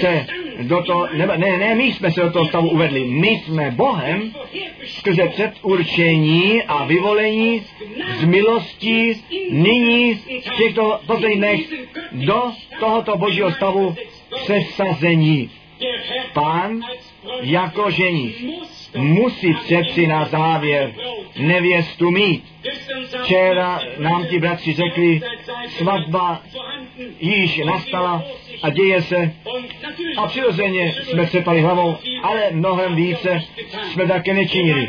se 0.00 0.26
do 0.62 0.82
toho, 0.82 1.08
ne, 1.12 1.26
ne, 1.26 1.58
ne, 1.58 1.74
my 1.74 1.84
jsme 1.84 2.10
se 2.10 2.20
do 2.20 2.30
toho 2.30 2.46
stavu 2.46 2.70
uvedli. 2.70 3.04
My 3.04 3.28
jsme 3.28 3.70
Bohem 3.70 4.32
skrze 4.86 5.28
předurčení 5.28 6.62
a 6.62 6.84
vyvolení 6.84 7.62
z 8.20 8.24
milostí 8.24 9.24
nyní 9.50 10.14
v 10.14 10.56
těchto 10.56 11.00
posledních 11.06 11.74
do 12.12 12.42
tohoto 12.80 13.16
božího 13.16 13.52
stavu 13.52 13.96
sesazení. 14.46 15.50
Pán 16.32 16.80
jako 17.40 17.90
žení 17.90 18.34
musí 18.94 19.54
přeci 19.54 20.06
na 20.06 20.24
závěr 20.24 20.92
nevěstu 21.38 22.10
mít. 22.10 22.44
Včera 23.22 23.80
nám 23.98 24.26
ti 24.26 24.38
bratři 24.38 24.72
řekli, 24.74 25.20
svatba 25.68 26.42
již 27.20 27.58
nastala 27.64 28.24
a 28.62 28.70
děje 28.70 29.02
se. 29.02 29.32
A 30.16 30.26
přirozeně 30.26 30.94
jsme 31.02 31.26
přepali 31.26 31.60
hlavou, 31.60 31.96
ale 32.22 32.50
mnohem 32.50 32.94
více 32.94 33.42
jsme 33.92 34.06
také 34.06 34.34
nečinili. 34.34 34.88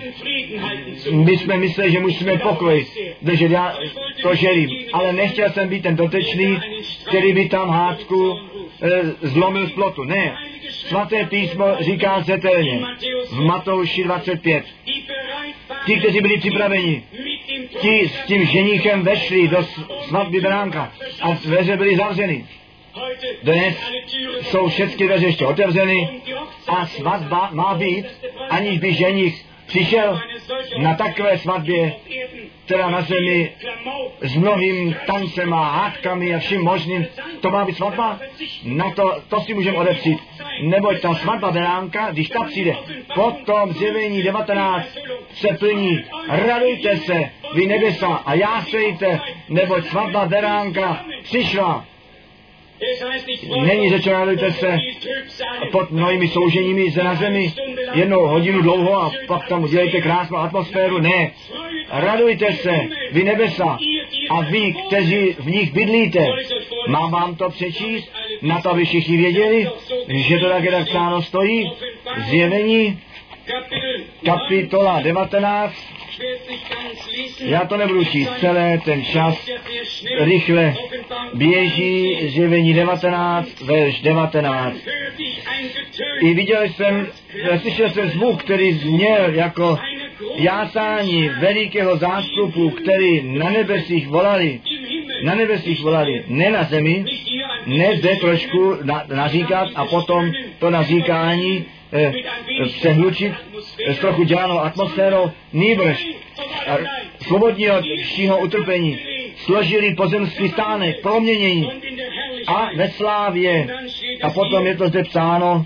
My 1.11 1.37
jsme 1.37 1.57
mysleli, 1.57 1.91
že 1.91 1.99
musíme 1.99 2.37
pokoj 2.37 2.85
držet, 3.21 3.51
já 3.51 3.77
to 4.21 4.35
želím, 4.35 4.69
ale 4.93 5.13
nechtěl 5.13 5.49
jsem 5.49 5.69
být 5.69 5.83
ten 5.83 5.95
dotečný, 5.95 6.59
který 7.07 7.33
by 7.33 7.49
tam 7.49 7.69
hádku 7.69 8.39
zlomil 9.21 9.67
z 9.67 9.71
plotu. 9.71 10.03
Ne, 10.03 10.37
svaté 10.69 11.25
písmo 11.25 11.65
říká 11.79 12.21
zetelně 12.21 12.81
v 13.29 13.39
Matouši 13.39 14.03
25. 14.03 14.65
Ti, 15.85 15.99
kteří 15.99 16.21
byli 16.21 16.37
připraveni, 16.37 17.03
ti 17.81 18.09
s 18.09 18.25
tím 18.25 18.45
ženichem 18.45 19.03
vešli 19.03 19.47
do 19.47 19.67
svatby 20.07 20.41
Beránka 20.41 20.91
a 21.21 21.33
dveře 21.33 21.77
byly 21.77 21.95
zavřeny. 21.95 22.45
Dnes 23.43 23.75
jsou 24.41 24.67
všechny 24.67 25.05
dveře 25.05 25.25
ještě 25.25 25.45
otevřeny 25.45 26.21
a 26.67 26.85
svatba 26.85 27.49
má 27.51 27.75
být, 27.75 28.05
aniž 28.49 28.79
by 28.79 28.93
ženich 28.93 29.45
přišel 29.67 30.19
na 30.77 30.93
takové 30.93 31.37
svatbě, 31.37 31.93
která 32.65 32.89
na 32.89 33.01
zemi 33.01 33.51
s 34.21 34.35
mnohým 34.35 34.95
tancem 35.07 35.53
a 35.53 35.69
hádkami 35.69 36.35
a 36.35 36.39
vším 36.39 36.61
možným, 36.61 37.05
to 37.41 37.49
má 37.49 37.65
být 37.65 37.75
svatba? 37.75 38.19
Na 38.63 38.91
to, 38.91 39.21
to 39.29 39.41
si 39.41 39.53
můžeme 39.53 39.77
odepřít. 39.77 40.19
Neboť 40.63 41.01
ta 41.01 41.13
svatba 41.13 41.51
beránka, 41.51 42.11
když 42.11 42.29
ta 42.29 42.43
přijde, 42.43 42.75
potom 43.15 43.73
zjevení 43.73 44.23
19 44.23 44.85
se 45.33 45.47
plní, 45.59 46.05
radujte 46.29 46.97
se, 46.97 47.29
vy 47.53 47.65
nebesa 47.65 48.07
a 48.07 48.33
jásejte, 48.33 49.19
neboť 49.49 49.85
svatba 49.85 50.25
beránka 50.25 51.05
přišla. 51.23 51.85
Není 53.65 53.89
řečeno, 53.89 54.19
radujte 54.19 54.51
se 54.51 54.79
pod 55.71 55.91
mnohými 55.91 56.27
souženími 56.27 56.93
na 57.03 57.15
zemi 57.15 57.53
jednou 57.93 58.27
hodinu 58.27 58.61
dlouho 58.61 59.01
a 59.01 59.11
pak 59.27 59.47
tam 59.47 59.63
udělejte 59.63 60.01
krásnou 60.01 60.37
atmosféru. 60.37 60.99
Ne, 60.99 61.31
radujte 61.89 62.53
se, 62.53 62.81
vy 63.11 63.23
nebesa 63.23 63.77
a 64.29 64.41
vy, 64.41 64.73
kteří 64.87 65.35
v 65.39 65.45
nich 65.45 65.73
bydlíte. 65.73 66.27
Mám 66.87 67.11
vám 67.11 67.35
to 67.35 67.49
přečíst, 67.49 68.11
na 68.41 68.61
to, 68.61 68.69
aby 68.69 68.85
všichni 68.85 69.17
věděli, 69.17 69.67
že 70.07 70.39
to 70.39 70.49
také 70.49 70.71
tak 70.71 70.85
psáno 70.87 71.21
stojí. 71.21 71.71
Zjevení, 72.29 72.99
kapitola 74.25 75.01
19, 75.01 75.73
já 77.39 77.65
to 77.65 77.77
nebudu 77.77 78.05
číst 78.05 78.29
celé, 78.39 78.81
ten 78.85 79.05
čas 79.05 79.49
rychle 80.19 80.75
běží, 81.33 82.29
zjevení 82.29 82.73
19, 82.73 83.61
verš 83.61 84.01
19. 84.01 84.77
I 86.21 86.33
viděl 86.33 86.63
jsem, 86.63 87.07
slyšel 87.61 87.89
jsem 87.89 88.09
zvuk, 88.09 88.43
který 88.43 88.73
zněl 88.73 89.33
jako 89.33 89.79
jásání 90.35 91.29
velikého 91.29 91.97
zástupu, 91.97 92.69
který 92.69 93.37
na 93.37 93.49
nebesích 93.49 94.07
volali, 94.07 94.61
na 95.23 95.35
nebesích 95.35 95.81
volali, 95.81 96.23
ne 96.27 96.51
na 96.51 96.63
zemi, 96.63 97.05
ne 97.65 97.97
zde 97.97 98.15
trošku 98.15 98.77
na, 98.83 99.03
naříkat 99.13 99.67
a 99.75 99.85
potom 99.85 100.31
to 100.59 100.69
naříkání 100.69 101.65
eh, 101.95 102.13
přehlučit 102.65 103.33
s 103.87 103.99
trochu 103.99 104.23
dělanou 104.23 104.59
atmosférou, 104.59 105.31
nýbrž 105.53 106.07
svobodního 107.21 107.81
všího 108.03 108.39
utrpení, 108.39 108.99
složili 109.35 109.95
pozemský 109.95 110.49
stánek, 110.49 111.01
proměnění 111.01 111.71
a 112.47 112.69
ve 112.75 112.89
slávě. 112.89 113.67
A 114.23 114.29
potom 114.29 114.67
je 114.67 114.77
to 114.77 114.87
zde 114.87 115.03
psáno 115.03 115.65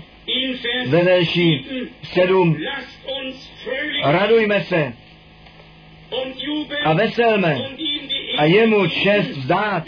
ve 0.86 1.02
verši 1.02 1.64
7. 2.02 2.56
Radujme 4.04 4.60
se 4.60 4.92
a 6.84 6.92
veselme 6.92 7.58
a 8.38 8.44
jemu 8.44 8.86
čest 8.86 9.28
vzdát, 9.28 9.84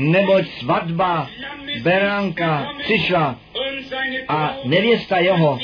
neboť 0.00 0.44
svatba 0.58 1.28
beránka 1.82 2.72
přišla 2.78 3.36
a 4.28 4.56
nevěsta 4.64 5.18
jeho 5.18 5.58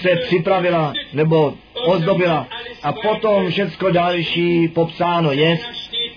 se 0.00 0.16
připravila 0.16 0.92
nebo 1.12 1.54
ozdobila 1.74 2.48
a 2.82 2.92
potom 2.92 3.50
všecko 3.50 3.90
další 3.90 4.68
popsáno 4.68 5.32
je, 5.32 5.58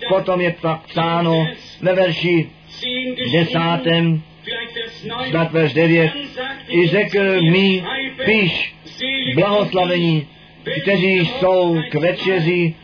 potom 0.08 0.40
je 0.40 0.54
psáno 0.86 1.46
ve 1.80 1.94
verši 1.94 2.50
desátém, 3.32 4.22
snad 5.28 5.52
verš 5.52 5.72
devět, 5.72 6.12
i 6.68 6.86
řekl 6.86 7.42
mi, 7.42 7.84
píš, 8.24 8.74
blahoslavení, 9.34 10.28
kteří 10.82 11.18
jsou 11.18 11.78
k 11.90 11.94
večeři 11.94 12.74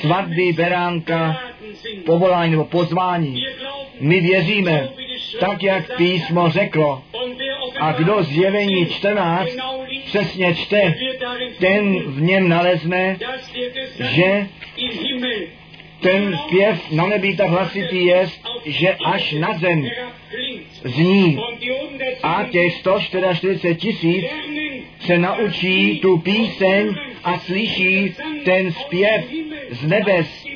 svatby 0.00 0.52
beránka 0.52 1.40
povolání 2.06 2.50
nebo 2.50 2.64
pozvání. 2.64 3.42
My 4.00 4.20
věříme, 4.20 4.88
tak 5.40 5.62
jak 5.62 5.96
písmo 5.96 6.50
řeklo. 6.50 7.02
A 7.80 7.92
kdo 7.92 8.22
zjevení 8.22 8.86
14 8.86 9.48
přesně 10.04 10.54
čte, 10.54 10.94
ten 11.58 12.02
v 12.06 12.20
něm 12.20 12.48
nalezne, 12.48 13.18
že 14.14 14.46
ten 16.00 16.38
zpěv 16.46 16.90
na 16.92 17.06
nebi 17.06 17.36
tak 17.36 17.48
hlasitý 17.48 18.06
je, 18.06 18.28
že 18.64 18.96
až 19.06 19.32
na 19.32 19.58
zem 19.58 19.88
zní. 20.84 21.38
A 22.22 22.44
těch 22.50 22.74
144 22.74 23.74
tisíc 23.74 24.24
se 25.00 25.18
naučí 25.18 25.98
tu 25.98 26.18
píseň 26.18 26.94
a 27.24 27.38
slyší 27.38 28.14
ten 28.44 28.72
zpěv 28.72 29.24
z 29.70 29.86
nebes 29.86 30.46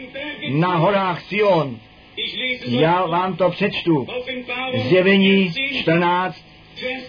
na 0.51 0.77
horách 0.77 1.23
Sion. 1.23 1.79
Já 2.67 3.07
vám 3.07 3.37
to 3.37 3.51
přečtu. 3.51 4.07
Zjevení 4.89 5.53
14, 5.81 6.45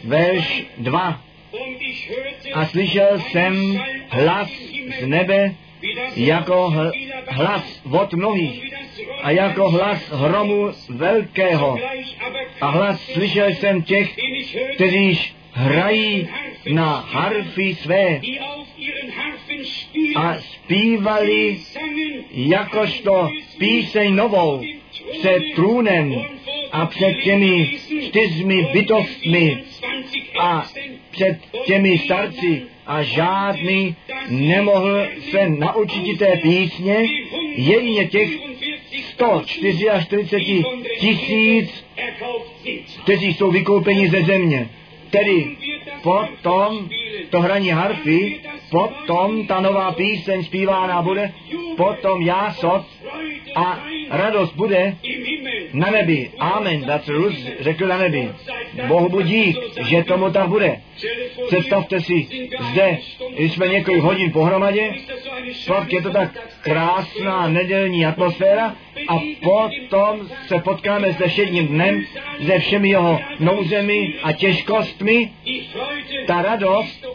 verš 0.03 0.63
2. 0.77 1.21
A 2.53 2.65
slyšel 2.65 3.19
jsem 3.19 3.81
hlas 4.09 4.49
z 5.01 5.07
nebe 5.07 5.55
jako 6.15 6.73
hlas 7.27 7.81
od 7.91 8.13
mnohých 8.13 8.73
a 9.21 9.31
jako 9.31 9.69
hlas 9.69 10.09
hromu 10.09 10.71
velkého. 10.89 11.79
A 12.61 12.69
hlas 12.69 13.01
slyšel 13.01 13.49
jsem 13.49 13.81
těch, 13.81 14.15
kteří 14.75 15.19
hrají 15.51 16.29
na 16.73 16.95
harfy 17.11 17.75
své 17.75 18.21
a 20.15 20.33
zpívali 20.33 21.57
jakožto 22.31 23.29
píseň 23.57 24.15
novou 24.15 24.61
před 25.19 25.43
trůnem 25.55 26.15
a 26.71 26.85
před 26.85 27.13
těmi 27.23 27.71
čtyřmi 28.01 28.67
bytostmi 28.73 29.63
a 30.39 30.65
před 31.11 31.39
těmi 31.65 31.97
starci 31.97 32.61
a 32.85 33.03
žádný 33.03 33.95
nemohl 34.29 35.07
se 35.31 35.49
naučit 35.49 36.19
té 36.19 36.37
písně, 36.37 37.05
jedině 37.55 38.07
těch 38.07 38.29
144 39.13 40.63
tisíc, 40.99 41.85
kteří 43.03 43.33
jsou 43.33 43.51
vykoupeni 43.51 44.09
ze 44.09 44.21
země. 44.21 44.69
Tedy 45.09 45.57
potom 46.03 46.89
to 47.29 47.41
hraní 47.41 47.69
harfy, 47.69 48.39
potom 48.69 49.47
ta 49.47 49.59
nová 49.59 49.91
píseň 49.91 50.43
zpívána 50.43 51.01
bude, 51.01 51.33
potom 51.77 52.21
jásot 52.21 52.85
a 53.55 53.83
radost 54.09 54.55
bude 54.55 54.95
na 55.73 55.91
nebi. 55.91 56.31
Amen. 56.39 56.81
Bratr 56.81 57.13
Rus 57.13 57.47
řekl 57.59 57.87
na 57.87 57.97
nebi. 57.97 58.29
Bohu 58.87 59.09
budík, 59.09 59.57
že 59.87 60.03
tomu 60.03 60.31
tak 60.31 60.47
bude. 60.47 60.81
Představte 61.47 62.01
si, 62.01 62.27
zde 62.71 62.97
jsme 63.37 63.67
několik 63.67 64.01
hodin 64.01 64.31
pohromadě, 64.31 64.93
pak 65.67 65.93
je 65.93 66.01
to 66.01 66.09
tak 66.09 66.37
krásná 66.61 67.47
nedělní 67.47 68.05
atmosféra 68.05 68.75
a 69.07 69.21
potom 69.43 70.29
se 70.47 70.59
potkáme 70.59 71.13
se 71.13 71.27
všedním 71.27 71.67
dnem, 71.67 72.03
se 72.45 72.59
všemi 72.59 72.89
jeho 72.89 73.19
nouzemi 73.39 74.13
a 74.23 74.31
těžkostmi. 74.31 75.31
Ta 76.27 76.41
radost 76.41 77.05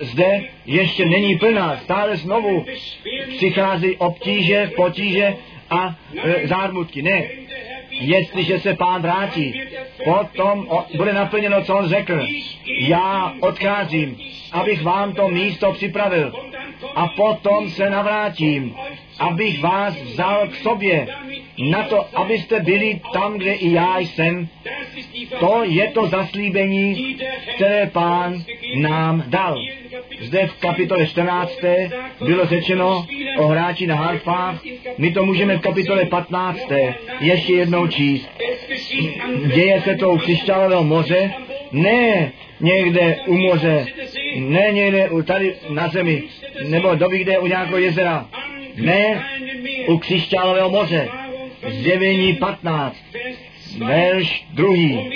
zde 0.00 0.44
ještě 0.66 1.04
není 1.04 1.38
plná. 1.38 1.76
Stále 1.76 2.16
znovu 2.16 2.64
přichází 3.36 3.96
obtíže, 3.96 4.70
potíže 4.76 5.36
a 5.70 5.96
e, 6.24 6.48
zármutky. 6.48 7.02
Ne, 7.02 7.28
jestliže 7.90 8.58
se 8.58 8.74
pán 8.74 9.02
vrátí, 9.02 9.60
potom 10.04 10.66
o, 10.68 10.84
bude 10.96 11.12
naplněno, 11.12 11.64
co 11.64 11.76
on 11.76 11.88
řekl. 11.88 12.26
Já 12.78 13.34
odcházím, 13.40 14.18
abych 14.52 14.82
vám 14.82 15.12
to 15.12 15.28
místo 15.28 15.72
připravil 15.72 16.32
a 16.94 17.06
potom 17.08 17.70
se 17.70 17.90
navrátím, 17.90 18.74
abych 19.18 19.60
vás 19.60 20.02
vzal 20.02 20.48
k 20.48 20.54
sobě, 20.54 21.08
na 21.58 21.82
to, 21.82 22.18
abyste 22.18 22.60
byli 22.60 23.00
tam, 23.12 23.38
kde 23.38 23.52
i 23.52 23.72
já 23.72 23.98
jsem. 23.98 24.48
To 25.40 25.60
je 25.64 25.90
to 25.90 26.06
zaslíbení, 26.06 27.18
které 27.54 27.86
pán 27.86 28.42
nám 28.76 29.24
dal. 29.26 29.58
Zde 30.20 30.46
v 30.46 30.60
kapitole 30.60 31.06
14. 31.06 31.58
bylo 32.26 32.46
řečeno 32.46 33.06
o 33.38 33.46
hráči 33.46 33.86
na 33.86 33.94
harfách. 33.94 34.60
My 34.98 35.12
to 35.12 35.24
můžeme 35.24 35.56
v 35.56 35.60
kapitole 35.60 36.04
15. 36.04 36.58
ještě 37.20 37.52
jednou 37.52 37.86
číst. 37.86 38.28
Děje 39.54 39.80
se 39.80 39.96
to 39.96 40.10
u 40.10 40.18
křišťálového 40.18 40.84
moře, 40.84 41.32
ne 41.72 42.32
někde 42.60 43.16
u 43.26 43.36
moře, 43.36 43.86
ne 44.36 44.66
někde 44.72 45.10
tady 45.24 45.54
na 45.68 45.88
zemi, 45.88 46.22
nebo 46.68 46.94
doby, 46.94 47.18
kde 47.18 47.38
u 47.38 47.46
nějakého 47.46 47.78
jezera, 47.78 48.28
ne 48.76 49.24
u 49.86 49.98
křišťálového 49.98 50.70
moře. 50.70 51.08
Zjevení 51.68 52.34
15, 52.34 52.96
verš 53.78 54.44
druhý. 54.50 55.10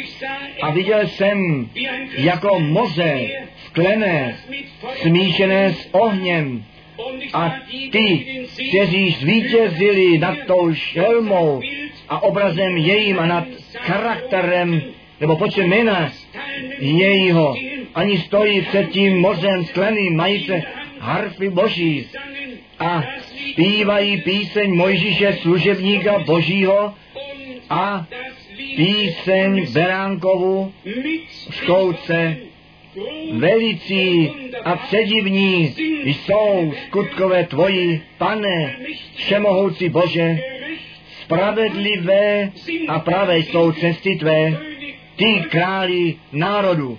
A 0.63 0.71
viděl 0.71 1.09
jsem 1.09 1.69
jako 2.17 2.59
moře 2.61 3.29
sklené, 3.67 4.37
smíšené 4.95 5.73
s 5.73 5.89
ohněm. 5.93 6.65
A 7.33 7.55
ty, 7.91 8.27
kteří 8.69 9.11
zvítězili 9.11 10.19
nad 10.19 10.39
tou 10.47 10.75
šelmou 10.75 11.61
a 12.09 12.23
obrazem 12.23 12.77
jejím 12.77 13.19
a 13.19 13.27
nad 13.27 13.45
charakterem 13.77 14.83
nebo 15.21 15.37
počet 15.37 15.67
jména 15.67 16.13
jejího, 16.79 17.55
ani 17.95 18.19
stojí 18.19 18.61
před 18.61 18.91
tím 18.91 19.21
mořem 19.21 19.65
skleným, 19.65 20.17
mají 20.17 20.45
se 20.45 20.63
harfy 20.99 21.51
boží 21.51 22.07
a 22.79 23.05
zpívají 23.53 24.21
píseň 24.21 24.75
Mojžíše 24.77 25.33
služebníka 25.33 26.19
božího 26.19 26.95
a 27.71 28.07
píseň 28.77 29.73
Beránkovu 29.73 30.73
škouce 31.51 32.37
velicí 33.33 34.31
a 34.65 34.77
předivní 34.77 35.75
jsou 36.05 36.73
skutkové 36.87 37.45
tvoji, 37.45 38.03
pane, 38.19 38.77
všemohoucí 39.15 39.89
Bože, 39.89 40.39
spravedlivé 41.23 42.53
a 42.89 42.99
pravé 42.99 43.39
jsou 43.39 43.73
cesty 43.73 44.17
tvé, 44.17 44.59
ty 45.17 45.43
králi 45.49 46.15
národu. 46.33 46.99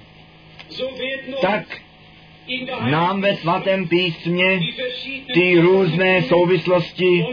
Tak 1.41 1.81
nám 2.91 3.21
ve 3.21 3.35
svatém 3.35 3.87
písmě 3.87 4.59
ty 5.33 5.59
různé 5.59 6.21
souvislosti 6.21 7.25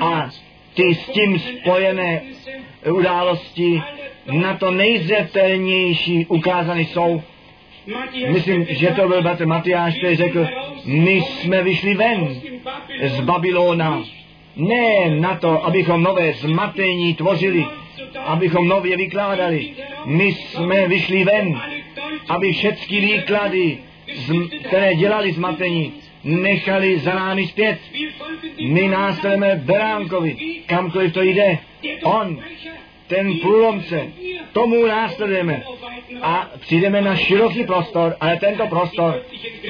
a 0.00 0.30
ty 0.76 0.94
s 0.94 1.06
tím 1.08 1.38
spojené 1.38 2.22
události 2.90 3.82
na 4.32 4.56
to 4.56 4.70
nejzřetelnější 4.70 6.26
ukázány 6.26 6.84
jsou. 6.84 7.22
Myslím, 8.28 8.66
že 8.68 8.86
to 8.86 9.08
byl 9.08 9.22
bratr 9.22 9.46
Matyáš, 9.46 9.98
který 9.98 10.16
řekl, 10.16 10.46
my 10.84 11.12
jsme 11.12 11.62
vyšli 11.62 11.94
ven 11.94 12.40
z 13.04 13.20
Babylona, 13.20 14.02
ne 14.56 15.10
na 15.20 15.34
to, 15.34 15.64
abychom 15.64 16.02
nové 16.02 16.32
zmatení 16.32 17.14
tvořili, 17.14 17.66
abychom 18.24 18.68
nově 18.68 18.96
vykládali. 18.96 19.70
My 20.04 20.24
jsme 20.24 20.88
vyšli 20.88 21.24
ven, 21.24 21.60
aby 22.28 22.52
všechny 22.52 23.00
výklady, 23.00 23.78
které 24.68 24.94
dělali 24.94 25.32
zmatení, 25.32 25.92
nechali 26.26 26.98
za 26.98 27.14
námi 27.14 27.46
zpět. 27.46 27.78
My 28.68 28.88
následujeme 28.88 29.56
Beránkovi, 29.64 30.36
kamkoliv 30.66 31.12
to 31.12 31.22
jde. 31.22 31.58
On, 32.02 32.38
ten 33.06 33.38
průlomce, 33.38 34.08
tomu 34.52 34.86
následujeme 34.86 35.62
a 36.22 36.50
přijdeme 36.60 37.00
na 37.00 37.16
široký 37.16 37.64
prostor, 37.64 38.16
ale 38.20 38.36
tento 38.36 38.66
prostor 38.66 39.22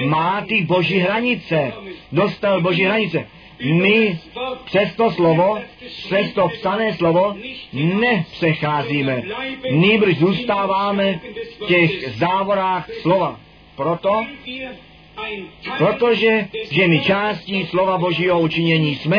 má 0.06 0.44
ty 0.48 0.64
boží 0.64 0.98
hranice. 0.98 1.72
Dostal 2.12 2.60
boží 2.60 2.84
hranice. 2.84 3.26
My 3.64 4.18
přes 4.64 4.94
to 4.94 5.10
slovo, 5.10 5.58
přes 5.86 6.32
to 6.32 6.48
psané 6.48 6.94
slovo 6.94 7.36
nepřecházíme. 7.72 9.22
Nýbrž 9.70 10.18
zůstáváme 10.18 11.20
v 11.60 11.66
těch 11.66 12.16
závorách 12.16 12.88
slova. 13.02 13.40
Proto 13.76 14.26
Protože, 15.78 16.48
že 16.70 16.88
my 16.88 17.00
částí 17.00 17.66
slova 17.66 17.98
Božího 17.98 18.40
učinění 18.40 18.94
jsme, 18.94 19.18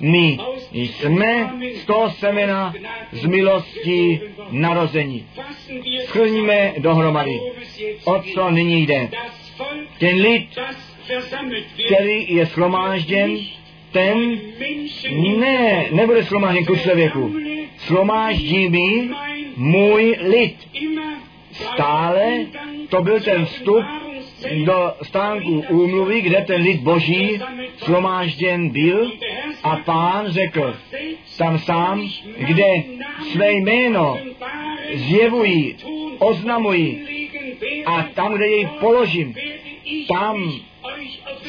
my 0.00 0.38
jsme 0.72 1.54
z 1.74 1.84
toho 1.84 2.10
semena 2.10 2.74
z 3.12 3.24
milosti 3.24 4.20
narození. 4.50 5.26
Schrníme 6.04 6.72
dohromady, 6.78 7.40
o 8.04 8.22
co 8.34 8.50
nyní 8.50 8.86
jde. 8.86 9.10
Ten 9.98 10.20
lid, 10.20 10.48
který 11.86 12.34
je 12.34 12.46
schromážděn, 12.46 13.38
ten 13.92 14.40
ne, 15.38 15.86
nebude 15.90 16.24
schromážděn 16.24 16.64
ku 16.64 16.76
člověku. 16.76 17.34
Schromáždí 17.78 18.68
mi 18.68 19.10
můj 19.56 20.16
lid. 20.20 20.56
Stále 21.52 22.46
to 22.88 23.02
byl 23.02 23.20
ten 23.20 23.46
vstup 23.46 23.84
do 24.64 24.94
stánku 25.02 25.64
úmluvy, 25.68 26.20
kde 26.20 26.40
ten 26.40 26.62
lid 26.62 26.80
boží 26.80 27.40
slomážděn 27.76 28.68
byl 28.68 29.12
a 29.62 29.76
pán 29.76 30.28
řekl, 30.28 30.76
tam 31.38 31.58
sám, 31.58 32.08
kde 32.38 32.82
své 33.32 33.52
jméno 33.52 34.18
zjevují, 34.94 35.76
oznamují 36.18 37.06
a 37.86 38.02
tam, 38.02 38.34
kde 38.34 38.46
jej 38.46 38.66
položím, 38.80 39.34
tam 40.08 40.52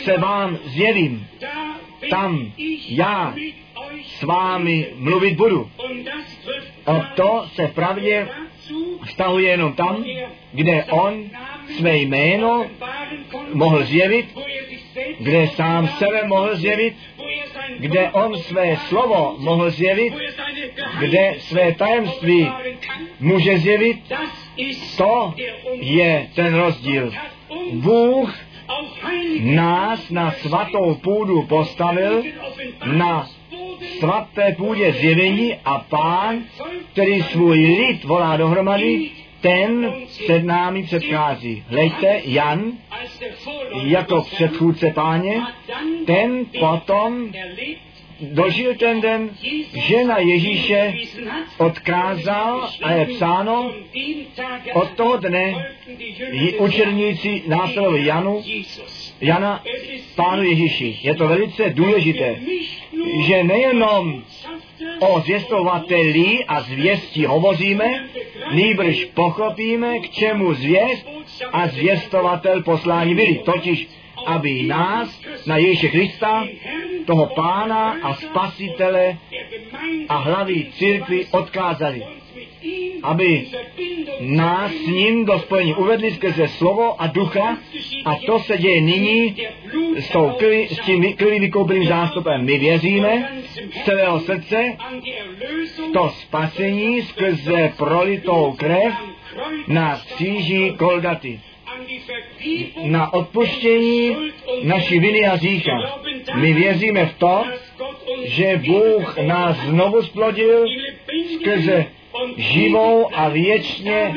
se 0.04 0.18
vám 0.18 0.58
zjevím, 0.66 1.28
tam 2.10 2.52
já 2.90 3.36
s 4.04 4.24
vámi 4.24 4.88
mluvit 4.96 5.36
budu. 5.36 5.70
A 6.86 7.00
to 7.16 7.46
se 7.54 7.68
pravdě 7.68 8.28
vztahuje 9.06 9.50
jenom 9.50 9.74
tam, 9.74 10.06
kde 10.52 10.84
on 10.84 11.24
své 11.78 11.98
jméno 11.98 12.66
mohl 13.54 13.84
zjevit, 13.84 14.40
kde 15.20 15.48
sám 15.48 15.88
sebe 15.88 16.28
mohl 16.28 16.56
zjevit, 16.56 16.96
kde 17.80 18.10
on 18.12 18.38
své 18.38 18.78
slovo 18.78 19.36
mohl 19.40 19.70
zjevit, 19.70 20.14
kde 21.00 21.36
své 21.40 21.74
tajemství 21.74 22.52
může 23.20 23.58
zjevit, 23.58 24.14
to 24.98 25.34
je 25.74 26.28
ten 26.36 26.56
rozdíl. 26.56 27.12
Bůh 27.74 28.36
nás 29.40 30.10
na 30.10 30.32
svatou 30.32 30.96
půdu 30.96 31.42
postavil, 31.42 32.24
na 32.86 33.28
svaté 34.00 34.56
půdě 34.58 34.92
zjevení 34.92 35.56
a 35.66 35.78
pán, 35.80 36.44
který 36.92 37.24
svůj 37.24 37.60
lid 37.60 38.04
volá 38.04 38.38
dohromady, 38.38 39.10
ten 39.42 39.94
před 40.08 40.44
námi 40.44 40.84
předchází. 40.84 41.64
Hleďte, 41.68 42.22
Jan, 42.24 42.72
jako 43.84 44.22
předchůdce 44.22 44.92
páně, 44.92 45.42
ten 46.06 46.46
potom 46.60 47.32
dožil 48.22 48.76
ten 48.76 49.02
den, 49.02 49.30
že 49.88 50.04
na 50.04 50.18
Ježíše 50.18 50.94
odkázal 51.58 52.70
a 52.84 52.92
je 52.92 53.06
psáno, 53.06 53.74
od 54.74 54.90
toho 54.90 55.18
dne 55.18 55.66
učerníci 56.60 57.44
následovali 57.48 58.06
Janu, 58.06 58.44
Jana 59.22 59.64
Pánu 60.16 60.44
Ježíši. 60.44 60.98
Je 61.02 61.16
to 61.16 61.28
velice 61.28 61.70
důležité, 61.70 62.36
že 63.28 63.44
nejenom 63.44 64.24
o 65.00 65.20
zvěstovateli 65.20 66.46
a 66.48 66.62
zvěstí 66.62 67.26
hovoříme, 67.26 68.10
nýbrž 68.52 69.06
pochopíme, 69.06 70.00
k 70.00 70.10
čemu 70.10 70.54
zvěst 70.54 71.08
a 71.52 71.68
zvěstovatel 71.68 72.64
poslání 72.64 73.16
byli. 73.16 73.36
Totiž 73.36 73.88
aby 74.26 74.64
nás 74.64 75.22
na 75.46 75.58
Ježíše 75.58 75.88
Krista, 75.88 76.48
toho 77.06 77.26
pána 77.26 77.98
a 78.04 78.14
spasitele 78.14 79.18
a 80.10 80.16
hlavy 80.18 80.66
církvy 80.72 81.26
odkázali. 81.32 82.04
Aby 83.04 83.46
nás 84.20 84.72
s 84.72 84.88
ním 84.88 85.26
do 85.26 85.40
spojení 85.40 85.74
uvedli 85.74 86.12
skrze 86.12 86.48
slovo 86.48 87.02
a 87.02 87.08
ducha 87.08 87.58
a 88.06 88.16
to 88.26 88.40
se 88.40 88.58
děje 88.58 88.82
nyní 88.82 89.36
s, 89.98 90.10
tou 90.10 90.30
krví, 90.30 90.68
s 90.68 90.80
tím 90.80 91.14
krví 91.14 91.40
vykoupeným 91.40 91.88
zástupem. 91.88 92.46
My 92.46 92.58
věříme 92.58 93.30
z 93.72 93.86
celého 93.86 94.20
srdce 94.20 94.78
to 95.94 96.10
spasení 96.10 97.02
skrze 97.02 97.74
prolitou 97.78 98.56
krev 98.58 98.94
na 99.68 100.02
kříži 100.16 100.74
Kolgaty 100.78 101.40
na 102.84 103.14
odpuštění 103.14 104.16
naší 104.64 105.00
viny 105.00 105.26
a 105.26 105.38
řícha. 105.38 105.72
My 106.36 106.54
věříme 106.54 107.06
v 107.06 107.14
to, 107.18 107.44
že 108.24 108.62
Bůh 108.66 109.18
nás 109.18 109.58
znovu 109.58 110.04
splodil 110.04 110.66
skrze 111.36 111.86
živou 112.38 113.08
a 113.14 113.30
věčně 113.30 114.16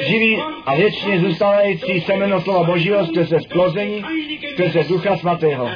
živý 0.00 0.38
a 0.66 0.74
věčně 0.74 1.20
zůstávající 1.20 2.00
semeno 2.00 2.40
slova 2.40 2.62
Božího 2.62 3.06
skrze 3.06 3.40
splození, 3.40 4.04
skrze 4.52 4.84
Ducha 4.84 5.16
Svatého. 5.16 5.70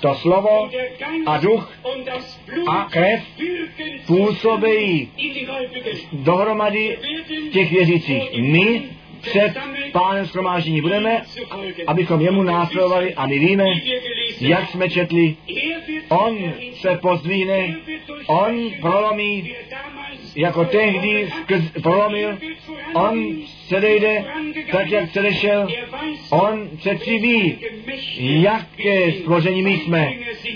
To 0.00 0.14
slovo 0.14 0.70
a 1.26 1.38
duch 1.38 1.72
a 2.68 2.88
krev 2.90 3.22
působí 4.06 5.10
dohromady 6.12 6.98
těch 7.52 7.70
věřících. 7.70 8.22
My 8.38 8.82
před 9.24 9.52
pánem 9.92 10.26
schromáždění 10.26 10.80
budeme, 10.80 11.22
abychom 11.86 12.20
jemu 12.20 12.42
následovali 12.42 13.14
a 13.14 13.26
my 13.26 13.38
víme, 13.38 13.64
jak 14.40 14.70
jsme 14.70 14.88
četli, 14.90 15.36
on 16.08 16.52
se 16.74 16.98
pozdvihne, 17.02 17.76
on 18.26 18.70
prolomí, 18.80 19.54
jako 20.36 20.64
tehdy 20.64 21.28
prolomil, 21.82 22.38
on 22.94 23.36
předejde 23.66 24.24
tak, 24.72 24.90
jak 24.90 25.10
předešel, 25.10 25.68
on 26.30 26.68
přeci 26.76 27.18
ví, 27.18 27.58
jaké 28.18 29.12
stvoření 29.12 29.62
my 29.62 29.72
jsme, 29.76 30.12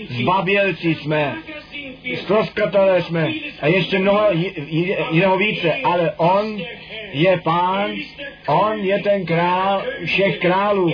zbabělci 0.08 0.94
jsme, 0.94 1.36
ztroskatelé 2.16 3.02
jsme 3.02 3.28
a 3.60 3.66
ještě 3.66 3.98
mnoho 3.98 4.26
jiného 5.10 5.36
více, 5.36 5.74
ale 5.84 6.12
on 6.16 6.58
je 7.12 7.40
pán, 7.40 7.90
on 8.46 8.78
je 8.78 9.02
ten 9.02 9.26
král 9.26 9.82
všech 10.04 10.38
králů. 10.38 10.92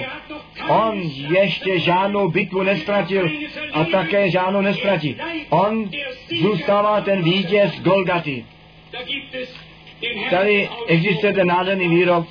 On 0.68 1.02
ještě 1.38 1.78
žádnou 1.78 2.30
bitvu 2.30 2.62
nestratil 2.62 3.30
a 3.72 3.84
také 3.84 4.30
žádnou 4.30 4.60
nestratí. 4.60 5.16
On 5.50 5.90
zůstává 6.40 7.00
ten 7.00 7.22
vítěz 7.22 7.80
Golgaty. 7.80 8.44
Tady 10.30 10.68
existuje 10.86 11.32
ten 11.32 11.46
nádherný 11.46 11.88
výrok, 11.88 12.26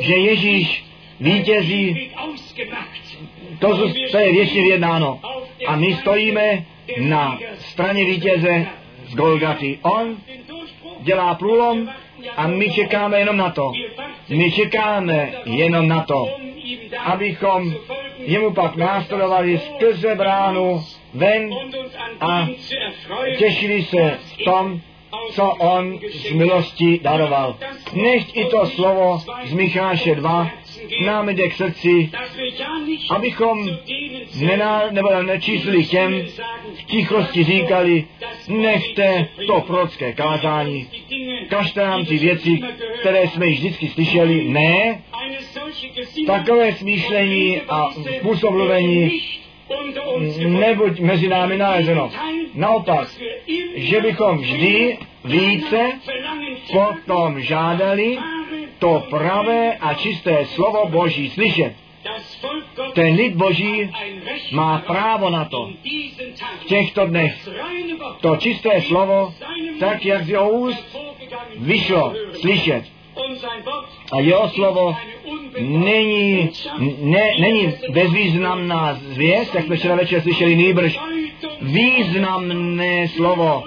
že 0.00 0.14
Ježíš 0.14 0.84
vítězí, 1.20 2.10
to, 3.58 3.90
to 4.10 4.18
je 4.18 4.32
věčně 4.32 4.62
vyjednáno. 4.62 5.20
A 5.66 5.76
my 5.76 5.94
stojíme 5.94 6.64
na 6.98 7.38
straně 7.58 8.04
vítěze 8.04 8.66
z 9.06 9.14
Golgaty. 9.14 9.78
On 9.82 10.16
dělá 11.00 11.34
průlom 11.34 11.88
a 12.36 12.46
my 12.46 12.70
čekáme 12.70 13.18
jenom 13.18 13.36
na 13.36 13.50
to. 13.50 13.72
My 14.28 14.52
čekáme 14.52 15.32
jenom 15.44 15.88
na 15.88 16.02
to, 16.02 16.28
abychom 17.04 17.74
jemu 18.18 18.50
pak 18.50 18.76
následovali 18.76 19.58
skrze 19.58 20.14
bránu 20.14 20.84
ven 21.14 21.50
a 22.20 22.48
těšili 23.38 23.82
se 23.82 24.18
v 24.22 24.44
tom, 24.44 24.80
co 25.30 25.50
on 25.50 25.98
z 26.12 26.32
milosti 26.32 27.00
daroval. 27.02 27.56
Nechť 27.92 28.36
i 28.36 28.44
to 28.44 28.66
slovo 28.66 29.22
z 29.44 29.52
Micháše 29.52 30.14
2 30.14 30.50
nám 31.04 31.28
jde 31.28 31.48
k 31.48 31.54
srdci, 31.54 32.10
abychom 33.10 33.68
nená, 34.40 34.82
nebo 34.90 35.22
nečísli 35.22 35.84
těm, 35.84 36.26
v 36.74 36.84
tichosti 36.84 37.44
říkali, 37.44 38.04
nechte 38.48 39.28
to 39.46 39.60
prorocké 39.60 40.12
kázání, 40.12 40.86
kažte 41.48 41.80
nám 41.80 42.04
ty 42.04 42.18
věci, 42.18 42.60
které 43.00 43.28
jsme 43.28 43.46
již 43.46 43.58
vždycky 43.58 43.88
slyšeli, 43.88 44.48
ne, 44.48 45.02
takové 46.26 46.72
smýšlení 46.72 47.60
a 47.68 47.90
způsob 48.18 48.50
mluvení 48.50 49.20
mezi 51.00 51.28
námi 51.28 51.58
nalezeno. 51.58 52.10
Naopak, 52.54 53.08
že 53.74 54.00
bychom 54.00 54.38
vždy 54.38 54.98
více 55.24 55.92
potom 56.72 57.40
žádali 57.40 58.18
to 58.80 59.06
pravé 59.10 59.76
a 59.76 59.94
čisté 59.94 60.44
slovo 60.56 60.88
Boží 60.88 61.30
slyšet. 61.30 61.76
Ten 62.94 63.14
lid 63.14 63.36
Boží 63.36 63.92
má 64.52 64.78
právo 64.78 65.30
na 65.30 65.44
to 65.44 65.70
v 66.60 66.64
těchto 66.64 67.06
dnech. 67.06 67.48
To 68.20 68.36
čisté 68.36 68.80
slovo, 68.80 69.34
tak 69.80 70.04
jak 70.04 70.24
z 70.24 70.28
jeho 70.28 70.50
úst 70.50 70.96
vyšlo 71.56 72.14
slyšet. 72.40 72.84
A 74.12 74.20
jeho 74.20 74.48
slovo 74.48 74.96
není, 75.60 76.50
ne, 77.00 77.24
není 77.40 77.72
bezvýznamná 77.90 78.94
zvěst, 78.94 79.54
jak 79.54 79.64
jsme 79.64 79.76
včera 79.76 79.94
večer 79.94 80.20
slyšeli, 80.20 80.56
nýbrž 80.56 80.98
významné 81.60 83.08
slovo 83.08 83.64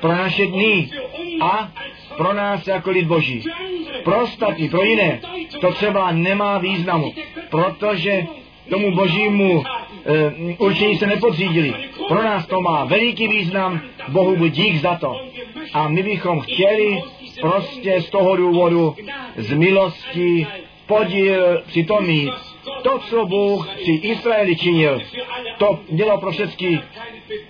pro 0.00 0.12
naše 0.12 0.46
dny 0.46 0.90
a 1.40 1.72
pro 2.18 2.32
nás 2.32 2.66
jako 2.66 2.90
lid 2.90 3.06
Boží. 3.06 3.44
Pro 4.04 4.22
ostatní, 4.22 4.68
pro 4.68 4.82
jiné, 4.82 5.20
to 5.60 5.72
třeba 5.72 6.12
nemá 6.12 6.58
významu, 6.58 7.12
protože 7.50 8.26
tomu 8.70 8.94
božímu 8.94 9.62
e, 9.62 10.54
určení 10.58 10.96
se 10.96 11.06
nepodřídili. 11.06 11.74
Pro 12.08 12.22
nás 12.22 12.46
to 12.46 12.60
má 12.60 12.84
veliký 12.84 13.28
význam, 13.28 13.80
Bohu 14.08 14.36
buď 14.36 14.52
dík 14.52 14.76
za 14.76 14.94
to. 14.94 15.20
A 15.72 15.88
my 15.88 16.02
bychom 16.02 16.40
chtěli 16.40 17.02
prostě 17.40 18.02
z 18.02 18.10
toho 18.10 18.36
důvodu, 18.36 18.96
z 19.36 19.52
milosti, 19.52 20.46
podíl 20.86 21.62
při 21.66 21.84
tom 21.84 22.06
mít. 22.06 22.32
To, 22.82 22.98
co 22.98 23.26
Bůh 23.26 23.68
při 23.68 23.92
Izraeli 23.92 24.56
činil, 24.56 25.00
to 25.58 25.78
mělo 25.90 26.18
pro 26.18 26.30
všechny, 26.30 26.82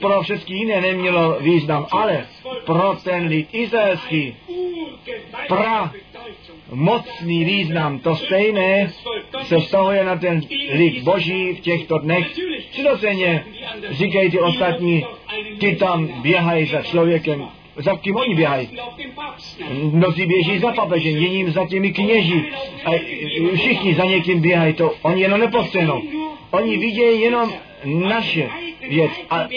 pro 0.00 0.22
všechny 0.22 0.56
jiné 0.56 0.80
nemělo 0.80 1.36
význam, 1.40 1.86
ale 1.90 2.26
pro 2.66 2.96
ten 3.04 3.26
lid 3.26 3.48
izraelský 3.52 4.36
pra 5.48 5.92
mocný 6.72 7.44
význam. 7.44 7.98
To 7.98 8.16
stejné 8.16 8.92
se 9.42 9.58
vztahuje 9.58 10.04
na 10.04 10.16
ten 10.16 10.40
lid 10.72 11.02
boží 11.02 11.52
v 11.54 11.60
těchto 11.60 11.98
dnech. 11.98 12.26
Přirozeně 12.70 13.44
říkají 13.90 14.30
ty 14.30 14.40
ostatní, 14.40 15.04
ty 15.60 15.76
tam 15.76 16.22
běhají 16.22 16.66
za 16.66 16.82
člověkem, 16.82 17.48
za 17.78 17.96
kým 17.96 18.16
oni 18.16 18.34
běhají? 18.34 18.68
Mnozí 19.92 20.26
běží 20.26 20.58
za 20.58 20.72
papežem, 20.72 21.16
jiním 21.16 21.50
za 21.50 21.66
těmi 21.66 21.92
kněží. 21.92 22.44
A 22.84 22.90
všichni 23.54 23.94
za 23.94 24.04
někým 24.04 24.40
běhají, 24.40 24.74
to 24.74 24.94
oni 25.02 25.22
jenom 25.22 25.40
nepostřehnou. 25.40 26.02
Oni 26.50 26.76
vidějí 26.78 27.20
jenom 27.20 27.52
naše 27.84 28.48
věc 28.88 29.10
a 29.30 29.48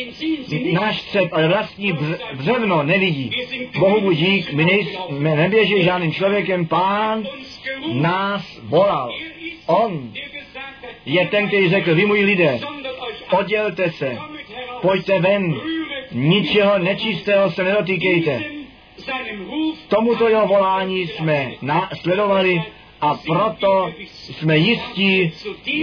náš 0.72 1.02
cep, 1.02 1.30
ale 1.32 1.48
vlastní 1.48 1.94
břevno 2.34 2.84
nevidí. 2.84 3.32
Bohu 3.80 4.12
dík, 4.12 4.54
my 4.54 4.66
nejsme, 4.66 5.36
neběží 5.36 5.84
žádným 5.84 6.14
člověkem, 6.14 6.66
pán 6.66 7.24
nás 7.94 8.60
volal. 8.64 9.12
On 9.66 10.12
je 11.06 11.28
ten, 11.28 11.48
který 11.48 11.70
řekl, 11.70 11.96
vy 11.96 12.06
můj 12.06 12.20
lidé, 12.20 12.60
oddělte 13.32 13.92
se, 13.92 14.18
pojďte 14.82 15.20
ven, 15.20 15.56
ničeho 16.12 16.80
nečistého 16.80 17.52
se 17.52 17.64
nedotýkejte. 17.64 18.44
Tomuto 19.88 20.28
jeho 20.28 20.48
volání 20.48 21.08
jsme 21.08 21.52
sledovali 22.02 22.64
a 23.02 23.16
proto 23.16 23.94
jsme 24.08 24.58
jistí, 24.58 25.32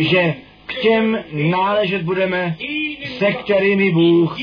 že 0.00 0.34
k 0.66 0.80
těm 0.80 1.24
náležet 1.32 2.02
budeme, 2.02 2.56
se 3.18 3.32
kterými 3.32 3.90
Bůh 3.90 4.38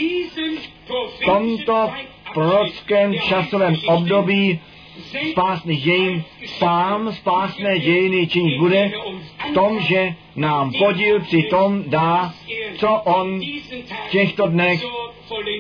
v 1.20 1.26
tomto 1.26 1.90
prorockém 2.34 3.14
časovém 3.14 3.76
období 3.88 4.60
spásný 5.32 5.76
dějin 5.76 6.24
sám 6.46 7.14
spásné 7.14 7.80
dějiny 7.80 8.28
činit 8.28 8.60
bude 8.60 8.92
v 9.50 9.54
tom, 9.54 9.80
že 9.80 10.16
nám 10.36 10.72
podíl 10.80 11.20
při 11.20 11.44
tom 11.44 11.84
dá, 11.88 12.34
co 12.78 12.90
on 12.90 13.42
v 14.08 14.10
těchto 14.10 14.48
dnech 14.48 14.82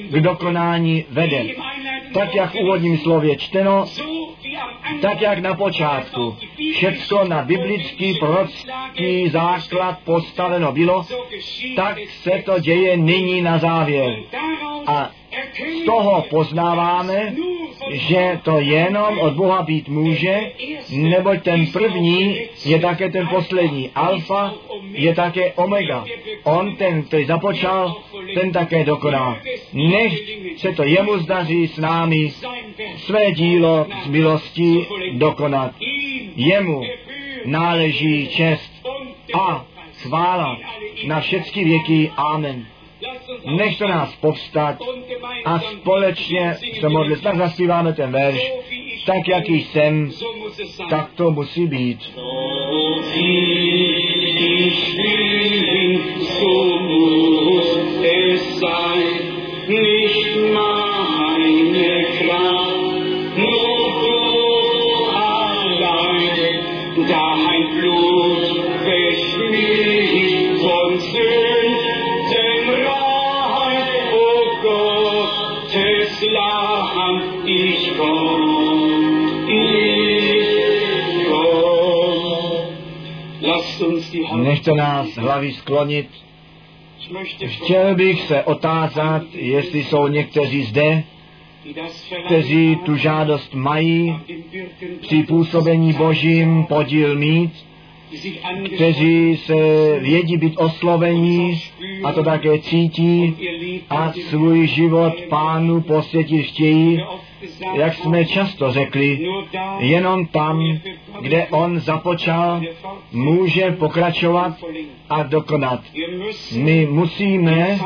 k 0.09 0.21
dokonání 0.21 1.05
vede. 1.09 1.45
Tak, 2.13 2.35
jak 2.35 2.51
v 2.51 2.55
úvodním 2.55 2.97
slově 2.97 3.35
čteno, 3.35 3.85
tak, 5.01 5.21
jak 5.21 5.39
na 5.39 5.55
počátku 5.55 6.35
všecko 6.73 7.23
na 7.23 7.41
biblický 7.41 8.13
prorocký 8.13 9.29
základ 9.29 9.99
postaveno 10.05 10.71
bylo, 10.71 11.05
tak 11.75 11.97
se 12.21 12.43
to 12.45 12.59
děje 12.59 12.97
nyní 12.97 13.41
na 13.41 13.57
závěr. 13.57 14.15
A 14.87 15.11
z 15.81 15.85
toho 15.85 16.25
poznáváme, 16.29 17.33
že 17.91 18.39
to 18.43 18.59
jenom 18.59 19.19
od 19.19 19.33
Boha 19.33 19.61
být 19.61 19.89
může, 19.89 20.51
neboť 20.89 21.43
ten 21.43 21.67
první 21.67 22.39
je 22.65 22.79
také 22.79 23.09
ten 23.11 23.27
poslední. 23.27 23.89
Alfa 23.95 24.53
je 24.91 25.15
také 25.15 25.53
omega. 25.53 26.05
On 26.43 26.75
ten, 26.75 27.03
který 27.03 27.25
započal, 27.25 27.95
ten 28.33 28.51
také 28.51 28.83
dokoná. 28.83 29.39
Nech 29.73 30.13
se 30.57 30.71
to 30.71 30.83
jemu 30.83 31.17
zdaří 31.17 31.67
s 31.67 31.77
námi 31.77 32.31
své 32.97 33.31
dílo 33.31 33.87
z 34.05 34.07
milostí 34.07 34.85
dokonat. 35.11 35.71
Jemu 36.35 36.83
náleží 37.45 38.27
čest 38.27 38.71
a 39.39 39.65
chvála 40.01 40.59
na 41.05 41.19
všechny 41.19 41.63
věky. 41.63 42.11
Amen. 42.17 42.65
Nechte 43.45 43.87
nás 43.87 44.15
povstat 44.15 44.77
a 45.45 45.59
společně 45.59 46.55
se 46.79 46.89
modlit. 46.89 47.23
Tak 47.23 47.37
zaspíváme 47.37 47.93
ten 47.93 48.11
verš. 48.11 48.51
Tak, 49.05 49.27
jaký 49.27 49.61
jsem, 49.61 50.11
tak 50.89 51.11
to 51.15 51.31
musí 51.31 51.67
být. 51.67 51.99
Nicht 59.67 60.37
meine 60.53 62.05
Kraft, 62.19 62.77
nur 63.35 63.77
du 64.03 64.19
allein, 65.09 66.59
dein 67.07 67.63
Blut 67.73 68.45
verschließt 68.85 70.61
von 70.61 70.99
Sünden 70.99 72.63
rein, 72.85 73.87
o 74.13 74.27
Gottes 74.61 76.13
Lamm, 76.31 77.15
ich 77.47 77.91
komm, 77.97 78.54
Nechte 84.35 84.73
nás 84.73 85.15
hlavy 85.15 85.53
sklonit. 85.53 86.09
Chtěl 87.45 87.95
bych 87.95 88.21
se 88.21 88.43
otázat, 88.43 89.23
jestli 89.33 89.83
jsou 89.83 90.07
někteří 90.07 90.63
zde, 90.63 91.03
kteří 92.25 92.75
tu 92.85 92.95
žádost 92.95 93.53
mají 93.53 94.19
při 95.01 95.23
působení 95.23 95.93
Božím 95.93 96.65
podíl 96.65 97.15
mít, 97.15 97.65
kteří 98.75 99.37
se 99.37 99.55
vědí 99.99 100.37
být 100.37 100.57
oslovení 100.57 101.61
a 102.03 102.11
to 102.11 102.23
také 102.23 102.59
cítí 102.59 103.37
a 103.89 104.13
svůj 104.29 104.67
život 104.67 105.13
pánu 105.29 105.81
posvětit 105.81 106.45
chtějí, 106.45 107.03
jak 107.73 107.93
jsme 107.93 108.25
často 108.25 108.71
řekli, 108.71 109.27
jenom 109.79 110.25
tam, 110.25 110.63
kde 111.21 111.47
on 111.47 111.79
započal, 111.79 112.61
může 113.11 113.71
pokračovat 113.71 114.57
a 115.09 115.23
dokonat. 115.23 115.81
My 116.55 116.87
musíme 116.91 117.79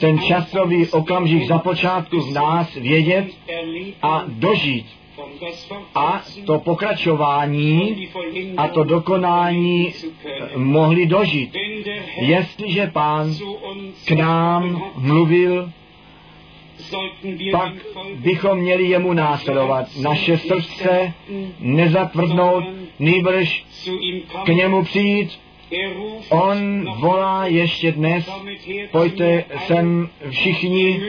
ten 0.00 0.18
časový 0.18 0.88
okamžik 0.88 1.46
započátku 1.48 2.20
v 2.20 2.32
nás 2.32 2.74
vědět 2.74 3.26
a 4.02 4.24
dožít 4.28 4.86
a 5.94 6.22
to 6.46 6.58
pokračování 6.58 8.08
a 8.56 8.68
to 8.68 8.84
dokonání 8.84 9.92
mohli 10.56 11.06
dožít. 11.06 11.56
Jestliže 12.20 12.86
pán 12.86 13.34
k 14.06 14.10
nám 14.10 14.82
mluvil, 14.96 15.70
pak 17.52 17.72
bychom 18.14 18.58
měli 18.58 18.84
jemu 18.84 19.12
následovat. 19.12 19.86
Naše 20.02 20.38
srdce 20.38 21.12
nezatvrdnout, 21.60 22.64
nýbrž 22.98 23.64
k 24.44 24.48
němu 24.48 24.84
přijít. 24.84 25.38
On 26.28 26.84
volá 27.00 27.46
ještě 27.46 27.92
dnes, 27.92 28.30
pojďte 28.92 29.44
sem 29.66 30.08
všichni, 30.30 31.00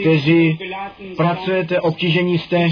kteří 0.00 0.58
pracujete, 1.16 1.80
obtížení 1.80 2.38
jste, 2.38 2.68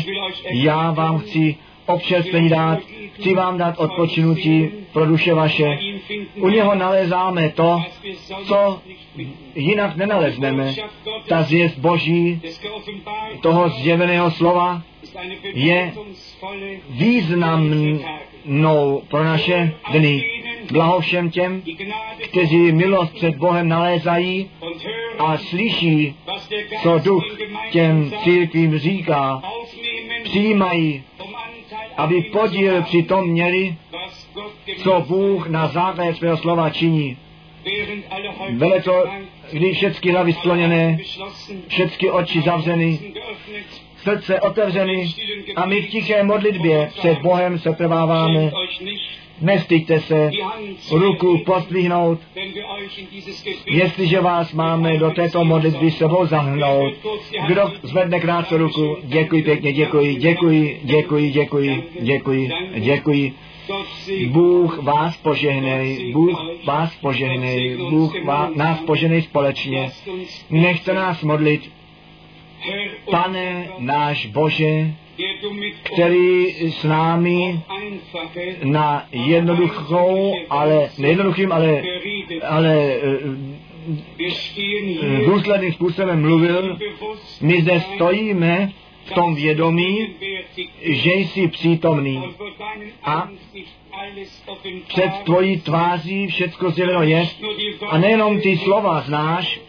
já 0.55 0.91
vám 0.91 1.19
chci 1.19 1.57
občerstvení 1.87 2.49
dát, 2.49 2.79
chci 3.13 3.35
vám 3.35 3.59
dát 3.59 3.79
odpočinutí 3.79 4.69
pro 4.93 5.07
duše 5.07 5.35
vaše. 5.35 5.79
U 6.41 6.49
něho 6.49 6.75
nalezáme 6.75 7.49
to, 7.49 7.83
co 8.45 8.81
jinak 9.55 9.97
nenalezneme. 9.97 10.75
Ta 11.29 11.43
zvěst 11.43 11.79
Boží, 11.79 12.43
toho 13.41 13.69
zjeveného 13.69 14.31
slova, 14.31 14.83
je 15.55 15.93
významnou 16.91 17.93
pro 19.09 19.25
naše 19.25 19.75
dny. 19.93 20.41
Blaho 20.73 21.01
všem 21.01 21.31
těm, 21.31 21.63
kteří 22.31 22.73
milost 22.73 23.15
před 23.15 23.37
Bohem 23.37 23.69
nalézají 23.69 24.51
a 25.19 25.37
slyší, 25.37 26.15
co 26.83 26.99
duch 26.99 27.25
těm 27.71 28.13
církvím 28.25 28.79
říká, 28.79 29.43
přijímají, 30.23 31.03
aby 31.97 32.23
podíl 32.23 32.83
při 32.83 33.03
tom 33.03 33.29
měli, 33.29 33.77
co 34.83 35.05
Bůh 35.09 35.49
na 35.49 35.67
základě 35.67 36.15
svého 36.15 36.37
slova 36.37 36.71
činí. 36.71 37.17
Bylo 38.51 38.83
to, 38.83 39.05
když 39.53 39.77
všechny 39.77 40.13
hlavy 40.13 40.33
skloněné, 40.33 40.99
všechny 41.69 42.11
oči 42.11 42.41
zavřeny, 42.41 42.99
srdce 44.03 44.41
otevřeny 44.41 45.15
a 45.57 45.67
my 45.67 45.83
v 45.83 45.89
tiché 45.89 46.23
modlitbě 46.23 46.91
před 46.99 47.19
Bohem 47.19 47.59
se 47.59 47.73
trváváme. 47.73 48.53
Nestyďte 49.41 50.01
se 50.01 50.31
ruku 50.93 51.39
pozdvihnout, 51.39 52.19
jestliže 53.67 54.21
vás 54.21 54.53
máme 54.53 54.99
do 54.99 55.11
této 55.11 55.45
modlitby 55.45 55.91
sebou 55.91 56.27
zahrnout. 56.27 56.93
Kdo 57.47 57.73
zvedne 57.83 58.21
krátce 58.21 58.57
ruku, 58.57 58.97
děkuji 59.03 59.43
pěkně, 59.43 59.73
děkuji, 59.73 60.17
děkuji, 60.17 60.81
děkuji, 60.85 61.31
děkuji, 61.31 61.85
děkuji, 62.01 62.51
děkuji. 62.79 63.35
Bůh 64.27 64.83
vás 64.83 65.17
požehnej, 65.17 66.13
Bůh 66.13 66.41
vás 66.65 66.95
požehnej, 66.97 67.77
Bůh 67.77 68.25
vás, 68.25 68.51
nás 68.55 68.81
požehnej 68.81 69.23
společně. 69.23 69.91
Nechte 70.51 70.95
nás 70.95 71.23
modlit. 71.23 71.73
Pane 73.11 73.69
náš 73.79 74.27
Bože, 74.27 74.95
který 75.83 76.51
s 76.71 76.85
námi 76.85 77.61
na 78.65 79.07
jednoduchou, 79.13 80.35
ale 80.51 80.91
nejednoduchým, 80.99 81.53
ale, 81.53 81.83
ale 82.49 82.95
eh, 82.95 83.61
důsledným 85.27 85.73
způsobem 85.73 86.21
mluvil. 86.21 86.79
My 87.41 87.63
zde 87.63 87.81
stojíme 87.81 88.71
v 89.05 89.15
tom 89.15 89.35
vědomí, 89.35 90.09
že 90.83 91.11
jsi 91.11 91.49
přítomný. 91.49 92.23
a 93.05 93.29
před 94.89 95.11
tvojí 95.25 95.61
tváří 95.61 96.27
všecko 96.27 96.71
zjeveno 96.71 97.03
je. 97.03 97.29
A 97.89 97.99
nejenom 97.99 98.41
ty 98.41 98.57
slova 98.57 99.01
znáš, 99.01 99.61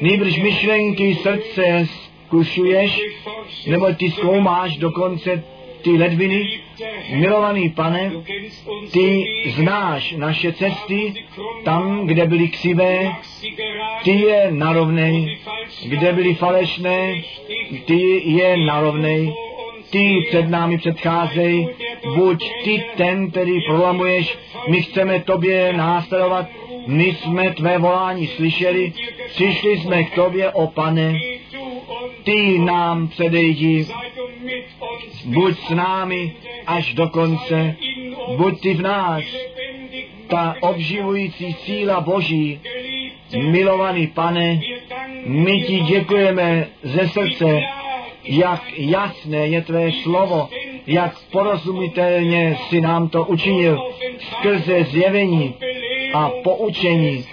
nejbrž 0.00 0.38
myšlenky 0.38 1.14
srdce 1.14 1.88
zkušuješ, 2.26 3.00
nebo 3.66 3.94
ty 3.94 4.10
zkoumáš 4.10 4.76
dokonce 4.76 5.44
ty 5.82 5.90
ledviny 5.90 6.61
Milovaný 7.14 7.70
pane, 7.70 8.12
ty 8.92 9.24
znáš 9.56 10.12
naše 10.12 10.52
cesty, 10.52 11.14
tam, 11.64 12.06
kde 12.06 12.26
byly 12.26 12.48
ksivé, 12.48 13.12
ty 14.04 14.10
je 14.10 14.48
narovnej, 14.50 15.38
kde 15.84 16.12
byly 16.12 16.34
falešné, 16.34 17.14
ty 17.84 18.22
je 18.24 18.56
narovnej, 18.56 19.34
ty 19.90 20.24
před 20.28 20.48
námi 20.48 20.78
předcházej, 20.78 21.68
buď 22.14 22.44
ty 22.64 22.84
ten, 22.96 23.30
který 23.30 23.60
prolamuješ, 23.66 24.38
my 24.68 24.82
chceme 24.82 25.20
tobě 25.20 25.72
následovat, 25.72 26.46
my 26.86 27.04
jsme 27.04 27.50
tvé 27.50 27.78
volání 27.78 28.26
slyšeli, 28.26 28.92
přišli 29.28 29.78
jsme 29.78 30.04
k 30.04 30.14
tobě, 30.14 30.50
o 30.50 30.66
pane, 30.66 31.20
ty 32.24 32.58
nám 32.58 33.08
předejdi, 33.08 33.86
buď 35.24 35.58
s 35.58 35.70
námi 35.70 36.32
až 36.66 36.94
do 36.94 37.08
konce, 37.08 37.76
buď 38.36 38.60
ty 38.60 38.74
v 38.74 38.82
nás, 38.82 39.24
ta 40.28 40.56
obživující 40.60 41.52
síla 41.52 42.00
Boží, 42.00 42.60
milovaný 43.36 44.06
pane, 44.06 44.60
my 45.26 45.62
ti 45.62 45.80
děkujeme 45.80 46.68
ze 46.82 47.08
srdce, 47.08 47.60
jak 48.24 48.62
jasné 48.78 49.46
je 49.46 49.62
tvé 49.62 49.92
slovo, 49.92 50.48
jak 50.86 51.18
porozumitelně 51.32 52.56
si 52.68 52.80
nám 52.80 53.08
to 53.08 53.24
učinil 53.24 53.90
skrze 54.30 54.84
zjevení 54.84 55.54
a 56.14 56.30
poučení 56.44 57.24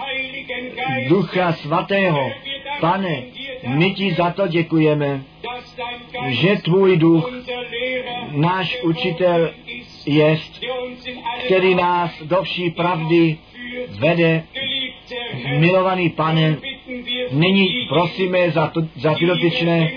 Ducha 1.08 1.54
Svatého. 1.54 2.32
Pane, 2.80 3.24
my 3.68 3.94
ti 3.94 4.14
za 4.14 4.32
to 4.32 4.48
děkujeme, 4.48 5.22
že 6.28 6.56
tvůj 6.56 6.98
duch, 6.98 7.32
náš 8.32 8.78
učitel 8.84 9.52
jest, 10.06 10.64
který 11.46 11.76
nás 11.76 12.12
do 12.24 12.44
vší 12.44 12.70
pravdy 12.70 13.38
vede. 13.90 14.44
Milovaný 15.58 16.10
pane, 16.10 16.58
nyní 17.32 17.88
prosíme 17.90 18.52
za, 18.52 18.68
to, 18.68 18.82
za 18.96 19.16
ty 19.16 19.26
dotyčné, 19.26 19.92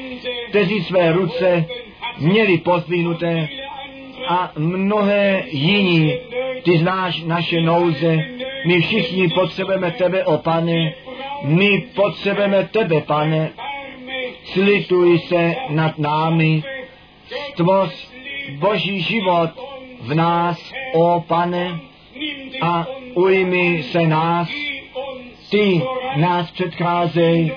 kteří 0.48 0.80
své 0.84 1.12
ruce 1.12 1.64
měli 2.18 2.58
pozdvihnuté 2.58 3.48
a 4.28 4.52
mnohé 4.58 5.42
jiní. 5.50 6.12
Ty 6.62 6.78
znáš 6.78 7.22
naše 7.22 7.60
nouze, 7.60 8.16
my 8.66 8.80
všichni 8.80 9.28
potřebujeme 9.28 9.90
tebe, 9.90 10.24
o 10.24 10.38
pane, 10.38 10.94
my 11.44 11.84
potřebujeme 11.94 12.68
tebe, 12.72 13.00
pane, 13.00 13.50
slituj 14.44 15.18
se 15.18 15.54
nad 15.68 15.98
námi, 15.98 16.62
stvoř 17.52 18.08
Boží 18.58 19.00
život 19.00 19.50
v 20.00 20.14
nás, 20.14 20.72
o 20.94 21.24
pane, 21.28 21.80
a 22.62 22.86
ujmi 23.14 23.82
se 23.82 24.06
nás, 24.06 24.48
ty 25.50 25.82
nás 26.16 26.50
předcházej, 26.50 27.52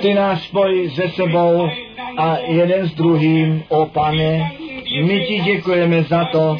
ty 0.00 0.14
nás 0.14 0.42
spoj 0.42 0.90
se 0.90 1.08
sebou 1.08 1.68
a 2.16 2.38
jeden 2.38 2.88
s 2.88 2.94
druhým, 2.94 3.64
o 3.68 3.86
pane, 3.86 4.52
my 5.04 5.26
ti 5.26 5.38
děkujeme 5.38 6.02
za 6.02 6.24
to, 6.24 6.56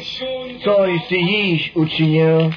co 0.63 0.85
jsi 0.85 1.17
již 1.17 1.71
učinil 1.75 2.51